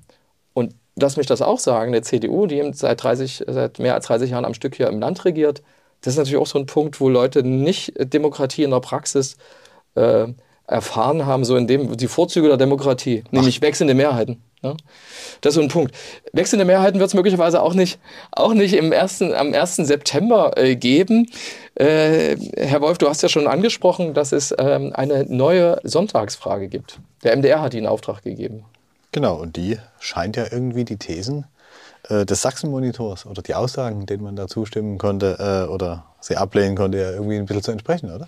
Und 0.53 0.73
lass 0.95 1.17
mich 1.17 1.27
das 1.27 1.41
auch 1.41 1.59
sagen, 1.59 1.91
der 1.91 2.03
CDU, 2.03 2.47
die 2.47 2.71
seit, 2.73 3.03
30, 3.03 3.43
seit 3.47 3.79
mehr 3.79 3.95
als 3.95 4.07
30 4.07 4.31
Jahren 4.31 4.45
am 4.45 4.53
Stück 4.53 4.75
hier 4.75 4.87
im 4.87 4.99
Land 4.99 5.25
regiert, 5.25 5.61
das 6.01 6.13
ist 6.13 6.17
natürlich 6.17 6.41
auch 6.41 6.47
so 6.47 6.59
ein 6.59 6.65
Punkt, 6.65 6.99
wo 6.99 7.09
Leute 7.09 7.43
nicht 7.43 7.93
Demokratie 7.97 8.63
in 8.63 8.71
der 8.71 8.81
Praxis 8.81 9.37
äh, 9.95 10.27
erfahren 10.67 11.25
haben, 11.25 11.43
so 11.43 11.55
in 11.55 11.67
dem 11.67 11.97
die 11.97 12.07
Vorzüge 12.07 12.47
der 12.47 12.57
Demokratie, 12.57 13.23
nämlich 13.31 13.61
wechselnde 13.61 13.93
Mehrheiten. 13.93 14.41
Ja? 14.63 14.75
Das 15.41 15.51
ist 15.51 15.55
so 15.55 15.61
ein 15.61 15.67
Punkt. 15.67 15.93
Wechselnde 16.31 16.65
Mehrheiten 16.65 16.99
wird 16.99 17.09
es 17.09 17.13
möglicherweise 17.13 17.61
auch 17.61 17.73
nicht, 17.73 17.99
auch 18.31 18.53
nicht 18.53 18.73
im 18.73 18.91
ersten, 18.91 19.33
am 19.33 19.53
1. 19.53 19.75
September 19.75 20.57
äh, 20.57 20.75
geben. 20.75 21.29
Äh, 21.75 22.37
Herr 22.57 22.81
Wolf, 22.81 22.97
du 22.97 23.09
hast 23.09 23.21
ja 23.21 23.29
schon 23.29 23.47
angesprochen, 23.47 24.13
dass 24.13 24.31
es 24.31 24.53
ähm, 24.57 24.93
eine 24.93 25.25
neue 25.25 25.79
Sonntagsfrage 25.83 26.69
gibt. 26.69 26.99
Der 27.23 27.35
MDR 27.35 27.61
hat 27.61 27.73
die 27.73 27.79
in 27.79 27.87
Auftrag 27.87 28.23
gegeben. 28.23 28.63
Genau, 29.11 29.35
und 29.35 29.57
die 29.57 29.77
scheint 29.99 30.37
ja 30.37 30.45
irgendwie 30.49 30.85
die 30.85 30.97
Thesen 30.97 31.45
äh, 32.09 32.25
des 32.25 32.41
Sachsen-Monitors 32.41 33.25
oder 33.25 33.41
die 33.41 33.53
Aussagen, 33.53 34.05
denen 34.05 34.23
man 34.23 34.35
da 34.35 34.47
zustimmen 34.47 34.97
konnte 34.97 35.65
äh, 35.67 35.71
oder 35.71 36.05
sie 36.19 36.37
ablehnen 36.37 36.75
konnte, 36.75 36.99
ja 36.99 37.11
irgendwie 37.11 37.35
ein 37.35 37.45
bisschen 37.45 37.63
zu 37.63 37.71
entsprechen, 37.71 38.11
oder? 38.11 38.27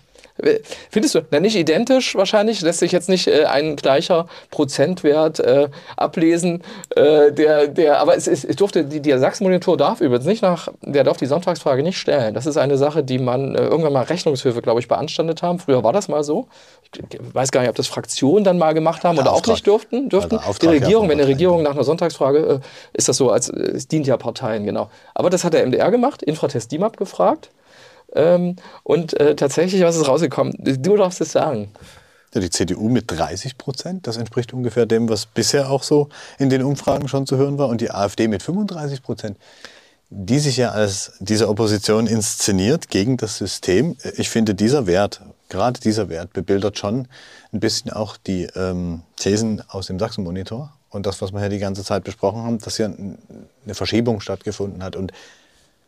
Findest 0.89 1.15
du? 1.15 1.21
Na, 1.31 1.39
nicht 1.39 1.55
identisch 1.55 2.15
wahrscheinlich, 2.15 2.59
lässt 2.59 2.79
sich 2.79 2.91
jetzt 2.91 3.07
nicht 3.07 3.27
äh, 3.27 3.45
ein 3.45 3.77
gleicher 3.77 4.27
Prozentwert 4.51 5.39
äh, 5.39 5.69
ablesen. 5.95 6.61
Äh, 6.93 7.31
der, 7.31 7.67
der, 7.67 7.99
aber 7.99 8.17
es, 8.17 8.27
es, 8.27 8.43
es 8.43 8.57
durfte, 8.57 8.83
die, 8.83 9.01
der 9.01 9.19
Sachsen-Monitor 9.19 9.77
darf 9.77 10.01
übrigens 10.01 10.25
nicht 10.25 10.41
nach, 10.41 10.67
der 10.81 11.05
darf 11.05 11.15
die 11.15 11.25
Sonntagsfrage 11.25 11.83
nicht 11.83 11.97
stellen. 11.97 12.33
Das 12.33 12.45
ist 12.45 12.57
eine 12.57 12.77
Sache, 12.77 13.03
die 13.03 13.17
man 13.17 13.55
äh, 13.55 13.59
irgendwann 13.59 13.93
mal 13.93 14.03
Rechnungshöfe, 14.03 14.61
glaube 14.61 14.81
ich, 14.81 14.89
beanstandet 14.89 15.41
haben. 15.41 15.59
Früher 15.59 15.85
war 15.85 15.93
das 15.93 16.09
mal 16.09 16.23
so. 16.23 16.47
Ich 17.09 17.17
weiß 17.33 17.51
gar 17.51 17.61
nicht, 17.61 17.69
ob 17.69 17.75
das 17.75 17.87
Fraktionen 17.87 18.43
dann 18.43 18.57
mal 18.57 18.73
gemacht 18.73 19.05
haben 19.05 19.15
der 19.15 19.23
oder 19.23 19.33
Auftrag. 19.33 19.53
auch 19.53 19.55
nicht 19.55 19.67
durften. 19.67 20.09
durften. 20.09 20.37
Also 20.37 20.59
die 20.59 20.67
Regierung, 20.67 21.07
wenn 21.07 21.19
eine 21.19 21.29
Regierung 21.29 21.63
nach 21.63 21.71
einer 21.71 21.85
Sonntagsfrage, 21.85 22.39
äh, 22.39 22.59
ist 22.91 23.07
das 23.07 23.15
so, 23.15 23.31
als 23.31 23.47
äh, 23.47 23.57
es 23.57 23.87
dient 23.87 24.05
ja 24.05 24.17
Parteien, 24.17 24.65
genau. 24.65 24.89
Aber 25.13 25.29
das 25.29 25.45
hat 25.45 25.53
der 25.53 25.65
MDR 25.65 25.91
gemacht, 25.91 26.21
Infratest 26.23 26.73
DIMAP 26.73 26.97
gefragt. 26.97 27.51
Ähm, 28.15 28.55
und 28.83 29.19
äh, 29.19 29.35
tatsächlich, 29.35 29.81
was 29.83 29.95
ist 29.95 30.07
rausgekommen? 30.07 30.55
Du 30.57 30.95
darfst 30.97 31.21
es 31.21 31.31
sagen. 31.31 31.69
Ja, 32.33 32.41
die 32.41 32.49
CDU 32.49 32.89
mit 32.89 33.05
30 33.07 33.57
Prozent, 33.57 34.07
das 34.07 34.17
entspricht 34.17 34.53
ungefähr 34.53 34.85
dem, 34.85 35.07
was 35.07 35.25
bisher 35.25 35.69
auch 35.69 35.83
so 35.83 36.09
in 36.37 36.49
den 36.49 36.63
Umfragen 36.63 37.07
schon 37.07 37.25
zu 37.25 37.37
hören 37.37 37.57
war. 37.57 37.69
Und 37.69 37.81
die 37.81 37.91
AfD 37.91 38.27
mit 38.27 38.43
35 38.43 39.03
Prozent, 39.03 39.37
die 40.09 40.39
sich 40.39 40.57
ja 40.57 40.71
als 40.71 41.13
diese 41.19 41.49
Opposition 41.49 42.07
inszeniert 42.07 42.89
gegen 42.89 43.17
das 43.17 43.37
System. 43.37 43.95
Ich 44.17 44.29
finde, 44.29 44.53
dieser 44.55 44.85
Wert, 44.85 45.21
gerade 45.49 45.79
dieser 45.79 46.09
Wert, 46.09 46.33
bebildert 46.33 46.77
schon 46.77 47.07
ein 47.53 47.59
bisschen 47.59 47.91
auch 47.91 48.17
die 48.17 48.47
ähm, 48.55 49.01
Thesen 49.15 49.63
aus 49.69 49.87
dem 49.87 49.97
Sachsen-Monitor 49.97 50.73
und 50.89 51.05
das, 51.05 51.21
was 51.21 51.31
wir 51.31 51.39
hier 51.39 51.49
die 51.49 51.59
ganze 51.59 51.83
Zeit 51.83 52.03
besprochen 52.03 52.43
haben, 52.43 52.59
dass 52.59 52.77
hier 52.77 52.85
eine 52.85 53.75
Verschiebung 53.75 54.21
stattgefunden 54.21 54.83
hat. 54.83 54.95
Und 54.95 55.11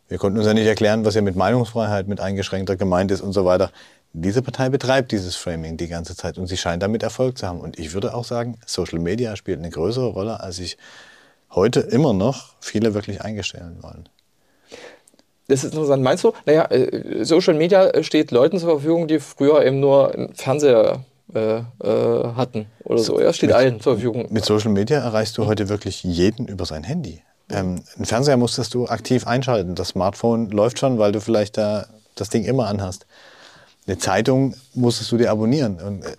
wir 0.07 0.17
konnten 0.17 0.37
uns 0.37 0.47
ja 0.47 0.53
nicht 0.53 0.67
erklären, 0.67 1.05
was 1.05 1.15
ja 1.15 1.21
mit 1.21 1.35
Meinungsfreiheit, 1.35 2.07
mit 2.07 2.19
eingeschränkter 2.19 2.75
gemeint 2.75 3.11
ist 3.11 3.21
und 3.21 3.33
so 3.33 3.45
weiter. 3.45 3.71
Diese 4.13 4.41
Partei 4.41 4.69
betreibt 4.69 5.11
dieses 5.11 5.35
Framing 5.35 5.77
die 5.77 5.87
ganze 5.87 6.15
Zeit 6.15 6.37
und 6.37 6.47
sie 6.47 6.57
scheint 6.57 6.81
damit 6.81 7.03
Erfolg 7.03 7.37
zu 7.37 7.47
haben. 7.47 7.59
Und 7.59 7.77
ich 7.77 7.93
würde 7.93 8.13
auch 8.13 8.23
sagen, 8.23 8.57
Social 8.65 8.99
Media 8.99 9.35
spielt 9.35 9.59
eine 9.59 9.69
größere 9.69 10.07
Rolle, 10.07 10.39
als 10.39 10.57
sich 10.57 10.77
heute 11.51 11.81
immer 11.81 12.13
noch 12.13 12.55
viele 12.61 12.93
wirklich 12.93 13.21
eingestellen 13.21 13.83
wollen. 13.83 14.09
Das 15.47 15.63
ist 15.63 15.73
interessant. 15.73 16.03
Meinst 16.03 16.23
du, 16.23 16.33
naja, 16.45 16.65
äh, 16.65 17.23
Social 17.23 17.53
Media 17.53 18.03
steht 18.03 18.31
Leuten 18.31 18.59
zur 18.59 18.69
Verfügung, 18.69 19.07
die 19.07 19.19
früher 19.19 19.63
eben 19.65 19.79
nur 19.79 20.13
einen 20.13 20.33
Fernseher 20.33 21.05
äh, 21.33 21.57
äh, 21.57 21.63
hatten 22.35 22.67
oder 22.83 22.99
so. 22.99 23.19
Ja, 23.19 23.31
steht 23.33 23.49
mit, 23.49 23.55
allen 23.55 23.79
zur 23.79 23.93
Verfügung. 23.93 24.27
Mit 24.29 24.45
Social 24.45 24.71
Media 24.71 24.99
erreichst 24.99 25.37
du 25.37 25.45
heute 25.45 25.69
wirklich 25.69 26.03
jeden 26.03 26.47
über 26.47 26.65
sein 26.65 26.83
Handy. 26.83 27.21
Ähm, 27.49 27.83
einen 27.95 28.05
Fernseher 28.05 28.37
musstest 28.37 28.73
du 28.73 28.87
aktiv 28.87 29.25
einschalten. 29.25 29.75
Das 29.75 29.89
Smartphone 29.89 30.49
läuft 30.49 30.79
schon, 30.79 30.97
weil 30.97 31.11
du 31.11 31.21
vielleicht 31.21 31.57
da 31.57 31.87
das 32.15 32.29
Ding 32.29 32.43
immer 32.43 32.67
anhast. 32.67 33.05
Eine 33.87 33.97
Zeitung 33.97 34.55
musstest 34.73 35.11
du 35.11 35.17
dir 35.17 35.31
abonnieren. 35.31 35.79
Und 35.79 36.03
äh, 36.03 36.15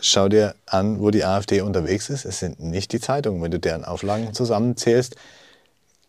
schau 0.00 0.28
dir 0.28 0.54
an, 0.66 1.00
wo 1.00 1.10
die 1.10 1.24
AfD 1.24 1.60
unterwegs 1.60 2.10
ist. 2.10 2.24
Es 2.24 2.40
sind 2.40 2.60
nicht 2.60 2.92
die 2.92 3.00
Zeitungen. 3.00 3.42
Wenn 3.42 3.50
du 3.50 3.60
deren 3.60 3.84
Auflagen 3.84 4.32
zusammenzählst, 4.34 5.16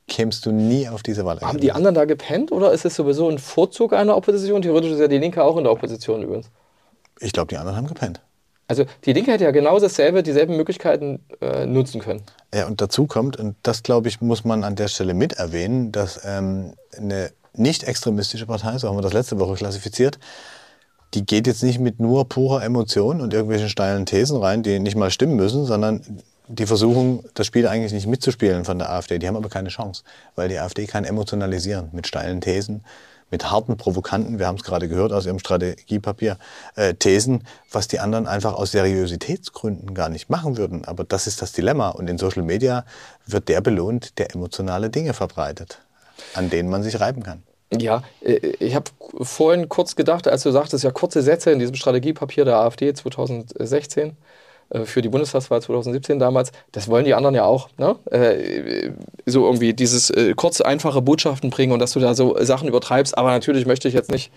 kämst 0.07 0.45
du 0.45 0.51
nie 0.51 0.89
auf 0.89 1.03
diese 1.03 1.23
Wahl. 1.25 1.39
Haben 1.41 1.59
die 1.59 1.71
anderen 1.71 1.95
da 1.95 2.05
gepennt 2.05 2.51
oder 2.51 2.71
ist 2.73 2.85
es 2.85 2.95
sowieso 2.95 3.29
ein 3.29 3.39
Vorzug 3.39 3.93
einer 3.93 4.17
Opposition? 4.17 4.61
Theoretisch 4.61 4.91
ist 4.91 4.99
ja 4.99 5.07
die 5.07 5.19
Linke 5.19 5.43
auch 5.43 5.57
in 5.57 5.63
der 5.63 5.71
Opposition 5.71 6.23
übrigens. 6.23 6.47
Ich 7.19 7.31
glaube, 7.31 7.47
die 7.47 7.57
anderen 7.57 7.77
haben 7.77 7.87
gepennt. 7.87 8.21
Also 8.67 8.85
die 9.05 9.13
Linke 9.13 9.31
hätte 9.31 9.43
ja 9.43 9.51
genau 9.51 9.79
dasselbe, 9.79 10.23
dieselben 10.23 10.55
Möglichkeiten 10.55 11.19
äh, 11.41 11.65
nutzen 11.65 12.01
können. 12.01 12.23
Ja, 12.53 12.67
und 12.67 12.81
dazu 12.81 13.07
kommt, 13.07 13.37
und 13.37 13.55
das 13.63 13.83
glaube 13.83 14.07
ich, 14.07 14.21
muss 14.21 14.45
man 14.45 14.63
an 14.63 14.75
der 14.75 14.87
Stelle 14.87 15.13
mit 15.13 15.33
erwähnen, 15.33 15.91
dass 15.91 16.21
ähm, 16.25 16.73
eine 16.97 17.31
nicht 17.55 17.83
extremistische 17.83 18.45
Partei, 18.45 18.77
so 18.77 18.87
haben 18.87 18.97
wir 18.97 19.01
das 19.01 19.13
letzte 19.13 19.39
Woche 19.39 19.55
klassifiziert, 19.55 20.17
die 21.13 21.25
geht 21.25 21.45
jetzt 21.45 21.63
nicht 21.63 21.79
mit 21.79 21.99
nur 21.99 22.27
purer 22.27 22.63
Emotion 22.63 23.21
und 23.21 23.33
irgendwelchen 23.33 23.69
steilen 23.69 24.05
Thesen 24.05 24.37
rein, 24.37 24.63
die 24.63 24.79
nicht 24.79 24.95
mal 24.95 25.11
stimmen 25.11 25.35
müssen, 25.35 25.65
sondern 25.65 26.01
die 26.47 26.65
versuchen, 26.65 27.23
das 27.35 27.47
Spiel 27.47 27.67
eigentlich 27.67 27.93
nicht 27.93 28.07
mitzuspielen 28.07 28.65
von 28.65 28.79
der 28.79 28.91
AfD. 28.91 29.19
Die 29.19 29.27
haben 29.27 29.37
aber 29.37 29.49
keine 29.49 29.69
Chance, 29.69 30.03
weil 30.35 30.49
die 30.49 30.57
AfD 30.57 30.87
kann 30.87 31.05
emotionalisieren 31.05 31.89
mit 31.93 32.07
steilen 32.07 32.41
Thesen, 32.41 32.83
mit 33.33 33.49
harten, 33.49 33.77
provokanten, 33.77 34.37
wir 34.37 34.45
haben 34.45 34.57
es 34.57 34.63
gerade 34.63 34.87
gehört 34.87 35.11
aus 35.11 35.25
ihrem 35.25 35.39
Strategiepapier, 35.39 36.37
äh, 36.75 36.93
Thesen, 36.93 37.43
was 37.71 37.87
die 37.87 37.99
anderen 37.99 38.27
einfach 38.27 38.53
aus 38.53 38.71
Seriositätsgründen 38.71 39.95
gar 39.95 40.09
nicht 40.09 40.29
machen 40.29 40.55
würden. 40.55 40.85
Aber 40.85 41.03
das 41.03 41.25
ist 41.25 41.41
das 41.41 41.51
Dilemma. 41.51 41.89
Und 41.89 42.07
in 42.11 42.19
Social 42.19 42.43
Media 42.43 42.85
wird 43.25 43.49
der 43.49 43.61
belohnt, 43.61 44.19
der 44.19 44.35
emotionale 44.35 44.91
Dinge 44.91 45.15
verbreitet, 45.15 45.79
an 46.35 46.51
denen 46.51 46.69
man 46.69 46.83
sich 46.83 46.99
reiben 46.99 47.23
kann. 47.23 47.41
Ja, 47.75 48.03
äh, 48.21 48.35
ich 48.59 48.75
habe 48.75 48.91
vorhin 49.21 49.67
kurz 49.67 49.95
gedacht, 49.95 50.27
als 50.27 50.43
du 50.43 50.51
sagtest, 50.51 50.83
ja 50.83 50.91
kurze 50.91 51.23
Sätze 51.23 51.49
in 51.49 51.57
diesem 51.57 51.75
Strategiepapier 51.75 52.45
der 52.45 52.57
AfD 52.57 52.93
2016 52.93 54.09
äh, 54.09 54.13
für 54.85 55.01
die 55.01 55.09
Bundestagswahl 55.09 55.61
2017 55.61 56.19
damals, 56.19 56.51
das 56.71 56.87
wollen 56.87 57.05
die 57.05 57.13
anderen 57.13 57.35
ja 57.35 57.45
auch. 57.45 57.69
Ne? 57.77 57.95
Äh, 58.11 58.91
so 59.25 59.45
irgendwie 59.45 59.73
dieses 59.73 60.09
äh, 60.09 60.33
kurze, 60.33 60.65
einfache 60.65 61.01
Botschaften 61.01 61.49
bringen 61.51 61.71
und 61.71 61.79
dass 61.79 61.93
du 61.93 61.99
da 61.99 62.15
so 62.15 62.35
Sachen 62.43 62.67
übertreibst. 62.67 63.17
Aber 63.17 63.29
natürlich 63.29 63.65
möchte 63.65 63.87
ich 63.87 63.93
jetzt 63.93 64.11
nicht 64.11 64.31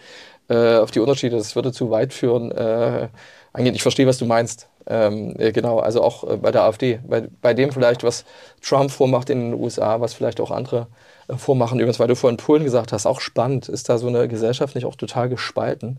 äh, 0.48 0.76
auf 0.76 0.90
die 0.90 1.00
Unterschiede, 1.00 1.36
das 1.36 1.56
würde 1.56 1.72
zu 1.72 1.90
weit 1.90 2.12
führen, 2.12 2.50
äh, 2.52 3.08
eingehen. 3.52 3.74
Ich 3.74 3.82
verstehe, 3.82 4.06
was 4.06 4.18
du 4.18 4.26
meinst. 4.26 4.68
Ähm, 4.86 5.34
äh, 5.38 5.52
genau, 5.52 5.78
also 5.78 6.02
auch 6.02 6.24
bei 6.38 6.52
der 6.52 6.64
AfD. 6.64 7.00
Bei, 7.06 7.28
bei 7.40 7.54
dem 7.54 7.72
vielleicht, 7.72 8.04
was 8.04 8.24
Trump 8.60 8.90
vormacht 8.90 9.30
in 9.30 9.50
den 9.50 9.60
USA, 9.60 10.00
was 10.00 10.14
vielleicht 10.14 10.40
auch 10.40 10.50
andere 10.50 10.86
vormachen. 11.34 11.80
Übrigens, 11.80 11.98
weil 11.98 12.08
du 12.08 12.14
vorhin 12.14 12.36
Polen 12.36 12.62
gesagt 12.62 12.92
hast, 12.92 13.06
auch 13.06 13.20
spannend. 13.20 13.68
Ist 13.68 13.88
da 13.88 13.98
so 13.98 14.06
eine 14.06 14.28
Gesellschaft 14.28 14.74
nicht 14.74 14.84
auch 14.84 14.94
total 14.94 15.28
gespalten? 15.28 15.98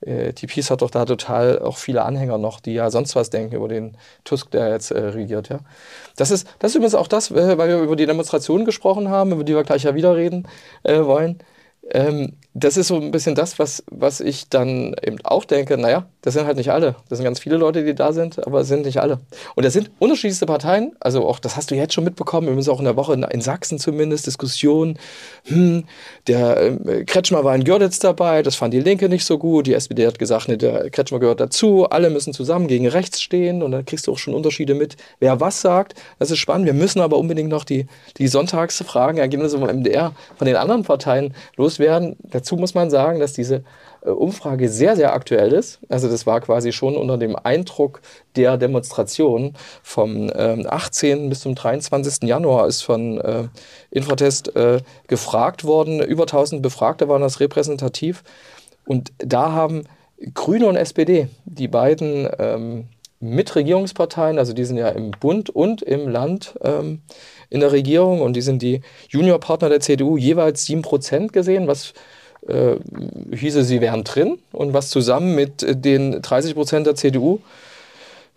Äh, 0.00 0.32
die 0.32 0.46
Peace 0.46 0.70
hat 0.70 0.82
doch 0.82 0.90
da 0.90 1.04
total 1.04 1.58
auch 1.58 1.76
viele 1.76 2.02
Anhänger 2.02 2.38
noch, 2.38 2.60
die 2.60 2.74
ja 2.74 2.90
sonst 2.90 3.16
was 3.16 3.30
denken 3.30 3.56
über 3.56 3.68
den 3.68 3.96
Tusk, 4.24 4.50
der 4.50 4.70
jetzt 4.70 4.90
äh, 4.90 4.98
regiert. 4.98 5.48
Ja? 5.48 5.60
Das, 6.16 6.30
ist, 6.30 6.48
das 6.58 6.72
ist 6.72 6.76
übrigens 6.76 6.94
auch 6.94 7.08
das, 7.08 7.30
äh, 7.30 7.58
weil 7.58 7.68
wir 7.68 7.80
über 7.80 7.96
die 7.96 8.06
Demonstrationen 8.06 8.64
gesprochen 8.64 9.08
haben, 9.08 9.32
über 9.32 9.44
die 9.44 9.54
wir 9.54 9.64
gleich 9.64 9.84
ja 9.84 9.94
wieder 9.94 10.16
reden 10.16 10.48
äh, 10.82 11.04
wollen. 11.04 11.38
ähm, 11.92 12.36
das 12.54 12.76
ist 12.76 12.88
so 12.88 12.96
ein 12.96 13.12
bisschen 13.12 13.36
das, 13.36 13.60
was, 13.60 13.84
was 13.90 14.20
ich 14.20 14.48
dann 14.48 14.94
eben 15.02 15.18
auch 15.22 15.44
denke, 15.44 15.78
naja, 15.78 16.06
das 16.22 16.34
sind 16.34 16.46
halt 16.46 16.56
nicht 16.56 16.70
alle. 16.70 16.96
Das 17.08 17.18
sind 17.18 17.24
ganz 17.24 17.38
viele 17.38 17.56
Leute, 17.56 17.84
die 17.84 17.94
da 17.94 18.12
sind, 18.12 18.44
aber 18.44 18.60
es 18.60 18.68
sind 18.68 18.84
nicht 18.84 19.00
alle. 19.00 19.20
Und 19.54 19.64
das 19.64 19.72
sind 19.72 19.90
unterschiedlichste 20.00 20.46
Parteien, 20.46 20.96
also 20.98 21.26
auch, 21.28 21.38
das 21.38 21.56
hast 21.56 21.70
du 21.70 21.76
jetzt 21.76 21.94
schon 21.94 22.02
mitbekommen, 22.02 22.48
übrigens 22.48 22.68
auch 22.68 22.80
in 22.80 22.86
der 22.86 22.96
Woche 22.96 23.14
in, 23.14 23.22
in 23.22 23.40
Sachsen 23.40 23.78
zumindest, 23.78 24.26
Diskussionen, 24.26 24.98
hm, 25.44 25.84
der 26.26 26.60
äh, 26.60 27.04
Kretschmer 27.04 27.44
war 27.44 27.54
in 27.54 27.62
Görlitz 27.62 28.00
dabei, 28.00 28.42
das 28.42 28.56
fand 28.56 28.74
die 28.74 28.80
Linke 28.80 29.08
nicht 29.08 29.24
so 29.24 29.38
gut, 29.38 29.68
die 29.68 29.74
SPD 29.74 30.06
hat 30.06 30.18
gesagt, 30.18 30.48
ne, 30.48 30.58
der 30.58 30.90
Kretschmer 30.90 31.20
gehört 31.20 31.38
dazu, 31.38 31.86
alle 31.88 32.10
müssen 32.10 32.32
zusammen 32.32 32.66
gegen 32.66 32.88
rechts 32.88 33.22
stehen 33.22 33.62
und 33.62 33.70
dann 33.70 33.84
kriegst 33.84 34.08
du 34.08 34.12
auch 34.12 34.18
schon 34.18 34.34
Unterschiede 34.34 34.74
mit, 34.74 34.96
wer 35.20 35.40
was 35.40 35.60
sagt. 35.60 35.94
Das 36.18 36.30
ist 36.32 36.38
spannend, 36.38 36.66
wir 36.66 36.74
müssen 36.74 37.00
aber 37.00 37.16
unbedingt 37.16 37.48
noch 37.48 37.64
die, 37.64 37.86
die 38.18 38.26
Sonntagsfragen, 38.26 39.20
Ergebnisse 39.20 39.58
vom 39.58 39.68
MDR 39.68 40.12
von 40.36 40.46
den 40.46 40.56
anderen 40.56 40.82
Parteien 40.82 41.34
loswerden. 41.56 42.16
Dazu 42.40 42.56
muss 42.56 42.72
man 42.72 42.88
sagen, 42.88 43.20
dass 43.20 43.34
diese 43.34 43.64
äh, 44.02 44.08
Umfrage 44.08 44.70
sehr, 44.70 44.96
sehr 44.96 45.12
aktuell 45.12 45.52
ist. 45.52 45.78
Also 45.90 46.08
das 46.08 46.26
war 46.26 46.40
quasi 46.40 46.72
schon 46.72 46.96
unter 46.96 47.18
dem 47.18 47.36
Eindruck 47.36 48.00
der 48.34 48.56
Demonstration 48.56 49.52
vom 49.82 50.30
äh, 50.30 50.64
18. 50.66 51.28
bis 51.28 51.40
zum 51.40 51.54
23. 51.54 52.26
Januar 52.26 52.66
ist 52.66 52.80
von 52.80 53.20
äh, 53.20 53.48
Infratest 53.90 54.56
äh, 54.56 54.80
gefragt 55.06 55.64
worden. 55.64 56.00
Über 56.00 56.22
1000 56.22 56.62
Befragte 56.62 57.10
waren 57.10 57.20
das 57.20 57.40
repräsentativ. 57.40 58.24
Und 58.86 59.12
da 59.18 59.52
haben 59.52 59.84
Grüne 60.32 60.66
und 60.66 60.76
SPD, 60.76 61.28
die 61.44 61.68
beiden 61.68 62.26
ähm, 62.38 62.88
Mitregierungsparteien, 63.20 64.38
also 64.38 64.54
die 64.54 64.64
sind 64.64 64.78
ja 64.78 64.88
im 64.88 65.10
Bund 65.10 65.50
und 65.50 65.82
im 65.82 66.08
Land 66.08 66.54
ähm, 66.62 67.02
in 67.50 67.60
der 67.60 67.70
Regierung 67.70 68.22
und 68.22 68.34
die 68.34 68.40
sind 68.40 68.62
die 68.62 68.80
Juniorpartner 69.10 69.68
der 69.68 69.80
CDU, 69.80 70.16
jeweils 70.16 70.66
7% 70.66 71.28
gesehen, 71.28 71.66
was 71.66 71.92
äh, 72.48 72.76
hieße, 73.34 73.64
sie 73.64 73.80
wären 73.80 74.04
drin 74.04 74.38
und 74.52 74.72
was 74.72 74.90
zusammen 74.90 75.34
mit 75.34 75.64
den 75.84 76.22
30 76.22 76.54
Prozent 76.54 76.86
der 76.86 76.94
CDU 76.94 77.40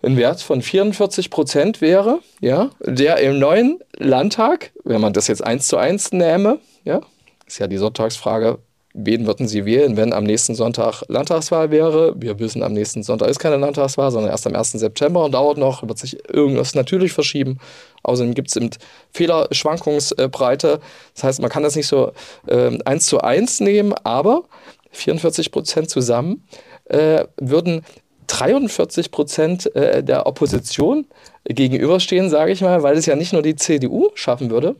ein 0.02 0.16
Wert 0.16 0.40
von 0.42 0.62
44 0.62 1.30
Prozent 1.30 1.80
wäre, 1.80 2.20
ja, 2.40 2.70
der 2.80 3.18
im 3.18 3.38
neuen 3.38 3.80
Landtag, 3.96 4.72
wenn 4.84 5.00
man 5.00 5.12
das 5.12 5.28
jetzt 5.28 5.42
eins 5.42 5.66
zu 5.66 5.76
eins 5.76 6.12
nähme, 6.12 6.58
ja, 6.84 7.00
ist 7.46 7.58
ja 7.58 7.66
die 7.66 7.78
Sonntagsfrage, 7.78 8.58
wen 8.94 9.26
würden 9.26 9.48
Sie 9.48 9.64
wählen, 9.64 9.96
wenn 9.96 10.12
am 10.12 10.24
nächsten 10.24 10.54
Sonntag 10.54 11.02
Landtagswahl 11.08 11.70
wäre? 11.70 12.14
Wir 12.16 12.38
wissen, 12.38 12.62
am 12.62 12.72
nächsten 12.72 13.02
Sonntag 13.02 13.28
ist 13.28 13.40
keine 13.40 13.56
Landtagswahl, 13.56 14.10
sondern 14.12 14.30
erst 14.30 14.46
am 14.46 14.54
1. 14.54 14.72
September 14.72 15.24
und 15.24 15.32
dauert 15.32 15.58
noch, 15.58 15.86
wird 15.86 15.98
sich 15.98 16.16
irgendwas 16.32 16.74
natürlich 16.76 17.12
verschieben. 17.12 17.58
Außerdem 18.04 18.34
gibt 18.34 18.54
es 18.54 18.70
Fehlerschwankungsbreite. 19.12 20.80
Das 21.14 21.24
heißt, 21.24 21.42
man 21.42 21.50
kann 21.50 21.64
das 21.64 21.74
nicht 21.74 21.88
so 21.88 22.12
äh, 22.46 22.78
eins 22.84 23.06
zu 23.06 23.20
eins 23.20 23.60
nehmen, 23.60 23.92
aber 24.04 24.44
44 24.92 25.50
Prozent 25.50 25.90
zusammen 25.90 26.44
äh, 26.84 27.24
würden 27.36 27.84
43 28.28 29.10
Prozent 29.10 29.74
äh, 29.74 30.04
der 30.04 30.26
Opposition 30.26 31.06
gegenüberstehen, 31.44 32.30
sage 32.30 32.52
ich 32.52 32.60
mal, 32.60 32.82
weil 32.82 32.96
es 32.96 33.06
ja 33.06 33.16
nicht 33.16 33.32
nur 33.32 33.42
die 33.42 33.56
CDU 33.56 34.10
schaffen 34.14 34.50
würde, 34.50 34.76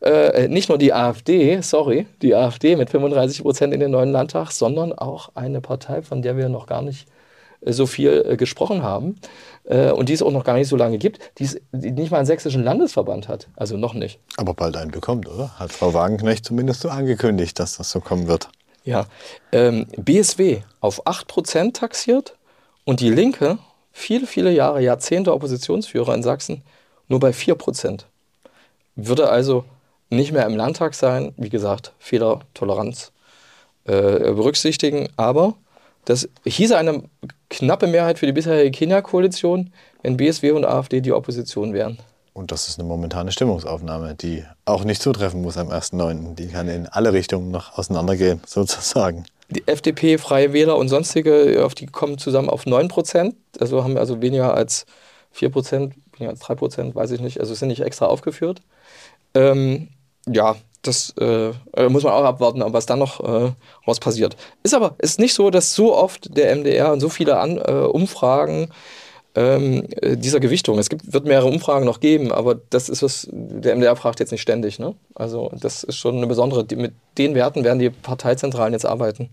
äh, 0.00 0.48
nicht 0.48 0.68
nur 0.68 0.78
die 0.78 0.92
AfD, 0.92 1.60
sorry, 1.62 2.06
die 2.22 2.34
AfD 2.34 2.76
mit 2.76 2.90
35 2.90 3.42
Prozent 3.42 3.72
in 3.72 3.80
den 3.80 3.90
neuen 3.90 4.12
Landtag, 4.12 4.50
sondern 4.50 4.92
auch 4.92 5.30
eine 5.34 5.60
Partei, 5.60 6.02
von 6.02 6.22
der 6.22 6.36
wir 6.36 6.48
noch 6.48 6.66
gar 6.66 6.82
nicht 6.82 7.08
äh, 7.62 7.72
so 7.72 7.86
viel 7.86 8.24
äh, 8.28 8.36
gesprochen 8.36 8.82
haben 8.82 9.16
äh, 9.64 9.90
und 9.90 10.08
die 10.08 10.12
es 10.12 10.22
auch 10.22 10.32
noch 10.32 10.44
gar 10.44 10.54
nicht 10.54 10.68
so 10.68 10.76
lange 10.76 10.98
gibt, 10.98 11.18
die, 11.38 11.44
es, 11.44 11.60
die 11.72 11.92
nicht 11.92 12.10
mal 12.10 12.18
einen 12.18 12.26
sächsischen 12.26 12.62
Landesverband 12.62 13.28
hat. 13.28 13.48
Also 13.56 13.76
noch 13.76 13.94
nicht. 13.94 14.18
Aber 14.36 14.54
bald 14.54 14.76
einen 14.76 14.90
bekommt, 14.90 15.28
oder? 15.28 15.58
Hat 15.58 15.72
Frau 15.72 15.94
Wagenknecht 15.94 16.44
zumindest 16.44 16.80
so 16.80 16.88
angekündigt, 16.88 17.58
dass 17.58 17.76
das 17.76 17.90
so 17.90 18.00
kommen 18.00 18.28
wird. 18.28 18.48
Ja. 18.84 19.06
Ähm, 19.50 19.86
BSW 19.96 20.60
auf 20.80 21.06
8% 21.06 21.72
taxiert 21.72 22.36
und 22.84 23.00
die 23.00 23.10
Linke, 23.10 23.58
viele, 23.92 24.26
viele 24.26 24.52
Jahre, 24.52 24.80
Jahrzehnte 24.80 25.32
Oppositionsführer 25.32 26.14
in 26.14 26.22
Sachsen, 26.22 26.62
nur 27.08 27.18
bei 27.18 27.30
4%. 27.30 28.02
Würde 28.94 29.28
also 29.28 29.64
nicht 30.10 30.32
mehr 30.32 30.46
im 30.46 30.56
Landtag 30.56 30.94
sein. 30.94 31.32
Wie 31.36 31.48
gesagt, 31.48 31.92
Fehlertoleranz 31.98 33.12
äh, 33.84 34.32
berücksichtigen. 34.32 35.08
Aber 35.16 35.54
das 36.04 36.28
hieße 36.44 36.76
eine 36.76 37.02
knappe 37.50 37.86
Mehrheit 37.86 38.18
für 38.18 38.26
die 38.26 38.32
bisherige 38.32 38.70
Kenia-Koalition, 38.70 39.72
wenn 40.02 40.16
BSW 40.16 40.52
und 40.52 40.64
AfD 40.64 41.00
die 41.00 41.12
Opposition 41.12 41.72
wären. 41.72 41.98
Und 42.32 42.52
das 42.52 42.68
ist 42.68 42.78
eine 42.78 42.86
momentane 42.86 43.32
Stimmungsaufnahme, 43.32 44.14
die 44.14 44.44
auch 44.66 44.84
nicht 44.84 45.00
zutreffen 45.00 45.40
muss 45.40 45.56
am 45.56 45.68
1.9. 45.68 46.34
Die 46.34 46.48
kann 46.48 46.68
in 46.68 46.86
alle 46.86 47.12
Richtungen 47.12 47.50
noch 47.50 47.78
auseinandergehen, 47.78 48.40
sozusagen. 48.46 49.24
Die 49.48 49.66
FDP, 49.66 50.18
Freie 50.18 50.52
Wähler 50.52 50.76
und 50.76 50.88
sonstige, 50.88 51.64
auf 51.64 51.74
die 51.74 51.86
kommen 51.86 52.18
zusammen 52.18 52.50
auf 52.50 52.66
9 52.66 52.88
Prozent. 52.88 53.36
Also 53.58 53.82
haben 53.82 53.94
wir 53.94 54.00
also 54.00 54.20
weniger 54.20 54.54
als 54.54 54.84
4 55.30 55.50
Prozent, 55.50 55.94
weniger 56.12 56.30
als 56.30 56.40
3 56.40 56.54
Prozent, 56.56 56.94
weiß 56.94 57.12
ich 57.12 57.20
nicht. 57.20 57.40
Also 57.40 57.54
sind 57.54 57.68
nicht 57.68 57.82
extra 57.82 58.06
aufgeführt. 58.06 58.60
Ähm, 59.34 59.88
ja, 60.30 60.56
das 60.82 61.14
äh, 61.20 61.50
äh, 61.76 61.88
muss 61.88 62.04
man 62.04 62.12
auch 62.12 62.24
abwarten, 62.24 62.62
was 62.66 62.86
dann 62.86 62.98
noch 62.98 63.20
äh, 63.20 63.52
raus 63.86 64.00
passiert. 64.00 64.36
Ist 64.62 64.74
aber 64.74 64.94
ist 64.98 65.18
nicht 65.18 65.34
so, 65.34 65.50
dass 65.50 65.74
so 65.74 65.94
oft 65.94 66.36
der 66.36 66.54
MDR 66.54 66.92
und 66.92 67.00
so 67.00 67.08
viele 67.08 67.38
An 67.38 67.58
äh, 67.58 67.72
Umfragen 67.72 68.68
ähm, 69.34 69.84
äh, 70.00 70.16
dieser 70.16 70.40
Gewichtung. 70.40 70.78
Es 70.78 70.88
gibt, 70.88 71.12
wird 71.12 71.26
mehrere 71.26 71.48
Umfragen 71.48 71.84
noch 71.84 72.00
geben, 72.00 72.32
aber 72.32 72.54
das 72.70 72.88
ist 72.88 73.02
was, 73.02 73.28
der 73.30 73.76
MDR 73.76 73.96
fragt 73.96 74.20
jetzt 74.20 74.32
nicht 74.32 74.42
ständig. 74.42 74.78
Ne? 74.78 74.94
Also 75.14 75.50
das 75.60 75.84
ist 75.84 75.96
schon 75.96 76.16
eine 76.16 76.26
besondere, 76.26 76.66
mit 76.74 76.94
den 77.18 77.34
Werten 77.34 77.64
werden 77.64 77.78
die 77.78 77.90
Parteizentralen 77.90 78.72
jetzt 78.72 78.86
arbeiten. 78.86 79.30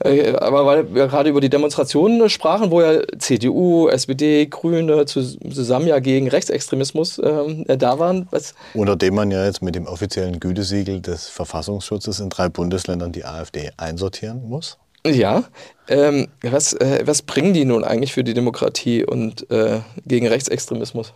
Äh, 0.00 0.32
aber 0.32 0.66
weil 0.66 0.92
wir 0.92 1.06
gerade 1.06 1.30
über 1.30 1.40
die 1.40 1.50
Demonstrationen 1.50 2.28
sprachen, 2.28 2.70
wo 2.70 2.80
ja 2.80 3.02
CDU, 3.18 3.88
SPD, 3.88 4.46
Grüne 4.46 5.04
zusammen 5.06 5.86
ja 5.86 6.00
gegen 6.00 6.28
Rechtsextremismus 6.28 7.20
ähm, 7.22 7.64
äh, 7.68 7.76
da 7.76 7.98
waren. 7.98 8.26
Was 8.30 8.54
Unter 8.74 8.96
dem 8.96 9.14
man 9.14 9.30
ja 9.30 9.44
jetzt 9.44 9.62
mit 9.62 9.76
dem 9.76 9.86
offiziellen 9.86 10.40
Gütesiegel 10.40 11.00
des 11.00 11.28
Verfassungsschutzes 11.28 12.18
in 12.18 12.28
drei 12.28 12.48
Bundesländern 12.48 13.12
die 13.12 13.24
AfD 13.24 13.70
einsortieren 13.76 14.48
muss. 14.48 14.78
Ja, 15.06 15.44
ähm, 15.86 16.28
was, 16.42 16.72
äh, 16.72 17.02
was 17.04 17.22
bringen 17.22 17.52
die 17.52 17.66
nun 17.66 17.84
eigentlich 17.84 18.12
für 18.14 18.24
die 18.24 18.34
Demokratie 18.34 19.04
und 19.04 19.48
äh, 19.50 19.80
gegen 20.06 20.26
Rechtsextremismus? 20.26 21.12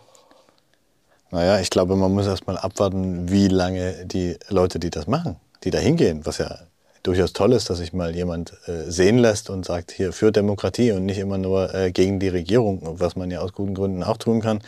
Naja, 1.31 1.59
ich 1.59 1.69
glaube, 1.69 1.95
man 1.95 2.13
muss 2.13 2.27
erst 2.27 2.47
mal 2.47 2.57
abwarten, 2.57 3.29
wie 3.29 3.47
lange 3.47 4.05
die 4.05 4.37
Leute, 4.47 4.79
die 4.79 4.89
das 4.89 5.07
machen, 5.07 5.37
die 5.63 5.71
da 5.71 5.79
hingehen, 5.79 6.21
was 6.23 6.37
ja 6.37 6.59
durchaus 7.03 7.33
toll 7.33 7.53
ist, 7.53 7.69
dass 7.69 7.77
sich 7.79 7.93
mal 7.93 8.15
jemand 8.15 8.53
äh, 8.67 8.89
sehen 8.89 9.17
lässt 9.17 9.49
und 9.49 9.65
sagt, 9.65 9.91
hier 9.91 10.13
für 10.13 10.31
Demokratie 10.31 10.91
und 10.91 11.05
nicht 11.05 11.17
immer 11.17 11.37
nur 11.37 11.73
äh, 11.73 11.91
gegen 11.91 12.19
die 12.19 12.27
Regierung, 12.27 12.81
was 12.99 13.15
man 13.15 13.31
ja 13.31 13.39
aus 13.39 13.53
guten 13.53 13.73
Gründen 13.73 14.03
auch 14.03 14.17
tun 14.17 14.41
kann, 14.41 14.61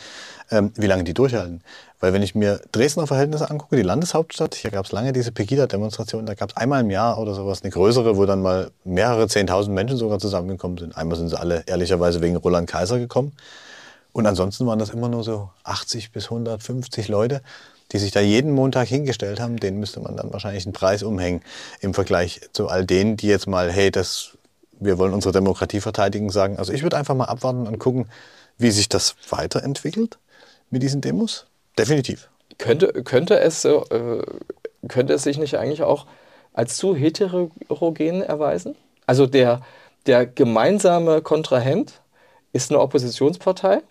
ähm, 0.50 0.72
wie 0.76 0.86
lange 0.86 1.04
die 1.04 1.14
durchhalten. 1.14 1.62
Weil 2.00 2.12
wenn 2.12 2.22
ich 2.22 2.34
mir 2.34 2.60
Dresdner 2.72 3.06
Verhältnisse 3.06 3.48
angucke, 3.50 3.76
die 3.76 3.82
Landeshauptstadt, 3.82 4.54
hier 4.54 4.70
gab 4.70 4.86
es 4.86 4.92
lange 4.92 5.12
diese 5.12 5.30
Pegida-Demonstration, 5.30 6.26
da 6.26 6.34
gab 6.34 6.50
es 6.50 6.56
einmal 6.56 6.80
im 6.80 6.90
Jahr 6.90 7.18
oder 7.18 7.34
sowas 7.34 7.62
eine 7.62 7.70
größere, 7.70 8.16
wo 8.16 8.26
dann 8.26 8.42
mal 8.42 8.70
mehrere 8.84 9.28
Zehntausend 9.28 9.74
Menschen 9.74 9.96
sogar 9.96 10.18
zusammengekommen 10.18 10.78
sind. 10.78 10.96
Einmal 10.96 11.16
sind 11.16 11.28
sie 11.28 11.38
alle 11.38 11.62
ehrlicherweise 11.66 12.20
wegen 12.20 12.36
Roland 12.36 12.68
Kaiser 12.68 12.98
gekommen. 12.98 13.32
Und 14.12 14.26
ansonsten 14.26 14.66
waren 14.66 14.78
das 14.78 14.90
immer 14.90 15.08
nur 15.08 15.24
so 15.24 15.50
80 15.64 16.12
bis 16.12 16.24
150 16.24 17.08
Leute 17.08 17.40
die 17.92 17.98
sich 17.98 18.10
da 18.10 18.20
jeden 18.20 18.52
Montag 18.52 18.88
hingestellt 18.88 19.38
haben, 19.38 19.58
denen 19.58 19.78
müsste 19.78 20.00
man 20.00 20.16
dann 20.16 20.32
wahrscheinlich 20.32 20.64
einen 20.64 20.72
Preis 20.72 21.02
umhängen 21.02 21.42
im 21.80 21.92
Vergleich 21.92 22.40
zu 22.52 22.68
all 22.68 22.86
denen, 22.86 23.16
die 23.16 23.28
jetzt 23.28 23.46
mal, 23.46 23.70
hey, 23.70 23.90
das, 23.90 24.38
wir 24.80 24.98
wollen 24.98 25.12
unsere 25.12 25.32
Demokratie 25.32 25.80
verteidigen, 25.80 26.30
sagen. 26.30 26.58
Also 26.58 26.72
ich 26.72 26.82
würde 26.82 26.96
einfach 26.96 27.14
mal 27.14 27.26
abwarten 27.26 27.66
und 27.66 27.78
gucken, 27.78 28.06
wie 28.56 28.70
sich 28.70 28.88
das 28.88 29.14
weiterentwickelt 29.28 30.18
mit 30.70 30.82
diesen 30.82 31.00
Demos. 31.02 31.46
Definitiv. 31.78 32.28
Könnte, 32.58 32.88
könnte, 33.02 33.38
es, 33.40 33.64
äh, 33.64 33.80
könnte 34.88 35.12
es 35.12 35.22
sich 35.22 35.38
nicht 35.38 35.58
eigentlich 35.58 35.82
auch 35.82 36.06
als 36.54 36.76
zu 36.76 36.94
heterogen 36.94 38.22
erweisen? 38.22 38.74
Also 39.06 39.26
der, 39.26 39.62
der 40.06 40.26
gemeinsame 40.26 41.20
Kontrahent 41.22 42.00
ist 42.52 42.70
eine 42.70 42.80
Oppositionspartei 42.80 43.82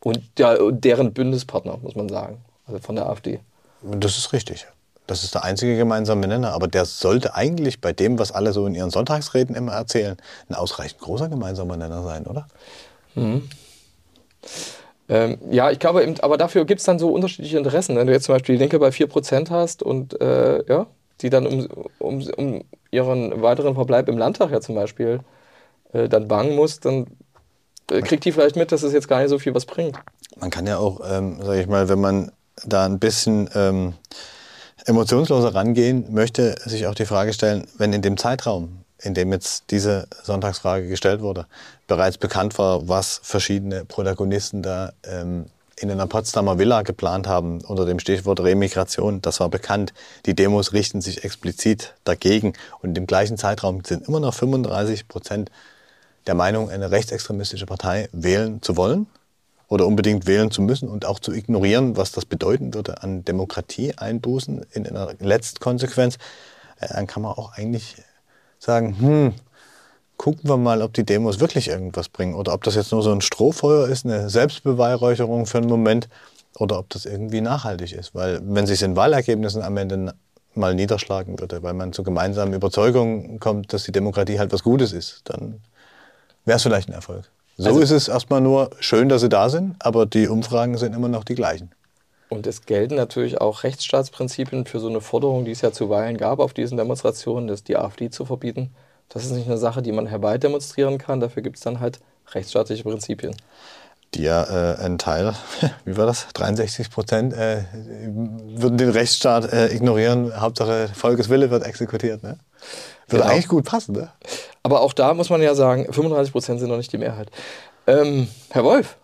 und 0.00 0.22
der, 0.38 0.70
deren 0.72 1.12
Bündnispartner, 1.12 1.78
muss 1.78 1.96
man 1.96 2.08
sagen 2.08 2.42
also 2.68 2.80
von 2.80 2.94
der 2.94 3.08
AfD. 3.08 3.40
Das 3.82 4.16
ist 4.16 4.32
richtig. 4.32 4.66
Das 5.08 5.24
ist 5.24 5.34
der 5.34 5.42
einzige 5.42 5.76
gemeinsame 5.76 6.28
Nenner. 6.28 6.52
Aber 6.52 6.68
der 6.68 6.84
sollte 6.84 7.34
eigentlich 7.34 7.80
bei 7.80 7.92
dem, 7.92 8.18
was 8.18 8.30
alle 8.30 8.52
so 8.52 8.66
in 8.66 8.74
ihren 8.74 8.90
Sonntagsreden 8.90 9.56
immer 9.56 9.72
erzählen, 9.72 10.16
ein 10.48 10.54
ausreichend 10.54 11.00
großer 11.00 11.28
gemeinsamer 11.28 11.76
Nenner 11.76 12.02
sein, 12.02 12.26
oder? 12.26 12.46
Mhm. 13.14 13.48
Ähm, 15.08 15.38
ja, 15.50 15.70
ich 15.70 15.78
glaube, 15.78 16.02
eben, 16.02 16.20
aber 16.20 16.36
dafür 16.36 16.66
gibt 16.66 16.80
es 16.80 16.84
dann 16.84 16.98
so 16.98 17.10
unterschiedliche 17.10 17.56
Interessen. 17.56 17.96
Wenn 17.96 18.06
du 18.06 18.12
jetzt 18.12 18.24
zum 18.24 18.34
Beispiel 18.34 18.56
die 18.56 18.60
Linke 18.60 18.78
bei 18.78 18.90
4% 18.90 19.50
hast 19.50 19.82
und 19.82 20.20
äh, 20.20 20.62
ja, 20.68 20.86
die 21.22 21.30
dann 21.30 21.46
um, 21.46 21.66
um, 21.98 22.22
um, 22.36 22.64
ihren 22.90 23.42
weiteren 23.42 23.74
Verbleib 23.74 24.08
im 24.08 24.18
Landtag 24.18 24.50
ja 24.50 24.60
zum 24.60 24.74
Beispiel 24.74 25.20
äh, 25.92 26.08
dann 26.08 26.28
bangen 26.28 26.54
muss, 26.54 26.80
dann 26.80 27.06
äh, 27.90 28.02
kriegt 28.02 28.26
die 28.26 28.32
vielleicht 28.32 28.56
mit, 28.56 28.72
dass 28.72 28.82
es 28.82 28.92
jetzt 28.92 29.08
gar 29.08 29.20
nicht 29.20 29.30
so 29.30 29.38
viel 29.38 29.54
was 29.54 29.64
bringt. 29.64 29.98
Man 30.38 30.50
kann 30.50 30.66
ja 30.66 30.76
auch, 30.76 31.00
ähm, 31.10 31.40
sage 31.42 31.62
ich 31.62 31.66
mal, 31.66 31.88
wenn 31.88 32.00
man 32.00 32.30
da 32.64 32.84
ein 32.84 32.98
bisschen 32.98 33.48
ähm, 33.54 33.94
emotionsloser 34.86 35.54
rangehen, 35.54 36.12
möchte 36.12 36.56
sich 36.64 36.86
auch 36.86 36.94
die 36.94 37.06
Frage 37.06 37.32
stellen, 37.32 37.66
wenn 37.76 37.92
in 37.92 38.02
dem 38.02 38.16
Zeitraum, 38.16 38.84
in 39.00 39.14
dem 39.14 39.32
jetzt 39.32 39.64
diese 39.70 40.08
Sonntagsfrage 40.22 40.88
gestellt 40.88 41.20
wurde, 41.20 41.46
bereits 41.86 42.18
bekannt 42.18 42.58
war, 42.58 42.88
was 42.88 43.20
verschiedene 43.22 43.84
Protagonisten 43.84 44.62
da 44.62 44.92
ähm, 45.04 45.46
in 45.76 45.90
einer 45.90 46.06
Potsdamer 46.06 46.58
Villa 46.58 46.82
geplant 46.82 47.28
haben 47.28 47.60
unter 47.60 47.86
dem 47.86 48.00
Stichwort 48.00 48.40
Remigration. 48.40 49.22
Das 49.22 49.38
war 49.38 49.48
bekannt. 49.48 49.92
Die 50.26 50.34
Demos 50.34 50.72
richten 50.72 51.00
sich 51.00 51.22
explizit 51.22 51.94
dagegen. 52.02 52.54
Und 52.82 52.98
im 52.98 53.06
gleichen 53.06 53.36
Zeitraum 53.36 53.84
sind 53.84 54.08
immer 54.08 54.18
noch 54.18 54.34
35 54.34 55.06
Prozent 55.06 55.52
der 56.26 56.34
Meinung, 56.34 56.68
eine 56.68 56.90
rechtsextremistische 56.90 57.66
Partei 57.66 58.08
wählen 58.12 58.60
zu 58.60 58.76
wollen 58.76 59.06
oder 59.68 59.86
unbedingt 59.86 60.26
wählen 60.26 60.50
zu 60.50 60.62
müssen 60.62 60.88
und 60.88 61.04
auch 61.04 61.18
zu 61.18 61.32
ignorieren, 61.32 61.96
was 61.96 62.12
das 62.12 62.24
bedeuten 62.24 62.74
würde 62.74 63.02
an 63.02 63.24
Demokratie 63.24 63.92
einbußen 63.96 64.66
in 64.72 64.86
einer 64.86 65.12
Letztkonsequenz, 65.18 66.16
äh, 66.80 66.88
dann 66.88 67.06
kann 67.06 67.22
man 67.22 67.32
auch 67.32 67.52
eigentlich 67.52 67.96
sagen, 68.58 68.96
hm, 68.98 69.34
gucken 70.16 70.48
wir 70.48 70.56
mal, 70.56 70.82
ob 70.82 70.94
die 70.94 71.04
Demos 71.04 71.40
wirklich 71.40 71.68
irgendwas 71.68 72.08
bringen 72.08 72.34
oder 72.34 72.52
ob 72.52 72.64
das 72.64 72.74
jetzt 72.74 72.92
nur 72.92 73.02
so 73.02 73.12
ein 73.12 73.20
Strohfeuer 73.20 73.88
ist, 73.88 74.04
eine 74.04 74.28
Selbstbeweihräucherung 74.30 75.46
für 75.46 75.58
einen 75.58 75.68
Moment 75.68 76.08
oder 76.56 76.78
ob 76.78 76.88
das 76.90 77.06
irgendwie 77.06 77.40
nachhaltig 77.40 77.92
ist. 77.92 78.14
Weil 78.14 78.40
wenn 78.42 78.66
sich 78.66 78.82
in 78.82 78.96
Wahlergebnissen 78.96 79.62
am 79.62 79.76
Ende 79.76 80.14
mal 80.54 80.74
niederschlagen 80.74 81.38
würde, 81.38 81.62
weil 81.62 81.74
man 81.74 81.92
zu 81.92 82.02
gemeinsamen 82.02 82.52
Überzeugungen 82.52 83.38
kommt, 83.38 83.72
dass 83.72 83.84
die 83.84 83.92
Demokratie 83.92 84.38
halt 84.38 84.52
was 84.52 84.64
Gutes 84.64 84.92
ist, 84.92 85.22
dann 85.24 85.60
wäre 86.44 86.56
es 86.56 86.62
vielleicht 86.62 86.88
ein 86.88 86.94
Erfolg. 86.94 87.30
So 87.60 87.70
also, 87.70 87.80
ist 87.80 87.90
es 87.90 88.06
erstmal 88.06 88.40
nur 88.40 88.70
schön, 88.78 89.08
dass 89.08 89.20
sie 89.20 89.28
da 89.28 89.48
sind, 89.48 89.74
aber 89.80 90.06
die 90.06 90.28
Umfragen 90.28 90.78
sind 90.78 90.94
immer 90.94 91.08
noch 91.08 91.24
die 91.24 91.34
gleichen. 91.34 91.72
Und 92.28 92.46
es 92.46 92.66
gelten 92.66 92.94
natürlich 92.94 93.40
auch 93.40 93.64
Rechtsstaatsprinzipien 93.64 94.64
für 94.64 94.78
so 94.78 94.88
eine 94.88 95.00
Forderung, 95.00 95.44
die 95.44 95.50
es 95.50 95.62
ja 95.62 95.72
zuweilen 95.72 96.16
gab 96.16 96.38
auf 96.38 96.54
diesen 96.54 96.76
Demonstrationen, 96.76 97.48
dass 97.48 97.64
die 97.64 97.76
AfD 97.76 98.10
zu 98.10 98.24
verbieten. 98.24 98.70
Das 99.08 99.24
ist 99.24 99.32
nicht 99.32 99.48
eine 99.48 99.58
Sache, 99.58 99.82
die 99.82 99.90
man 99.90 100.06
herbeidemonstrieren 100.06 100.98
kann. 100.98 101.18
Dafür 101.18 101.42
gibt 101.42 101.56
es 101.56 101.62
dann 101.62 101.80
halt 101.80 101.98
rechtsstaatliche 102.32 102.84
Prinzipien. 102.84 103.34
Die 104.14 104.22
ja 104.22 104.44
äh, 104.44 104.78
ein 104.78 104.98
Teil, 104.98 105.34
wie 105.84 105.96
war 105.96 106.06
das? 106.06 106.28
63 106.34 106.90
Prozent 106.90 107.32
äh, 107.34 107.64
würden 107.74 108.78
den 108.78 108.90
Rechtsstaat 108.90 109.52
äh, 109.52 109.74
ignorieren. 109.74 110.40
Hauptsache 110.40 110.90
Volkeswille 110.94 111.50
wird 111.50 111.64
exekutiert. 111.64 112.22
Ne? 112.22 112.38
Würde 113.08 113.22
genau. 113.22 113.34
eigentlich 113.34 113.48
gut 113.48 113.64
passen. 113.64 113.94
Ne? 113.94 114.10
Aber 114.62 114.80
auch 114.82 114.92
da 114.92 115.14
muss 115.14 115.30
man 115.30 115.40
ja 115.40 115.54
sagen, 115.54 115.84
35 115.90 116.32
Prozent 116.32 116.60
sind 116.60 116.68
noch 116.68 116.76
nicht 116.76 116.92
die 116.92 116.98
Mehrheit. 116.98 117.30
Ähm, 117.86 118.28
Herr 118.50 118.64
Wolf, 118.64 118.96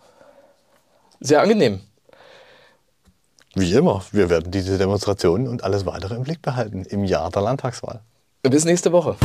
sehr 1.19 1.41
angenehm. 1.41 1.81
Wie 3.55 3.73
immer, 3.73 4.03
wir 4.11 4.29
werden 4.29 4.51
diese 4.51 4.77
Demonstrationen 4.77 5.47
und 5.47 5.63
alles 5.63 5.85
weitere 5.85 6.15
im 6.15 6.23
Blick 6.23 6.41
behalten 6.41 6.83
im 6.83 7.03
Jahr 7.05 7.31
der 7.31 7.41
Landtagswahl. 7.41 8.01
Bis 8.43 8.65
nächste 8.65 8.91
Woche. 8.91 9.15